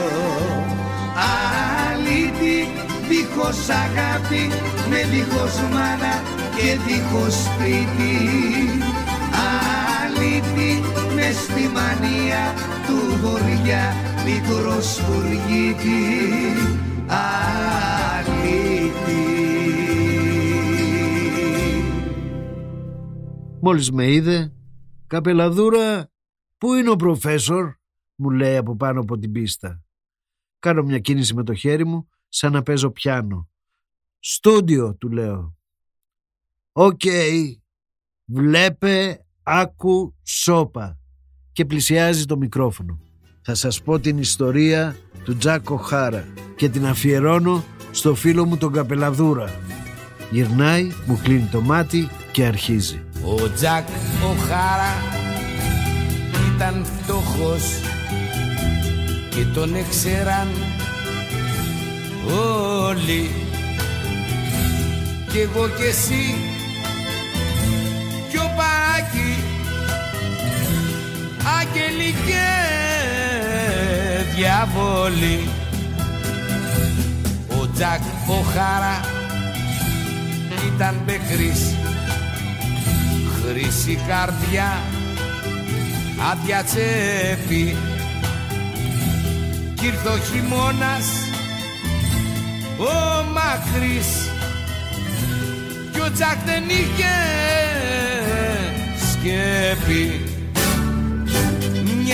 Αλήτη 1.90 2.68
δίχως 3.08 3.68
αγάπη 3.68 4.50
με 4.90 5.04
δίχως 5.10 5.54
μάνα 5.72 6.22
και 6.56 6.78
δίχως 6.86 7.34
σπίτι 7.34 8.20
Αλήτη 10.20 10.80
με 11.14 11.32
στη 11.32 11.68
μανία 11.68 12.54
του 12.86 13.16
βοριά 13.20 13.92
μικρός 14.24 14.94
σπουργίτη 14.94 16.02
Αλήτη 17.06 18.50
Μόλις 23.60 23.90
με 23.90 24.10
είδε 24.10 24.52
«Καπελαδούρα, 25.06 26.10
πού 26.58 26.74
είναι 26.74 26.90
ο 26.90 26.96
προφέσορ» 26.96 27.74
μου 28.14 28.30
λέει 28.30 28.56
από 28.56 28.76
πάνω 28.76 29.00
από 29.00 29.18
την 29.18 29.32
πίστα. 29.32 29.82
Κάνω 30.58 30.82
μια 30.82 30.98
κίνηση 30.98 31.34
με 31.34 31.42
το 31.42 31.54
χέρι 31.54 31.86
μου 31.86 32.08
σαν 32.28 32.52
να 32.52 32.62
παίζω 32.62 32.90
πιάνο. 32.90 33.48
«Στούντιο» 34.18 34.94
του 34.94 35.08
λέω. 35.08 35.56
«Ok, 36.72 37.00
βλέπε, 38.24 39.24
άκου, 39.50 40.14
σώπα» 40.22 40.98
και 41.52 41.64
πλησιάζει 41.64 42.24
το 42.24 42.36
μικρόφωνο. 42.36 42.98
Θα 43.42 43.54
σας 43.54 43.82
πω 43.82 43.98
την 43.98 44.18
ιστορία 44.18 44.96
του 45.24 45.36
Τζακ 45.36 45.76
Ο'Χάρα 45.76 46.24
και 46.56 46.68
την 46.68 46.86
αφιερώνω 46.86 47.64
στο 47.90 48.14
φίλο 48.14 48.44
μου 48.44 48.56
τον 48.56 48.72
Καπελαδούρα. 48.72 49.60
Γυρνάει, 50.30 50.92
μου 51.06 51.20
κλείνει 51.22 51.48
το 51.50 51.60
μάτι 51.60 52.08
και 52.32 52.44
αρχίζει. 52.44 53.02
Ο 53.24 53.50
Τζακ 53.54 53.88
Ο'Χάρα 54.24 54.94
ήταν 56.54 56.84
φτωχός 56.84 57.62
και 59.30 59.44
τον 59.54 59.74
έξεραν 59.74 60.48
όλοι 62.88 63.30
κι 65.30 65.38
εγώ 65.38 65.68
κι 65.68 65.82
εσύ 65.82 66.34
κι 68.30 68.36
ο 68.36 68.50
Παράκη 68.56 69.29
άγγελοι 71.58 72.14
και 72.26 72.46
διαβόλοι 74.34 75.48
ο 77.60 77.68
Τζακ 77.74 78.00
ο 78.28 78.42
Χάρα 78.52 79.00
ήταν 80.66 80.96
μπεκρής 81.04 81.74
χρυσή 83.42 83.98
καρδιά 84.08 84.82
άδεια 86.30 86.64
τσέπη. 86.64 87.76
Κι 89.74 89.86
ήρθε 89.86 90.08
ο 90.08 90.18
χειμώνας 90.18 91.06
ο 92.78 93.24
μακρύς. 93.32 94.30
Κι 95.92 96.00
ο 96.00 96.10
Τζακ 96.12 96.38
δεν 96.44 96.62
είχε 96.68 97.14
σκέπη 99.10 100.29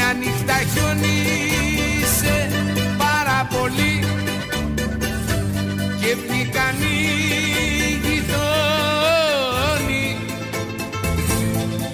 μια 0.06 0.14
νύχτα 0.14 0.54
χιονίσε 0.72 2.48
πάρα 2.98 3.48
πολύ. 3.50 4.04
Και 6.00 6.14
βγήκαν 6.14 6.76
οι 6.80 6.94
γειτόνι 8.04 9.26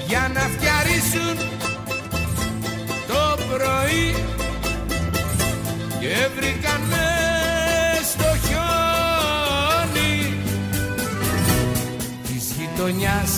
για 0.07 0.31
να 0.35 0.41
φτιαρίσουν 0.41 1.37
το 3.07 3.39
πρωί. 3.49 4.15
Και 6.01 6.29
βρήκαν 6.37 6.81
μες 6.89 8.07
στο 8.11 8.31
χιόνι 8.45 10.15
της 12.23 12.45
γειτονιάς 12.59 13.33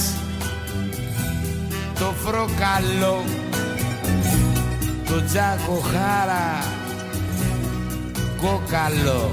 το 1.99 2.15
φροκαλό 2.25 3.44
το 5.15 5.23
τζάκο 5.23 5.81
χάρα 5.81 6.65
κόκαλο. 8.41 9.31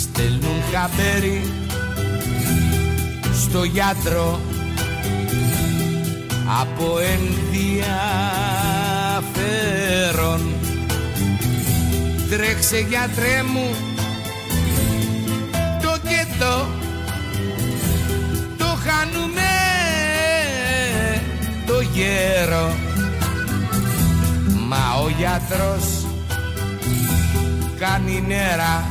Στέλνουν 0.00 0.62
χαμπέρι 0.72 1.52
στο 3.32 3.64
γιατρό 3.64 4.40
από 6.60 6.98
ενδιαφέρον 6.98 7.51
Τρέξε 12.36 12.78
γιατρέ 12.88 13.42
μου. 13.42 13.74
Το 15.82 15.98
και 16.08 16.26
το. 16.38 16.66
Το 18.58 18.64
χάνουμε. 18.64 19.52
Το 21.66 21.80
γέρο. 21.80 22.74
Μα 24.68 25.02
ο 25.04 25.08
γιατρός 25.08 26.06
κάνει 27.78 28.24
νερά. 28.26 28.86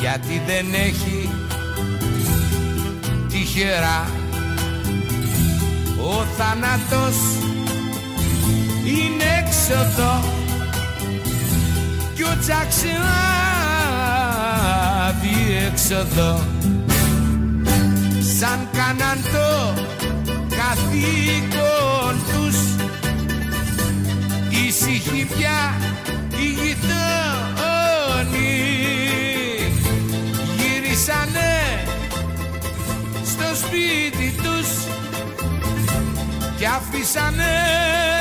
Γιατί 0.00 0.42
δεν 0.46 0.66
έχει 0.74 1.30
τυχερά 3.28 4.10
ο 6.00 6.24
θάνατος 6.36 7.16
είναι 8.84 9.24
έξοδο 9.46 10.33
κι 12.14 12.22
ο 12.22 12.36
Τζάξε 12.40 12.88
διέξοδο 15.20 16.44
σαν 18.38 18.68
κάναν 18.72 19.22
το 19.32 19.82
καθήκον 20.56 22.16
τους. 22.32 22.58
Ήσυχοι 24.66 25.28
πια 25.36 25.74
οι 26.30 26.46
γειτόνοι 26.46 26.94
γύρισανε 30.56 31.52
στο 33.24 33.48
σπίτι 33.54 34.34
τους. 34.42 34.68
Κι 36.56 36.66
αφήσανε 36.66 38.13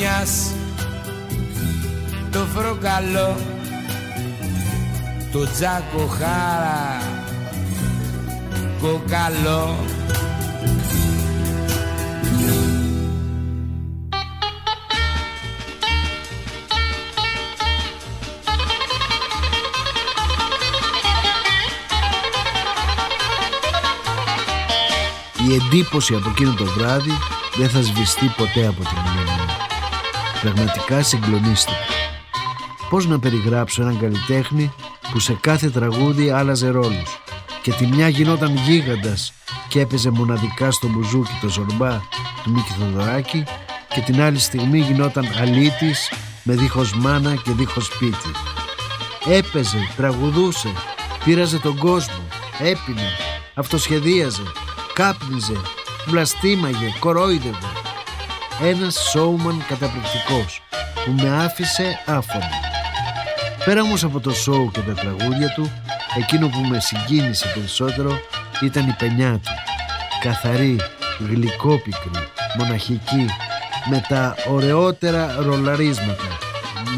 της 0.00 0.08
γειτονιάς 0.08 0.54
το 2.30 2.38
φροκαλό 2.38 3.36
το 5.32 5.50
τζάκο 5.52 6.06
χάρα. 6.06 7.02
Κοκαλό. 8.80 9.76
Η 25.48 25.54
εντύπωση 25.54 26.14
από 26.14 26.28
εκείνο 26.28 26.54
το 26.54 26.64
βράδυ 26.64 27.12
δεν 27.56 27.68
θα 27.68 27.82
σβηστεί 27.82 28.34
ποτέ 28.36 28.66
από 28.66 28.80
την 28.80 28.98
μνήμη 28.98 29.29
μου. 29.29 29.29
Πραγματικά 30.40 31.02
συγκλονίστηκα. 31.02 31.78
Πώς 32.90 33.06
να 33.06 33.18
περιγράψω 33.18 33.82
έναν 33.82 33.98
καλλιτέχνη 33.98 34.72
που 35.12 35.18
σε 35.18 35.38
κάθε 35.40 35.70
τραγούδι 35.70 36.30
άλλαζε 36.30 36.68
ρόλους 36.68 37.20
και 37.62 37.72
τη 37.72 37.86
μια 37.86 38.08
γινόταν 38.08 38.56
γίγαντας 38.56 39.32
και 39.68 39.80
έπαιζε 39.80 40.10
μοναδικά 40.10 40.70
στο 40.70 40.88
μπουζούκι 40.88 41.38
το 41.40 41.48
ζορμπά 41.48 41.90
του 42.42 42.50
Μίκη 42.50 42.72
Θοδωράκη 42.78 43.44
και 43.94 44.00
την 44.00 44.20
άλλη 44.20 44.38
στιγμή 44.38 44.78
γινόταν 44.78 45.26
αλήτης 45.40 46.12
με 46.42 46.54
δίχως 46.54 46.94
μάνα 46.94 47.34
και 47.34 47.52
δίχως 47.52 47.86
σπίτι. 47.86 48.30
Έπαιζε, 49.28 49.78
τραγουδούσε, 49.96 50.68
πήραζε 51.24 51.58
τον 51.58 51.78
κόσμο, 51.78 52.28
έπινε, 52.58 53.08
αυτοσχεδίαζε, 53.54 54.42
κάπνιζε, 54.92 55.56
βλαστήμαγε, 56.06 56.94
κορόιδευε. 56.98 57.79
Ένας 58.62 58.94
σόουμαν 59.10 59.64
καταπληκτικός 59.68 60.62
που 61.04 61.10
με 61.10 61.44
άφησε 61.44 62.02
άφωνο. 62.06 62.48
Πέρα 63.64 63.82
όμως 63.82 64.04
από 64.04 64.20
το 64.20 64.30
σόου 64.30 64.70
και 64.70 64.80
τα 64.80 64.92
τραγούδια 64.92 65.52
του, 65.54 65.70
εκείνο 66.18 66.48
που 66.48 66.60
με 66.60 66.80
συγκίνησε 66.80 67.50
περισσότερο 67.54 68.20
ήταν 68.62 68.88
η 68.88 68.94
πενιά 68.98 69.32
του. 69.32 69.50
Καθαρή, 70.20 70.80
γλυκόπικρη, 71.18 72.28
μοναχική, 72.58 73.26
με 73.90 74.04
τα 74.08 74.34
ωραιότερα 74.48 75.36
ρολαρίσματα, 75.38 76.38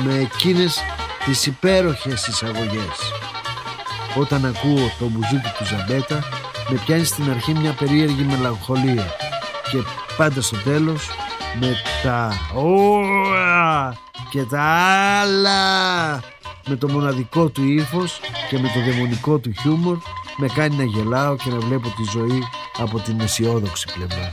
με 0.04 0.14
εκείνες 0.14 0.80
τις 1.24 1.46
υπέροχες 1.46 2.26
εισαγωγές. 2.26 2.98
Όταν 4.14 4.44
ακούω 4.44 4.90
το 4.98 5.04
μπουζούκι 5.08 5.50
του 5.58 5.64
Ζαμπέτα, 5.64 6.18
με 6.68 6.78
πιάνει 6.84 7.04
στην 7.04 7.30
αρχή 7.30 7.54
μια 7.54 7.72
περίεργη 7.72 8.22
μελαγχολία 8.22 9.14
και 9.70 9.78
πάντα 10.16 10.40
στο 10.40 10.56
τέλος 10.56 11.08
με 11.60 11.76
τα 12.02 12.32
«Ωρα» 12.54 13.96
και 14.30 14.42
τα 14.42 14.62
άλλα 15.20 16.20
με 16.66 16.76
το 16.76 16.88
μοναδικό 16.88 17.48
του 17.48 17.64
ύφος 17.64 18.20
και 18.48 18.58
με 18.58 18.68
το 18.68 18.80
δαιμονικό 18.80 19.38
του 19.38 19.52
χιούμορ 19.60 19.98
με 20.36 20.46
κάνει 20.54 20.76
να 20.76 20.84
γελάω 20.84 21.36
και 21.36 21.50
να 21.50 21.58
βλέπω 21.58 21.88
τη 21.88 22.02
ζωή 22.12 22.42
από 22.78 22.98
την 22.98 23.20
αισιόδοξη 23.20 23.86
πλευρά. 23.94 24.30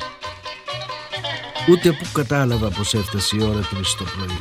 Ούτε 1.69 1.91
που 1.91 2.05
κατάλαβα 2.13 2.69
πως 2.69 2.93
έφτασε 2.93 3.35
η 3.35 3.43
ώρα 3.43 3.59
τρεις 3.59 3.95
το 3.95 4.03
πρωί. 4.03 4.37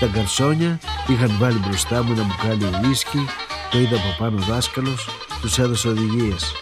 Τα 0.00 0.06
γκαρσόνια 0.06 0.80
είχαν 1.06 1.36
βάλει 1.38 1.58
μπροστά 1.58 2.02
μου 2.02 2.12
ένα 2.12 2.22
μπουκάλι 2.22 2.88
ουίσκι, 2.88 3.26
το 3.70 3.78
είδα 3.78 3.96
από 3.96 4.14
πάνω 4.18 4.36
ο 4.40 4.44
δάσκαλος, 4.44 5.08
τους 5.40 5.58
έδωσε 5.58 5.88
οδηγίες. 5.88 6.52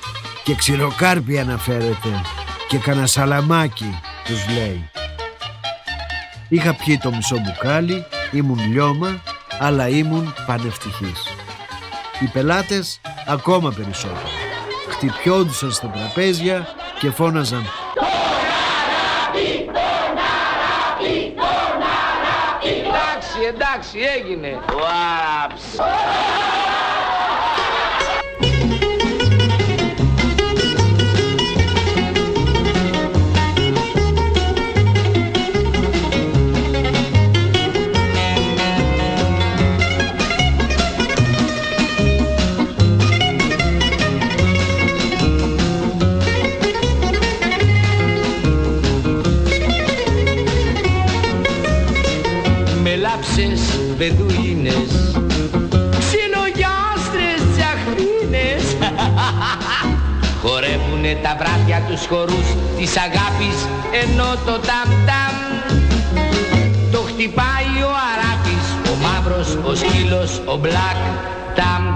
Και 0.45 0.55
ξηροκάρπι 0.55 1.39
αναφέρεται 1.39 2.23
και 2.69 2.79
κανένα 2.79 3.07
σαλαμάκι 3.07 4.01
τους 4.25 4.49
λέει. 4.55 4.91
Είχα 6.53 6.74
πιει 6.74 6.99
το 6.99 7.11
μισό 7.11 7.37
μπουκάλι, 7.39 8.05
ήμουν 8.33 8.70
λιώμα, 8.70 9.23
αλλά 9.59 9.89
ήμουν 9.89 10.35
πανευτυχής. 10.47 11.23
Οι 12.20 12.27
πελάτες 12.33 13.01
ακόμα 13.27 13.73
περισσότερο. 13.77 14.29
Χτυπιόντουσαν 14.89 15.70
στα 15.70 15.89
τραπέζια 15.89 16.66
και 16.99 17.11
φώναζαν 17.11 17.66
Εντάξει, 22.69 23.39
εντάξει, 23.49 23.99
έγινε. 23.99 24.61
Βάψ. 24.73 25.62
Χορεύουνε 61.13 61.21
τα 61.23 61.37
βράδια 61.39 61.83
τους 61.89 62.07
χορούς 62.07 62.49
της 62.79 62.97
αγάπης 62.97 63.59
Ενώ 64.03 64.31
το 64.47 64.55
ταμ 64.69 64.89
ταμ 65.09 65.35
Το 66.93 66.99
χτυπάει 66.99 67.75
ο 67.89 67.93
Αράπης 68.11 68.67
Ο 68.91 68.95
μαύρος, 69.05 69.59
ο 69.71 69.75
σκύλος, 69.75 70.43
ο 70.47 70.57
μπλακ 70.57 71.01
Ταμ 71.55 71.55
ταμ 71.57 71.85
ταμ 71.85 71.91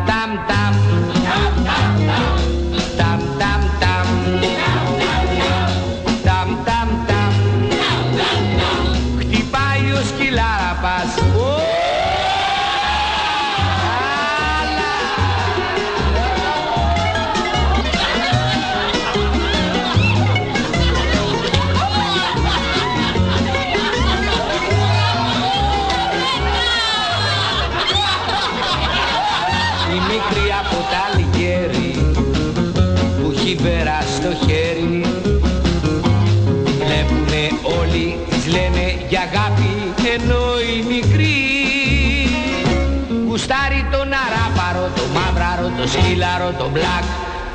Γουστάρει 43.48 43.82
τον 43.94 44.09
αράπαρο, 44.24 44.85
το 44.97 45.05
μαύραρο, 45.16 45.66
το 45.78 45.85
σκύλαρο, 45.93 46.48
το 46.60 46.66
μπλακ. 46.73 47.06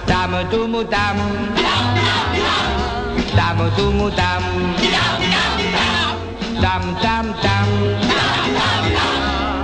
Ταμ 0.09 0.31
του 0.51 0.59
μου 0.71 0.81
ταμ 0.93 1.17
Ταμ 3.37 3.57
του 3.75 3.85
μου 3.97 4.07
ταμ 4.19 4.43
Ταμ 6.63 6.83
ταμ 7.03 7.25
ταμ 7.43 7.67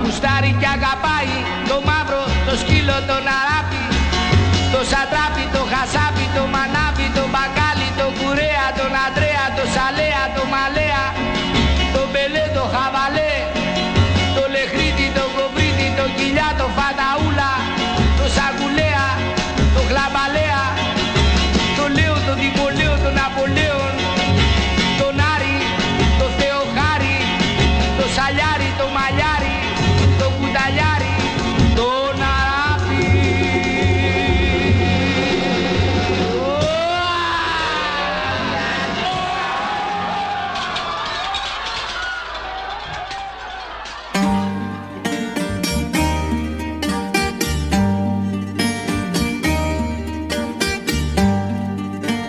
Γουστάρει 0.02 0.52
και 0.60 0.68
αγαπάει 0.76 1.32
το 1.70 1.76
μαύρο, 1.88 2.22
το 2.46 2.54
σκύλο, 2.60 2.96
τον 3.08 3.24
αράπη. 3.38 3.82
Το 4.72 4.80
σατράπι, 4.90 5.44
το 5.54 5.62
χασάπι, 5.72 6.26
το 6.36 6.42
μανάβι, 6.54 7.06
το 7.18 7.24
μπακάλι, 7.32 7.88
το 8.00 8.06
κουρέα, 8.18 8.66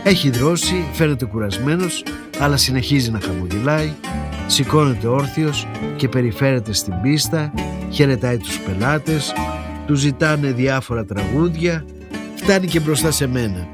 Έχει 0.09 0.29
δρώσει, 0.29 0.85
φαίνεται 0.93 1.25
κουρασμένος, 1.25 2.03
αλλά 2.39 2.57
συνεχίζει 2.57 3.11
να 3.11 3.19
χαμογελάει, 3.19 3.93
σηκώνεται 4.47 5.07
όρθιος 5.07 5.67
και 5.95 6.09
περιφέρεται 6.09 6.73
στην 6.73 7.01
πίστα, 7.01 7.53
χαιρετάει 7.89 8.37
τους 8.37 8.59
πελάτες, 8.59 9.33
του 9.85 9.95
ζητάνε 9.95 10.51
διάφορα 10.51 11.05
τραγούδια, 11.05 11.85
φτάνει 12.35 12.67
και 12.67 12.79
μπροστά 12.79 13.11
σε 13.11 13.27
μένα. 13.27 13.67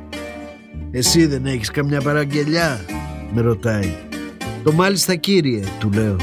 «Εσύ 0.91 1.26
δεν 1.26 1.45
έχεις 1.45 1.72
καμιά 1.72 2.02
παραγγελιά» 2.02 2.86
με 3.34 3.41
ρωτάει. 3.41 3.94
«Το 4.64 4.72
μάλιστα 4.72 5.16
κύριε» 5.16 5.64
του 5.80 5.90
λέω. 5.94 6.16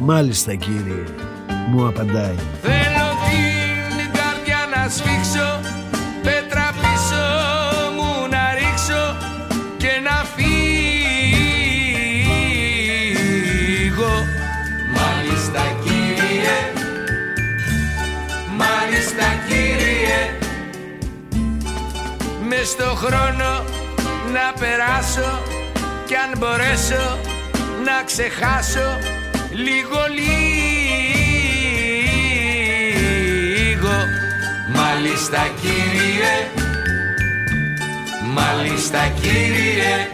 «Μάλιστα 0.00 0.54
κύριε» 0.54 1.04
μου 1.70 1.86
απαντάει. 1.86 2.34
Θέλω 2.62 3.08
την 3.28 4.12
καρδιά 4.12 4.58
να 4.76 4.88
σφίξω 4.88 5.71
στο 22.64 22.94
χρόνο 22.94 23.64
να 24.32 24.52
περάσω 24.60 25.42
Κι 26.06 26.14
αν 26.14 26.38
μπορέσω 26.38 27.18
να 27.84 28.02
ξεχάσω 28.04 28.98
λίγο 29.50 29.98
λίγο. 30.14 30.32
Μάλιστα 34.74 35.50
κύριε. 35.60 36.50
Μάλιστα 38.24 39.12
κύριε. 39.20 40.08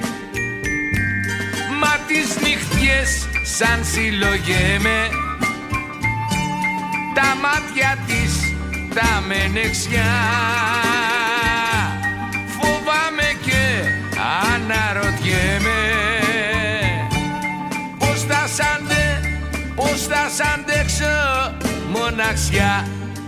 Μα 1.80 1.98
τις 2.06 2.36
νυχτιές 2.42 3.28
σαν 3.42 3.84
συλλογέμαι. 3.84 5.08
Τα 7.14 7.36
μάτια 7.42 7.98
της 8.06 8.32
τα 8.94 9.22
μενεξιά 9.26 10.14
Αναρωτιέμαι 14.54 15.80
Πώς 17.98 18.22
θα 18.28 18.46
σ' 18.46 18.60
αντέ, 18.60 19.20
πώς 19.74 20.06
θα 20.06 20.28
σ' 20.36 20.40
αντέξω 20.54 21.56
Μοναξιά. 21.92 22.86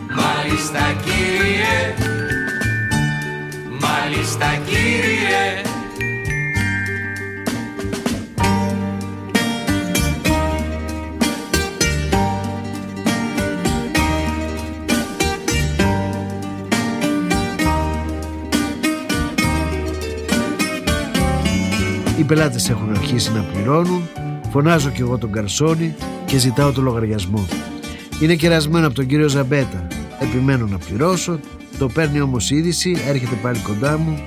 Μάλιστα 0.08 0.80
κύριε. 1.04 1.94
Μάλιστα 3.80 4.46
κύριε. 4.66 5.69
Πελάτες 22.30 22.70
έχουν 22.70 22.90
αρχίσει 22.90 23.32
να 23.32 23.40
πληρώνουν, 23.40 24.08
φωνάζω 24.50 24.90
κι 24.90 25.00
εγώ 25.00 25.18
τον 25.18 25.32
καρσόνι 25.32 25.94
και 26.24 26.38
ζητάω 26.38 26.72
το 26.72 26.80
λογαριασμό. 26.80 27.46
Είναι 28.22 28.34
κερασμένο 28.34 28.86
από 28.86 28.94
τον 28.94 29.06
κύριο 29.06 29.28
Ζαμπέτα. 29.28 29.86
Επιμένω 30.20 30.66
να 30.66 30.78
πληρώσω, 30.78 31.40
το 31.78 31.88
παίρνει 31.88 32.20
όμως 32.20 32.50
είδηση, 32.50 32.96
έρχεται 33.08 33.34
πάλι 33.42 33.58
κοντά 33.58 33.98
μου, 33.98 34.18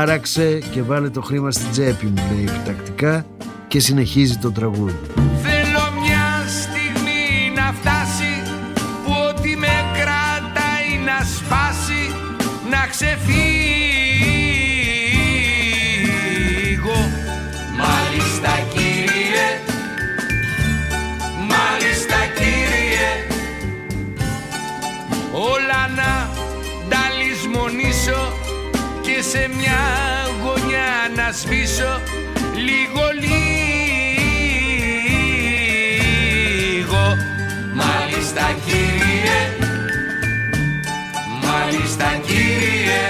άραξε 0.00 0.58
και 0.70 0.82
βάλε 0.82 1.10
το 1.10 1.20
χρήμα 1.20 1.50
στην 1.50 1.70
τσέπη 1.70 2.06
μου, 2.06 2.22
λέει 2.34 2.44
επιτακτικά 2.44 3.26
και 3.68 3.80
συνεχίζει 3.80 4.36
το 4.36 4.52
τραγούδι. 4.52 4.98
Θέλω 5.42 5.84
μια 6.02 6.44
στιγμή 6.48 7.54
να 7.54 7.72
φτάσει 7.72 8.42
που 9.04 9.12
ό,τι 9.28 9.56
με 9.56 9.74
κρατάει 9.92 10.90
να 11.04 11.24
σπάσει 11.24 12.14
να 12.70 12.86
ξεφύγω 12.90 13.87
σε 29.30 29.50
μια 29.56 29.80
γωνιά 30.42 30.90
να 31.16 31.32
σβήσω 31.32 32.00
λίγο 32.54 33.02
λίγο. 33.20 33.36
Μάλιστα 37.74 38.56
κύριε. 38.64 39.40
Μάλιστα 41.42 42.08
κύριε. 42.26 43.04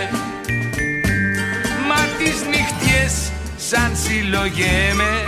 Μα 1.89 2.01
τις 2.19 2.39
νυχτιές 2.51 3.15
σαν 3.57 3.97
συλλογέμαι. 3.97 5.24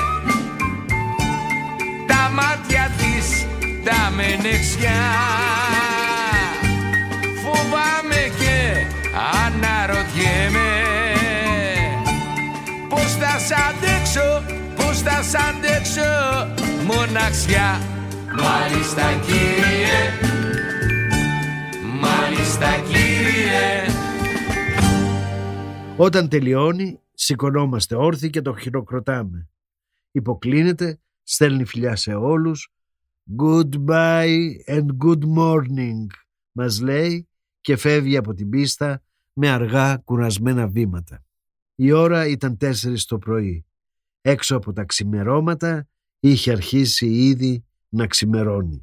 Τα 2.06 2.30
μάτια 2.34 2.90
της 2.96 3.46
τα 3.84 4.12
μενεξιά. 4.16 5.02
Φοβάμαι 7.42 8.22
και 8.38 8.86
αναρωτιέμαι 9.44 10.70
Πώς 12.88 13.14
θα 13.14 13.38
σ' 13.38 13.52
αντέξω, 13.68 14.42
πώς 14.76 15.00
θα 15.02 15.22
σ' 15.22 15.34
αντέξω 15.34 16.10
Μοναξιά 16.86 17.80
Μάλιστα 18.26 19.02
κύριε 19.26 19.98
Μάλιστα 22.00 22.66
κύριε 22.88 23.10
Όταν 25.96 26.28
τελειώνει, 26.28 27.00
σηκωνόμαστε 27.14 27.96
όρθιοι 27.96 28.30
και 28.30 28.42
το 28.42 28.56
χειροκροτάμε. 28.56 29.48
Υποκλίνεται, 30.10 31.00
στέλνει 31.22 31.64
φιλιά 31.64 31.96
σε 31.96 32.14
όλους. 32.14 32.68
Goodbye 33.42 34.64
and 34.66 34.86
good 35.04 35.22
morning, 35.38 36.06
μας 36.52 36.80
λέει 36.80 37.29
και 37.60 37.76
φεύγει 37.76 38.16
από 38.16 38.34
την 38.34 38.48
πίστα 38.48 39.02
με 39.32 39.48
αργά 39.48 39.96
κουρασμένα 39.96 40.66
βήματα. 40.68 41.24
Η 41.74 41.92
ώρα 41.92 42.26
ήταν 42.26 42.56
τέσσερις 42.56 43.04
το 43.04 43.18
πρωί. 43.18 43.64
Έξω 44.20 44.56
από 44.56 44.72
τα 44.72 44.84
ξημερώματα 44.84 45.88
είχε 46.20 46.52
αρχίσει 46.52 47.06
ήδη 47.06 47.64
να 47.88 48.06
ξημερώνει. 48.06 48.82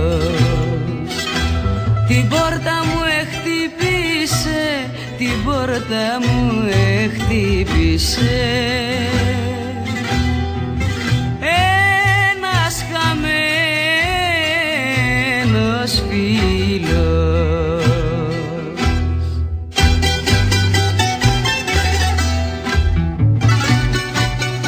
Την 2.08 2.28
πόρτα 2.28 2.84
μου 2.84 3.00
εχτύπησε, 3.20 4.64
την 5.18 5.44
πόρτα 5.44 6.18
μου 6.20 6.40
εχτύπησε 7.04 8.75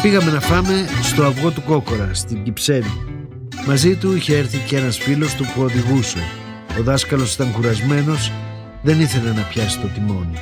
Πήγαμε 0.09 0.31
να 0.31 0.41
φάμε 0.41 0.89
στο 1.03 1.25
αυγό 1.25 1.51
του 1.51 1.63
Κόκορα, 1.63 2.11
στην 2.13 2.43
Κυψέλη. 2.43 2.93
Μαζί 3.67 3.97
του 3.97 4.17
είχε 4.17 4.37
έρθει 4.37 4.59
και 4.59 4.77
ένας 4.77 4.99
φίλος 4.99 5.35
του 5.35 5.45
που 5.55 5.63
οδηγούσε. 5.63 6.19
Ο 6.79 6.83
δάσκαλος 6.83 7.35
ήταν 7.35 7.53
κουρασμένος, 7.53 8.33
δεν 8.83 9.01
ήθελε 9.01 9.33
να 9.33 9.43
πιάσει 9.43 9.79
το 9.79 9.87
τιμόνι. 9.87 10.39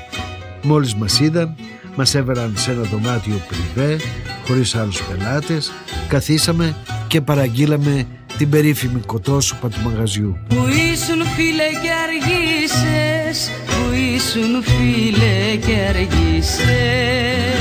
Μόλις 0.63 0.95
μας 0.95 1.21
είδαν, 1.21 1.57
μας 1.97 2.15
έβαλαν 2.15 2.53
σε 2.57 2.71
ένα 2.71 2.83
δωμάτιο 2.83 3.41
πριβέ, 3.49 3.97
χωρίς 4.47 4.75
άλλους 4.75 5.03
πελάτες, 5.03 5.73
καθίσαμε 6.09 6.77
και 7.07 7.21
παραγγείλαμε 7.21 8.07
την 8.39 8.51
περίφημη 8.51 9.01
κοτόσουπα 9.07 9.69
του 9.69 9.81
μαγαζιού. 9.85 10.39
Που 10.49 10.67
ήσουν 10.69 11.23
φίλε 11.37 11.69
και 11.83 11.91
αργήσες 12.05 13.51
Που 13.67 13.95
ήσουν 13.95 14.63
φίλε 14.63 15.57
και 15.57 15.77
αργήσες 15.89 17.57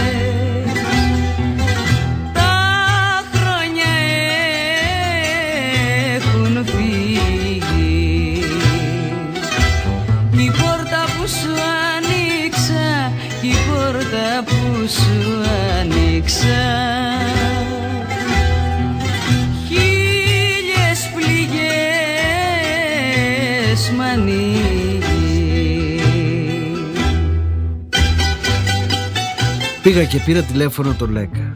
και 30.05 30.19
πήρα 30.25 30.41
τηλέφωνο 30.41 30.93
το 30.97 31.07
Λέκα. 31.07 31.51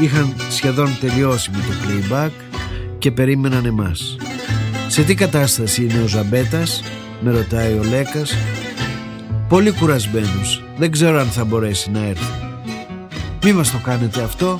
Είχαν 0.00 0.34
σχεδόν 0.50 0.96
τελειώσει 1.00 1.50
με 1.50 1.58
το 1.58 1.72
playback 1.84 2.30
και 2.98 3.10
περίμεναν 3.10 3.64
εμάς. 3.64 4.16
Σε 4.88 5.02
τι 5.02 5.14
κατάσταση 5.14 5.82
είναι 5.82 6.02
ο 6.02 6.06
Ζαμπέτας, 6.06 6.82
με 7.20 7.30
ρωτάει 7.30 7.72
ο 7.72 7.82
Λέκας. 7.82 8.34
Πολύ 9.48 9.72
κουρασμένος, 9.72 10.62
δεν 10.76 10.90
ξέρω 10.90 11.20
αν 11.20 11.26
θα 11.26 11.44
μπορέσει 11.44 11.90
να 11.90 12.04
έρθει. 12.04 12.32
Μη 13.44 13.52
μας 13.52 13.70
το 13.70 13.78
κάνετε 13.78 14.22
αυτό, 14.22 14.58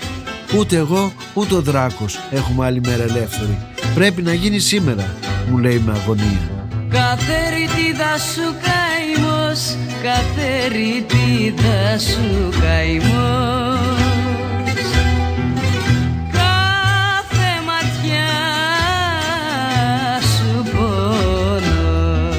ούτε 0.59 0.77
εγώ 0.77 1.13
ούτε 1.35 1.55
ο 1.55 1.61
Δράκος 1.63 2.19
έχουμε 2.31 2.67
άλλη 2.67 2.81
μέρα 2.81 3.03
ελεύθερη. 3.03 3.59
Πρέπει 3.95 4.23
να 4.23 4.33
γίνει 4.35 4.59
σήμερα, 4.59 5.15
μου 5.51 5.59
λέει 5.59 5.83
με 5.87 5.93
αγωνία. 5.93 6.67
Κάθε 6.89 7.49
ρητίδα 7.49 8.19
σου 8.19 8.55
καημός 9.49 9.77
Κάθε 10.03 10.67
ρητίδα 10.69 11.99
σου 11.99 12.49
καημός. 12.61 13.99
Κάθε 16.33 17.51
ματιά 17.67 18.31
σου 20.21 20.71
πόνος. 20.73 22.37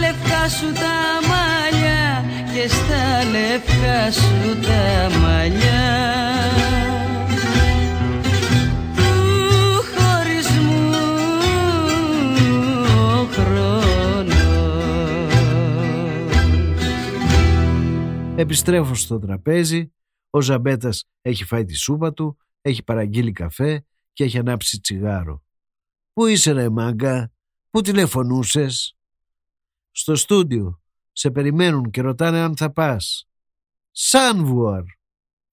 Λευκά 0.00 0.48
σου 0.48 0.72
τα 0.72 0.98
μαλλιά 1.28 2.24
και 2.54 2.68
στα 2.68 3.24
λευκά 3.30 4.12
σου 4.12 4.58
τα 4.60 5.18
μαλλιά 5.18 6.37
Επιστρέφω 18.40 18.94
στο 18.94 19.18
τραπέζι, 19.18 19.92
ο 20.30 20.40
Ζαμπέτας 20.40 21.08
έχει 21.20 21.44
φάει 21.44 21.64
τη 21.64 21.74
σούπα 21.74 22.12
του, 22.12 22.38
έχει 22.60 22.82
παραγγείλει 22.82 23.32
καφέ 23.32 23.86
και 24.12 24.24
έχει 24.24 24.38
ανάψει 24.38 24.80
τσιγάρο. 24.80 25.44
Πού 26.12 26.26
είσαι 26.26 26.52
ρε 26.52 26.68
μάγκα, 26.68 27.32
πού 27.70 27.80
τηλεφωνούσες; 27.80 28.96
Στο 29.90 30.16
στούντιο, 30.16 30.82
σε 31.12 31.30
περιμένουν 31.30 31.90
και 31.90 32.00
ρωτάνε 32.00 32.38
αν 32.38 32.56
θα 32.56 32.72
πας. 32.72 33.28
Σάνβουαρ, 33.90 34.84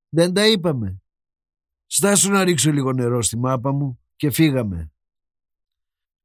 δεν 0.10 0.34
τα 0.34 0.48
είπαμε. 0.48 1.02
Στάσου 1.86 2.32
να 2.32 2.44
ρίξω 2.44 2.72
λίγο 2.72 2.94
νερό 2.94 3.22
στη 3.22 3.38
μάπα 3.38 3.72
μου 3.72 4.00
και 4.16 4.32
φύγαμε. 4.32 4.92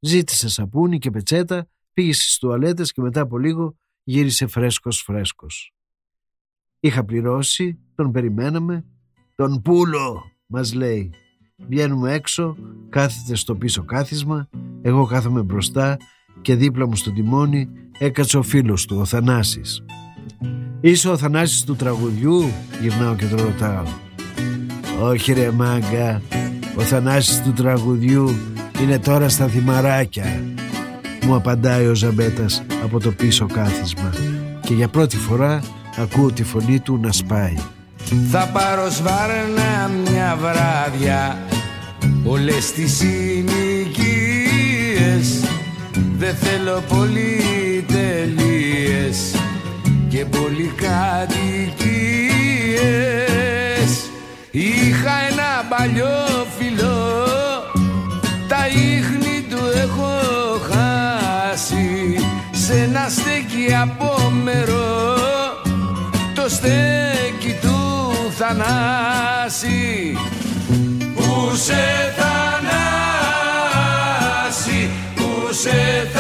Ζήτησε 0.01 0.49
σαπούνι 0.49 0.99
και 0.99 1.11
πετσέτα, 1.11 1.69
πήγε 1.93 2.13
στις 2.13 2.39
τουαλέτες 2.39 2.93
και 2.93 3.01
μετά 3.01 3.21
από 3.21 3.39
λίγο 3.39 3.77
γύρισε 4.03 4.47
φρέσκος 4.47 5.03
φρέσκος. 5.03 5.75
Είχα 6.81 7.05
πληρώσει, 7.05 7.79
τον 7.95 8.13
περιμέναμε. 8.13 8.85
Τον 9.35 9.63
πούλο, 9.63 10.23
μας 10.47 10.75
λέει. 10.75 11.11
Βγαίνουμε 11.69 12.13
έξω, 12.13 12.57
κάθεται 12.89 13.37
στο 13.37 13.55
πίσω 13.55 13.85
κάθισμα, 13.85 14.49
εγώ 14.83 15.05
κάθομαι 15.05 15.43
μπροστά 15.43 15.97
και 16.41 16.55
δίπλα 16.55 16.87
μου 16.87 16.97
στο 16.97 17.13
τιμόνι 17.13 17.69
έκατσε 17.99 18.39
ο 18.39 18.43
φίλος 18.43 18.87
του, 18.87 18.97
ο 19.01 19.05
Θανάσης. 19.05 19.85
Είσαι 20.81 21.09
ο 21.09 21.17
Θανάσης 21.17 21.65
του 21.65 21.77
τραγουδιού, 21.77 22.51
γυρνάω 22.81 23.15
και 23.15 23.27
τον 23.27 23.41
ρωτάω. 23.41 23.85
Όχι 25.03 25.33
ρε 25.33 25.51
μάγκα, 25.51 26.23
ο 26.77 26.81
Θανάσης 26.81 27.43
του 27.43 27.53
τραγουδιού 27.53 28.29
είναι 28.83 28.99
τώρα 28.99 29.29
στα 29.29 29.49
θυμαράκια. 29.49 30.45
Μου 31.25 31.35
απαντάει 31.35 31.87
ο 31.87 31.95
Ζαμπέτας 31.95 32.63
από 32.83 33.01
το 33.01 33.11
πίσω 33.11 33.47
κάθισμα 33.47 34.11
και 34.61 34.75
για 34.75 34.89
πρώτη 34.89 35.17
φορά 35.17 35.63
ακούω 36.01 36.33
τη 36.33 36.45
φωνή 36.45 36.81
του 36.81 36.99
να 37.03 37.13
σπάει. 37.13 37.55
Θα 38.31 38.49
πάρω 38.53 38.91
σβάρνα 38.91 39.91
μια 40.05 40.39
βράδια 40.41 41.39
Όλες 42.25 42.73
τις 42.73 43.01
ηλικίες 43.03 43.51
Δεν 46.19 46.35
θέλω 46.35 46.83
πολυτελείες 46.89 47.35
Και 50.09 50.25
πολυκατοικίες 50.25 51.31
Είχα 54.51 55.13
ένα 55.31 55.65
παλιό 55.69 56.47
φιλό 56.59 57.27
Τα 58.49 58.67
ίχνη 58.69 59.47
του 59.51 59.59
έχω 59.75 60.11
χάσει. 60.71 62.17
Σ' 62.53 62.71
ένα 62.71 63.09
στέκι 63.09 63.75
απόμερο 63.75 65.29
Το 65.30 65.30
στέκι 66.51 67.59
του 67.61 68.13
Θανάση 68.39 70.17
Πού 71.15 71.57
σε 71.57 72.15
Θανάση 72.17 72.81
Πού 75.15 75.53
σε 75.53 75.71
Θανάση 76.13 76.20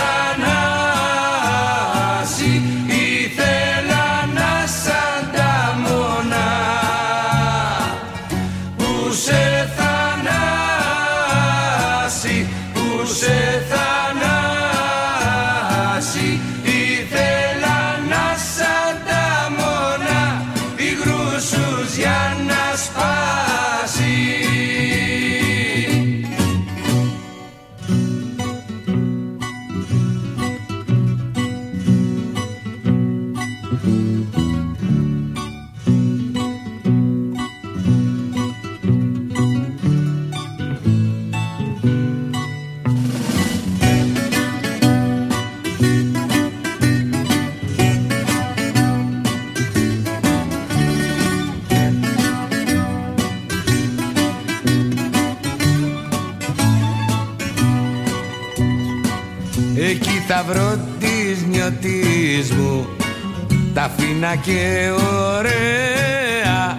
και 64.42 64.90
ωραία. 65.36 66.78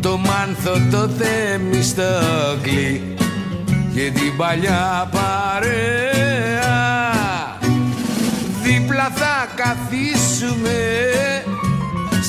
Το 0.00 0.16
μάνθο 0.16 0.72
το 0.90 1.08
θεμιστόκλι 1.08 3.16
Και 3.94 4.10
την 4.10 4.36
παλιά 4.36 5.08
παρέα. 5.10 6.80
Δίπλα 8.62 9.10
θα 9.14 9.48
καθίσουμε 9.54 10.80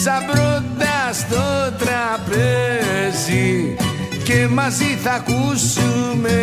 Σαν 0.04 0.26
πρώτα 0.26 1.14
στο 1.14 1.72
τραπέζι 1.78 3.76
Και 4.24 4.48
μαζί 4.48 4.98
θα 5.04 5.12
ακούσουμε 5.12 6.42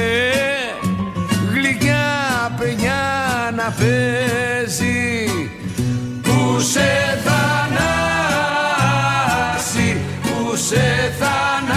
γλυκιά 1.52 2.52
παινιά 2.58 3.02
να 3.56 3.74
παίζει 3.78 5.00
Πού 6.60 6.66
σε 6.66 6.88
θανάσει, 7.24 7.88
πού 10.22 10.56
σε 10.56 11.12
θανάσει 11.18 11.69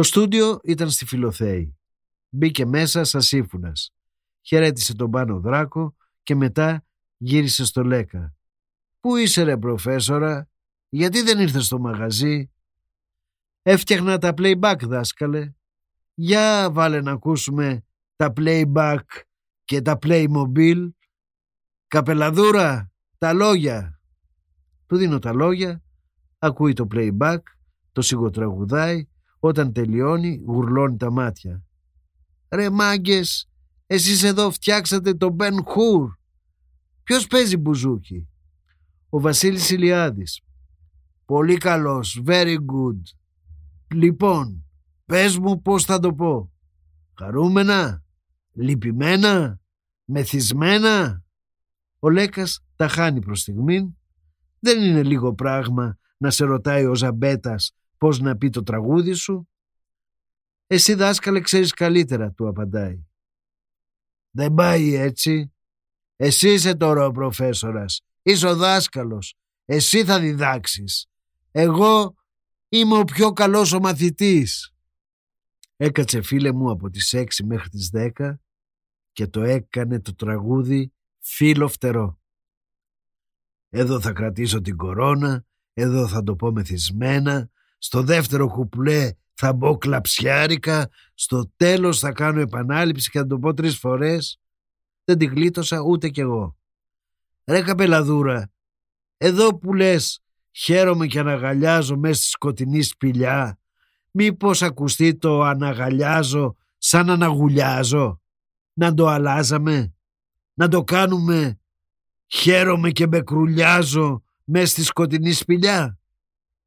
Το 0.00 0.06
στούντιο 0.06 0.60
ήταν 0.64 0.90
στη 0.90 1.06
Φιλοθέη. 1.06 1.78
Μπήκε 2.28 2.66
μέσα 2.66 3.04
σαν 3.04 3.22
σύμφωνας. 3.22 3.92
Χαιρέτησε 4.40 4.94
τον 4.94 5.10
Πάνο 5.10 5.40
Δράκο 5.40 5.96
και 6.22 6.34
μετά 6.34 6.84
γύρισε 7.16 7.64
στο 7.64 7.84
Λέκα. 7.84 8.34
«Πού 9.00 9.16
είσαι 9.16 9.42
ρε 9.42 9.56
προφέσορα, 9.56 10.48
γιατί 10.88 11.22
δεν 11.22 11.38
ήρθες 11.38 11.64
στο 11.64 11.78
μαγαζί» 11.78 12.50
«Έφτιαχνα 13.62 14.18
τα 14.18 14.34
playback 14.36 14.76
δάσκαλε». 14.80 15.52
«Για 16.14 16.70
βάλε 16.70 17.00
να 17.00 17.12
ακούσουμε 17.12 17.84
τα 18.16 18.32
playback 18.36 19.04
και 19.64 19.82
τα 19.82 19.98
playmobil». 20.02 20.88
«Καπελαδούρα, 21.86 22.92
τα 23.18 23.32
λόγια». 23.32 24.00
Του 24.86 24.96
δίνω 24.96 25.18
τα 25.18 25.32
λόγια, 25.32 25.82
ακούει 26.38 26.72
το 26.72 26.86
playback, 26.90 27.40
το 27.92 28.02
σιγοτραγουδάει, 28.02 29.09
όταν 29.40 29.72
τελειώνει 29.72 30.42
γουρλώνει 30.46 30.96
τα 30.96 31.10
μάτια. 31.10 31.62
«Ρε 32.48 32.70
μάγκες, 32.70 33.48
εσείς 33.86 34.22
εδώ 34.22 34.50
φτιάξατε 34.50 35.14
το 35.14 35.36
Ben 35.38 35.52
Hur. 35.52 36.08
Ποιος 37.02 37.26
παίζει 37.26 37.56
μπουζούκι» 37.56 38.28
Ο 39.08 39.20
Βασίλης 39.20 39.70
Ηλιάδης. 39.70 40.40
Πολύ 41.24 41.56
καλός, 41.56 42.22
very 42.26 42.56
good. 42.56 43.00
Λοιπόν, 43.94 44.64
πες 45.04 45.38
μου 45.38 45.62
πώς 45.62 45.84
θα 45.84 45.98
το 45.98 46.14
πω. 46.14 46.52
Χαρούμενα, 47.18 48.02
λυπημένα, 48.52 49.60
μεθυσμένα. 50.04 51.22
Ο 51.98 52.10
Λέκας 52.10 52.64
τα 52.76 52.88
χάνει 52.88 53.20
προς 53.20 53.40
στιγμήν. 53.40 53.96
Δεν 54.58 54.82
είναι 54.82 55.02
λίγο 55.02 55.34
πράγμα 55.34 55.98
να 56.16 56.30
σε 56.30 56.44
ρωτάει 56.44 56.84
ο 56.84 56.94
Ζαμπέτας 56.94 57.74
πώς 58.00 58.20
να 58.20 58.36
πει 58.36 58.50
το 58.50 58.62
τραγούδι 58.62 59.12
σου. 59.12 59.48
Εσύ 60.66 60.94
δάσκαλε 60.94 61.40
ξέρεις 61.40 61.72
καλύτερα, 61.72 62.32
του 62.32 62.48
απαντάει. 62.48 63.04
Δεν 64.30 64.54
πάει 64.54 64.94
έτσι. 64.94 65.54
Εσύ 66.16 66.52
είσαι 66.52 66.74
τώρα 66.74 67.06
ο 67.06 67.10
προφέσορας. 67.10 68.00
Είσαι 68.22 68.46
ο 68.46 68.56
δάσκαλος. 68.56 69.34
Εσύ 69.64 70.04
θα 70.04 70.20
διδάξεις. 70.20 71.06
Εγώ 71.50 72.14
είμαι 72.68 72.98
ο 72.98 73.04
πιο 73.04 73.32
καλός 73.32 73.72
ο 73.72 73.80
μαθητής. 73.80 74.74
Έκατσε 75.76 76.22
φίλε 76.22 76.52
μου 76.52 76.70
από 76.70 76.90
τις 76.90 77.14
6 77.14 77.44
μέχρι 77.44 77.68
τις 77.68 77.90
10 77.92 78.34
και 79.12 79.26
το 79.26 79.42
έκανε 79.42 80.00
το 80.00 80.14
τραγούδι 80.14 80.92
φίλο 81.18 81.68
φτερό. 81.68 82.20
Εδώ 83.68 84.00
θα 84.00 84.12
κρατήσω 84.12 84.60
την 84.60 84.76
κορώνα, 84.76 85.44
εδώ 85.72 86.08
θα 86.08 86.22
το 86.22 86.36
πω 86.36 86.52
μεθυσμένα, 86.52 87.50
στο 87.82 88.02
δεύτερο 88.02 88.48
κουπλέ 88.48 89.10
θα 89.34 89.52
μπω 89.52 89.78
κλαψιάρικα, 89.78 90.88
στο 91.14 91.52
τέλος 91.56 91.98
θα 91.98 92.12
κάνω 92.12 92.40
επανάληψη 92.40 93.10
και 93.10 93.18
θα 93.18 93.26
το 93.26 93.38
πω 93.38 93.54
τρεις 93.54 93.78
φορές. 93.78 94.40
Δεν 95.04 95.18
την 95.18 95.30
γλίτωσα 95.30 95.80
ούτε 95.80 96.08
κι 96.08 96.20
εγώ. 96.20 96.56
Ρε 97.44 97.62
καπελαδούρα, 97.62 98.52
εδώ 99.16 99.58
που 99.58 99.74
λες 99.74 100.22
χαίρομαι 100.50 101.06
και 101.06 101.18
αναγαλιάζω 101.18 101.96
μέσα 101.96 102.20
στη 102.20 102.30
σκοτεινή 102.30 102.82
σπηλιά, 102.82 103.58
μήπως 104.10 104.62
ακουστεί 104.62 105.16
το 105.16 105.42
αναγαλιάζω 105.42 106.56
σαν 106.78 107.10
αναγουλιάζω, 107.10 108.20
να 108.72 108.94
το 108.94 109.06
αλλάζαμε, 109.06 109.94
να 110.54 110.68
το 110.68 110.84
κάνουμε; 110.84 111.60
Χαίρομαι 112.26 112.90
και 112.90 113.06
με 113.06 113.20
κρουλιάζω 113.20 114.22
μέσα 114.44 114.66
στη 114.66 114.84
σκοτεινή 114.84 115.32
σπηλιά; 115.32 115.99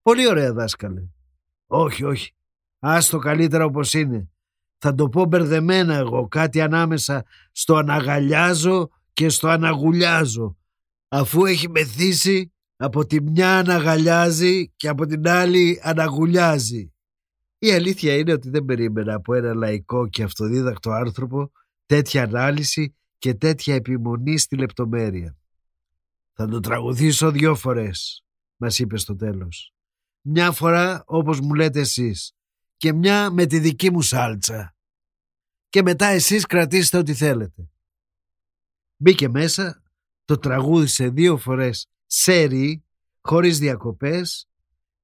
Πολύ 0.04 0.28
ωραία 0.28 0.54
δάσκαλε. 0.54 1.04
Όχι, 1.68 2.04
όχι. 2.04 2.32
Άστο 2.80 3.18
καλύτερα 3.18 3.66
όπως 3.66 3.94
είναι. 3.94 4.30
Θα 4.78 4.94
το 4.94 5.10
πω 5.10 5.26
μπερδεμένα 5.26 5.96
εγώ, 5.96 6.28
κάτι 6.28 6.62
ανάμεσα 6.62 7.26
στο 7.52 7.76
αναγαλιάζω 7.76 8.90
και 9.14 9.30
στο 9.30 9.48
αναγουλιάζω. 9.48 10.58
Αφού 11.08 11.46
έχει 11.46 11.70
μεθύσει, 11.70 12.54
από 12.76 13.06
τη 13.06 13.22
μια 13.22 13.58
αναγαλιάζει 13.58 14.70
και 14.76 14.88
από 14.88 15.06
την 15.06 15.28
άλλη 15.28 15.80
αναγουλιάζει. 15.84 16.94
Η 17.58 17.72
αλήθεια 17.72 18.18
είναι 18.18 18.34
ότι 18.34 18.50
δεν 18.50 18.66
περίμενα 18.66 19.14
από 19.14 19.34
ένα 19.34 19.54
λαϊκό 19.54 20.08
και 20.08 20.24
αυτοδίδακτο 20.24 20.92
άνθρωπο 20.92 21.52
τέτοια 21.86 22.24
ανάλυση 22.24 22.96
και 23.18 23.34
τέτοια 23.34 23.76
επιμονή 23.76 24.38
στη 24.38 24.58
λεπτομέρεια. 24.58 25.38
«Θα 26.34 26.48
το 26.48 26.60
τραγουδήσω 26.60 27.32
δυο 27.32 27.56
φορές», 27.56 28.24
μας 28.58 28.80
είπε 28.80 28.98
στο 28.98 29.16
τέλος. 29.16 29.74
«Μια 30.26 30.52
φορά 30.52 31.04
όπως 31.06 31.40
μου 31.40 31.54
λέτε 31.54 31.80
εσείς 31.80 32.34
και 32.78 32.94
μια 32.94 33.32
με 33.32 33.46
τη 33.46 33.60
δική 33.60 33.92
μου 33.92 34.02
σάλτσα. 34.02 34.76
Και 35.70 35.82
μετά 35.82 36.06
εσείς 36.06 36.46
κρατήστε 36.46 36.98
ό,τι 36.98 37.14
θέλετε». 37.14 37.70
Μπήκε 38.98 39.30
μέσα, 39.30 39.84
το 40.26 40.38
τραγούδισε 40.38 41.10
δύο 41.10 41.38
φορές 41.38 41.88
σέρι, 42.06 42.84
χωρίς 43.22 43.60
διακοπές, 43.60 44.48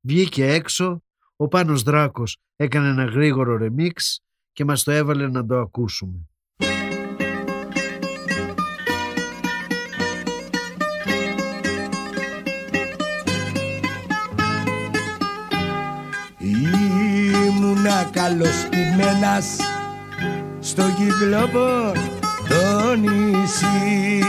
βγήκε 0.02 0.48
έξω, 0.48 1.04
ο 1.36 1.48
Πάνος 1.48 1.84
Δράκος 1.84 2.38
έκανε 2.56 2.88
ένα 2.88 3.06
γρήγορο 3.06 3.58
ρεμίξ 3.58 4.22
και 4.52 4.66
μας 4.66 4.84
το 4.84 4.92
έβαλε 4.92 5.28
να 5.28 5.46
το 5.46 5.60
ακούσουμε. 5.60 6.30
Ήμουνα 18.20 18.38
καλοσπημένας 18.38 19.46
στο 20.60 20.84
κυκλόπο 20.84 21.92
το 22.50 22.96
νησί. 22.96 24.24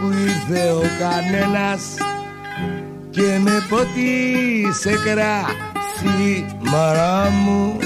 Που 0.00 0.10
ήρθε 0.10 0.70
ο 0.70 0.82
κανένας 0.98 1.94
και 3.10 3.38
με 3.40 3.66
ποτίσε 3.68 4.90
κράφει 5.04 6.44
μαρά 6.58 7.30
μου 7.30 7.76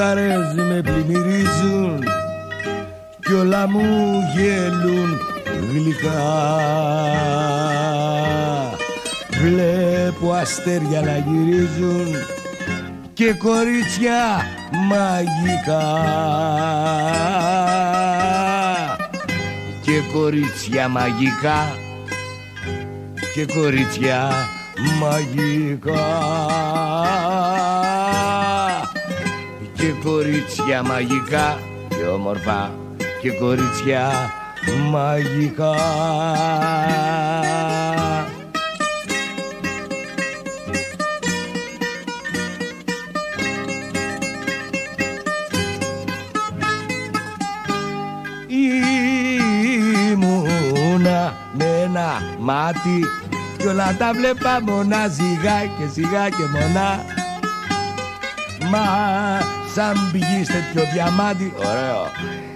χαρές 0.00 0.54
με 0.54 0.80
πλημμυρίζουν 0.82 2.04
κι 3.20 3.32
όλα 3.32 3.68
μου 3.68 4.20
γελούν 4.34 5.18
γλυκά. 5.70 6.22
Βλέπω 9.42 10.32
αστέρια 10.32 11.00
να 11.00 11.16
γυρίζουν 11.16 12.06
και 13.12 13.32
κορίτσια 13.32 14.46
μαγικά. 14.88 15.88
Και 19.82 20.00
κορίτσια 20.12 20.88
μαγικά 20.88 21.74
και 23.34 23.46
κορίτσια 23.46 24.30
μαγικά. 25.00 26.08
και 27.92 27.99
κορίτσια 30.04 30.82
μαγικά 30.82 31.58
και 31.88 32.06
όμορφα 32.14 32.70
και 33.22 33.30
κορίτσια 33.30 34.32
μαγικά. 34.90 35.74
Ήμουνα 50.12 51.34
με 51.52 51.64
ένα 51.64 52.22
μάτι 52.38 53.04
κι 53.58 53.66
όλα 53.66 53.96
τα 53.98 54.12
βλέπα 54.12 54.60
μονά 54.62 55.08
σιγά 55.08 55.64
και 55.78 55.86
σιγά 55.92 56.28
και 56.28 56.44
μονά. 56.52 57.04
Μα 58.70 59.58
σαν 59.74 60.10
πηγή 60.12 60.42
τέτοιο 60.46 60.90
διαμάντι. 60.92 61.52
Ωραίο. 61.56 62.10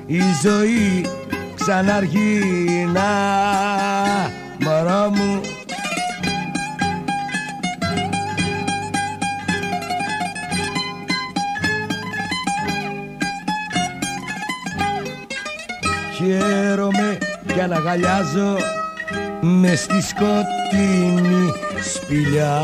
Η 0.07 0.21
ζωή 0.43 1.07
ξαναρχίνα 1.55 3.03
μωρό 4.61 5.11
μου. 5.11 5.41
Χαίρομαι 16.17 17.19
και 17.55 17.63
αναγαλιάζω 17.63 18.57
μες 19.41 19.81
στη 19.81 20.01
σκοτεινή 20.03 21.53
σπηλιά 21.95 22.63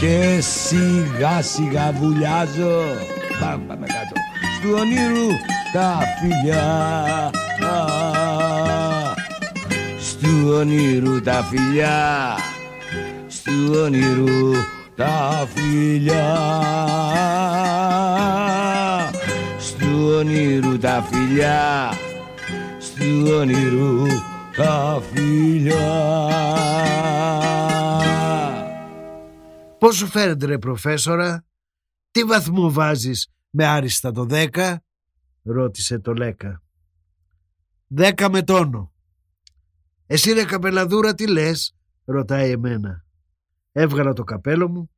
και 0.00 0.40
σιγά 0.40 1.42
σιγά 1.42 1.92
βουλιάζω. 1.92 2.82
Πάμε, 3.40 3.64
πάμε 3.68 3.86
κάτω. 3.86 4.14
Στου 4.58 4.70
ονείρου 4.78 5.28
τα 5.72 5.98
φιλιά. 6.20 7.30
Στου 10.00 10.52
όνειρου 10.58 11.22
τα 11.22 11.44
φιλιά. 11.50 12.36
Στου 13.28 13.52
όνειρου 13.84 14.52
τα 14.96 15.48
φιλιά. 15.54 16.38
Στου 19.58 20.14
όνειρου 20.18 20.78
τα 20.78 21.06
φιλιά. 21.10 21.92
Στου 22.78 23.32
όνειρου 23.38 24.06
τα 24.56 25.02
φιλιά 25.12 26.38
Πώς 29.78 29.96
σου 29.96 30.06
φαίνεται 30.06 30.46
ρε 30.46 30.58
προφέσορα, 30.58 31.46
τι 32.10 32.24
βαθμό 32.24 32.70
βάζεις 32.70 33.28
με 33.50 33.66
άριστα 33.66 34.10
το 34.10 34.26
10 34.30 34.76
ρώτησε 35.42 35.98
το 35.98 36.14
Λέκα. 36.14 36.62
Δέκα 37.86 38.30
με 38.30 38.42
τόνο. 38.42 38.92
Εσύ 40.06 40.32
ρε 40.32 40.44
καπελαδούρα 40.44 41.14
τι 41.14 41.26
λες, 41.26 41.76
ρωτάει 42.04 42.50
εμένα. 42.50 43.04
Έβγαλα 43.72 44.12
το 44.12 44.24
καπέλο 44.24 44.68
μου 44.68 44.90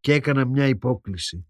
και 0.00 0.12
έκανα 0.12 0.44
μια 0.44 0.66
υπόκληση. 0.66 1.46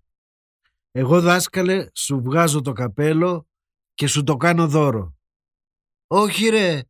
Εγώ 0.90 1.20
δάσκαλε 1.20 1.86
σου 1.92 2.22
βγάζω 2.22 2.60
το 2.60 2.72
καπέλο 2.72 3.48
και 3.94 4.06
σου 4.06 4.22
το 4.22 4.36
κάνω 4.36 4.68
δώρο. 4.68 5.16
Όχι 6.06 6.48
ρε, 6.48 6.82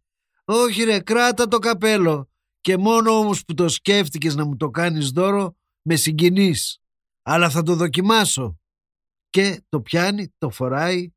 όχι 0.45 0.83
ρε, 0.83 1.01
κράτα 1.01 1.49
το 1.49 1.59
καπέλο 1.59 2.31
Και 2.61 2.77
μόνο 2.77 3.11
όμως 3.11 3.45
που 3.45 3.55
το 3.55 3.69
σκέφτηκες 3.69 4.35
να 4.35 4.45
μου 4.45 4.57
το 4.57 4.71
κάνεις 4.71 5.11
δώρο 5.11 5.58
με 5.89 5.97
συγκινείς. 5.97 6.81
Αλλά 7.23 7.51
θα 7.51 7.63
το 7.63 7.75
δοκιμάσω. 7.75 8.61
Και 9.31 9.63
το 9.69 9.81
πιάνει, 9.81 10.35
το 10.39 10.51
φοράει, 10.51 11.13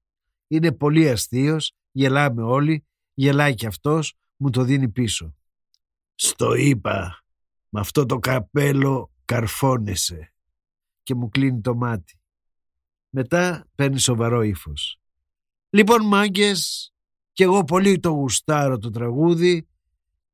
είναι 0.47 0.71
πολύ 0.71 1.09
αστείος, 1.09 1.73
γελάμε 1.91 2.41
όλοι, 2.41 2.85
γελάει 3.13 3.53
και 3.53 3.67
αυτός, 3.67 4.13
μου 4.35 4.49
το 4.49 4.63
δίνει 4.63 4.89
πίσω. 4.89 5.35
Στο 6.15 6.53
είπα, 6.53 7.23
με 7.69 7.79
αυτό 7.79 8.05
το 8.05 8.19
καπέλο 8.19 9.11
καρφώνεσαι 9.25 10.33
και 11.03 11.15
μου 11.15 11.29
κλείνει 11.29 11.61
το 11.61 11.75
μάτι. 11.75 12.19
Μετά 13.09 13.67
παίρνει 13.75 13.99
σοβαρό 13.99 14.41
ύφος. 14.41 14.99
Λοιπόν 15.69 16.05
μάγκες, 16.05 16.91
κι 17.31 17.43
εγώ 17.43 17.63
πολύ 17.63 17.99
το 17.99 18.09
γουστάρω 18.09 18.77
το 18.77 18.89
τραγούδι. 18.89 19.67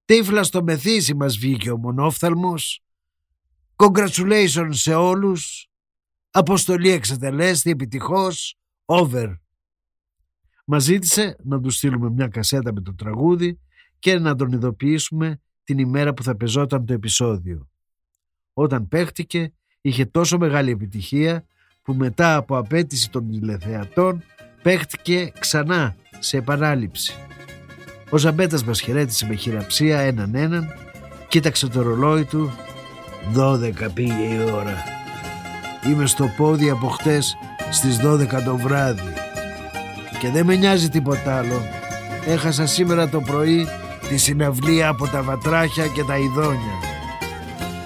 Τύφλα 0.05 0.43
στο 0.43 0.63
μεθύσι 0.63 1.13
μας 1.13 1.37
βγήκε 1.37 1.71
ο 1.71 1.77
μονόφθαλμος. 1.77 2.81
Congratulations 3.79 4.69
σε 4.69 4.93
όλους. 4.93 5.69
Αποστολή 6.31 6.89
εξετελέστη 6.89 7.69
επιτυχώς. 7.69 8.57
Over. 8.85 9.37
Μας 10.65 10.83
ζήτησε 10.83 11.35
να 11.43 11.61
του 11.61 11.69
στείλουμε 11.69 12.09
μια 12.09 12.27
κασέτα 12.27 12.73
με 12.73 12.81
το 12.81 12.95
τραγούδι 12.95 13.59
και 13.99 14.19
να 14.19 14.35
τον 14.35 14.51
ειδοποιήσουμε 14.51 15.41
την 15.63 15.77
ημέρα 15.77 16.13
που 16.13 16.23
θα 16.23 16.35
πεζόταν 16.35 16.85
το 16.85 16.93
επεισόδιο. 16.93 17.69
Όταν 18.53 18.87
παίχτηκε 18.87 19.53
είχε 19.81 20.05
τόσο 20.05 20.37
μεγάλη 20.37 20.71
επιτυχία 20.71 21.45
που 21.81 21.93
μετά 21.93 22.35
από 22.35 22.57
απέτηση 22.57 23.09
των 23.09 23.29
τηλεθεατών 23.29 24.23
παίχτηκε 24.61 25.31
ξανά 25.39 25.95
σε 26.19 26.37
επανάληψη. 26.37 27.13
Ο 28.09 28.17
Ζαμπέτας 28.17 28.63
μας 28.63 28.81
χαιρέτησε 28.81 29.27
με 29.27 29.35
χειραψία 29.35 29.99
έναν 29.99 30.35
έναν, 30.35 30.67
κοίταξε 31.27 31.67
το 31.67 31.81
ρολόι 31.81 32.25
του, 32.25 32.51
«Δώδεκα 33.31 33.89
πήγε 33.89 34.13
η 34.13 34.51
ώρα. 34.53 34.83
Είμαι 35.87 36.05
στο 36.05 36.31
πόδι 36.37 36.69
από 36.69 36.87
χτες 36.87 37.37
στις 37.69 37.99
12 38.03 38.43
το 38.45 38.57
βράδυ 38.57 39.13
και 40.19 40.29
δεν 40.29 40.45
με 40.45 40.55
νοιάζει 40.55 40.89
τίποτα 40.89 41.37
άλλο. 41.37 41.61
Έχασα 42.27 42.65
σήμερα 42.65 43.09
το 43.09 43.19
πρωί 43.21 43.67
τη 44.09 44.17
συναυλία 44.17 44.87
από 44.87 45.07
τα 45.07 45.21
βατράχια 45.21 45.87
και 45.87 46.03
τα 46.03 46.17
ειδόνια. 46.17 46.75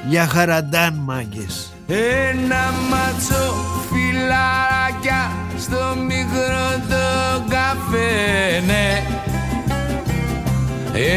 Για 0.08 0.28
χαραντάν 0.28 0.94
μάγκες. 1.06 1.72
Ένα 1.88 2.74
μάτσο 2.90 3.54
φιλαράκια 3.92 5.32
στο 5.58 5.96
μικρό 6.08 6.88
το 6.90 7.44
καφέ, 7.50 8.64
ναι. 8.66 9.04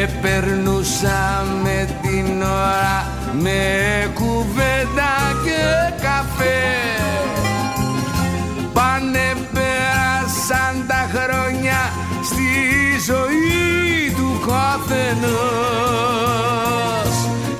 Επερνούσα 0.02 1.44
με 1.62 1.88
την 2.02 2.42
ώρα 2.42 3.13
με 3.44 4.12
κουβέντα 4.14 5.12
και 5.44 5.62
καφέ. 6.02 6.62
Πάνε 8.72 9.34
πέρασαν 9.52 10.74
τα 10.86 11.08
χρόνια 11.14 11.80
στη 12.24 12.50
ζωή 13.06 14.14
του 14.16 14.40
καθενός 14.46 15.44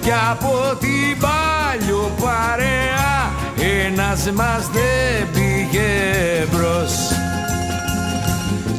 κι 0.00 0.12
από 0.30 0.76
την 0.80 1.18
παλιό 1.20 2.10
παρέα 2.22 3.32
ένας 3.84 4.30
μας 4.34 4.68
δεν 4.72 5.28
πήγε 5.32 5.92
μπρος 6.50 7.13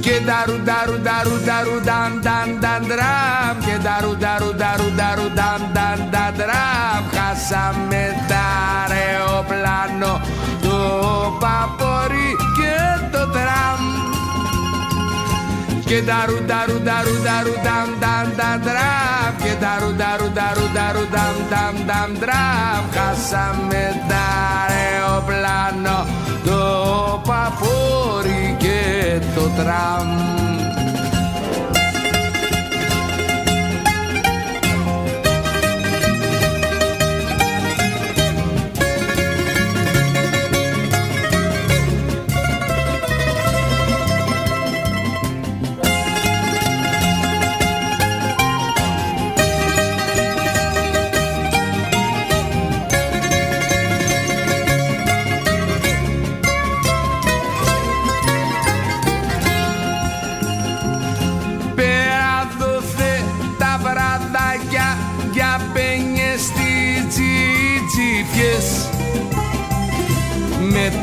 και 0.05 0.19
νταρου 0.25 0.57
νταρου 0.65 0.97
νταρου 1.05 1.35
νταρου 1.45 1.75
νταν 1.83 2.11
νταν 2.21 2.47
νταν 2.59 2.81
τραμ 2.89 3.55
και 3.65 3.75
νταρου 3.83 4.13
νταρου 4.21 4.51
νταρου 4.59 4.89
νταρου 4.97 5.27
νταν 5.35 5.61
νταν 5.73 5.99
νταν 6.09 6.31
τραμ 6.39 7.03
χάσαμε 7.15 8.03
τα 8.29 8.45
αεροπλάνο 8.93 10.13
το 10.65 10.77
παπορί 11.41 12.29
και 12.57 12.77
το 13.13 13.21
τραμ 13.35 13.81
και 15.87 15.97
νταρου 16.05 16.37
νταρου 16.47 16.77
νταρου 16.85 17.15
νταρου 17.25 17.55
νταν 17.63 17.87
νταν 17.99 18.25
νταν 18.35 18.57
τραμ 18.65 19.31
και 19.43 19.53
νταρου 19.61 19.91
νταρου 19.99 20.27
νταρου 20.35 20.65
νταρου 20.73 21.03
νταν 21.11 21.35
νταν 21.49 21.73
νταν 21.85 22.09
τραμ 22.21 22.83
χάσαμε 22.95 23.83
το 24.09 24.25
αεροπλάνο 24.67 25.97
το 26.47 26.59
παπόρι 27.27 28.44
και 28.44 28.44
το 29.35 29.41
τραμ 29.41 30.07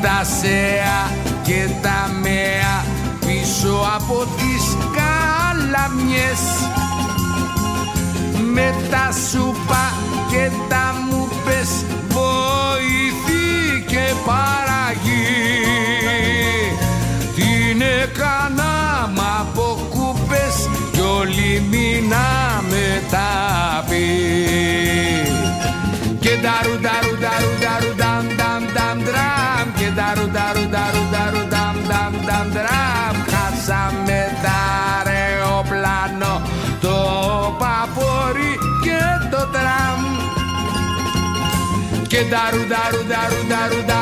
με 0.03 0.09
τα 0.09 0.25
σέα 0.25 1.11
και 1.43 1.69
τα 1.83 2.11
μέα 2.23 2.85
πίσω 3.21 3.75
από 3.95 4.27
τις 4.37 4.77
καλαμιές. 4.99 6.43
Με 8.53 8.75
τα 8.91 9.13
σούπα 9.31 9.93
και 10.31 10.51
τα 10.69 10.95
μουπες 11.09 11.85
βοηθή 12.09 13.85
και 13.87 14.13
παραγή. 14.27 15.41
Την 17.35 17.81
έκανα 17.81 19.11
μ' 19.15 19.41
από 19.41 19.87
κούπες 19.91 20.69
κι 20.93 21.01
όλοι 21.01 21.63
μείναμε 21.71 23.03
τα 23.11 23.85
πει 23.89 24.07
και 26.21 26.31
νταρου 26.41 26.81
νταρου 26.81 27.19
νταρου 27.19 27.51
νταρου 27.61 27.61
νταμ 27.61 27.61
νταμ 27.61 27.81
νταμ 27.85 27.92
ντραμ 29.95 30.13
και 30.15 30.29
νταρου 30.29 30.29
νταρου 30.29 30.65
νταρου 30.71 31.03
νταρου 31.11 31.49
νταμ 31.49 31.77
νταμ 31.87 32.13
νταμ 32.25 32.49
ντραμ 32.53 33.15
χάσαμε 33.31 34.21
τα 34.43 34.61
αεροπλάνο 35.11 36.43
το 36.81 36.97
παπόρι 37.59 38.53
και 38.85 39.01
το 39.31 39.49
τραμ. 39.55 40.01
Και 42.07 42.21
νταρου 42.29 42.63
νταρου 42.71 43.03
νταρου 43.09 43.41
νταρου 43.49 43.81
νταμ 43.87 44.02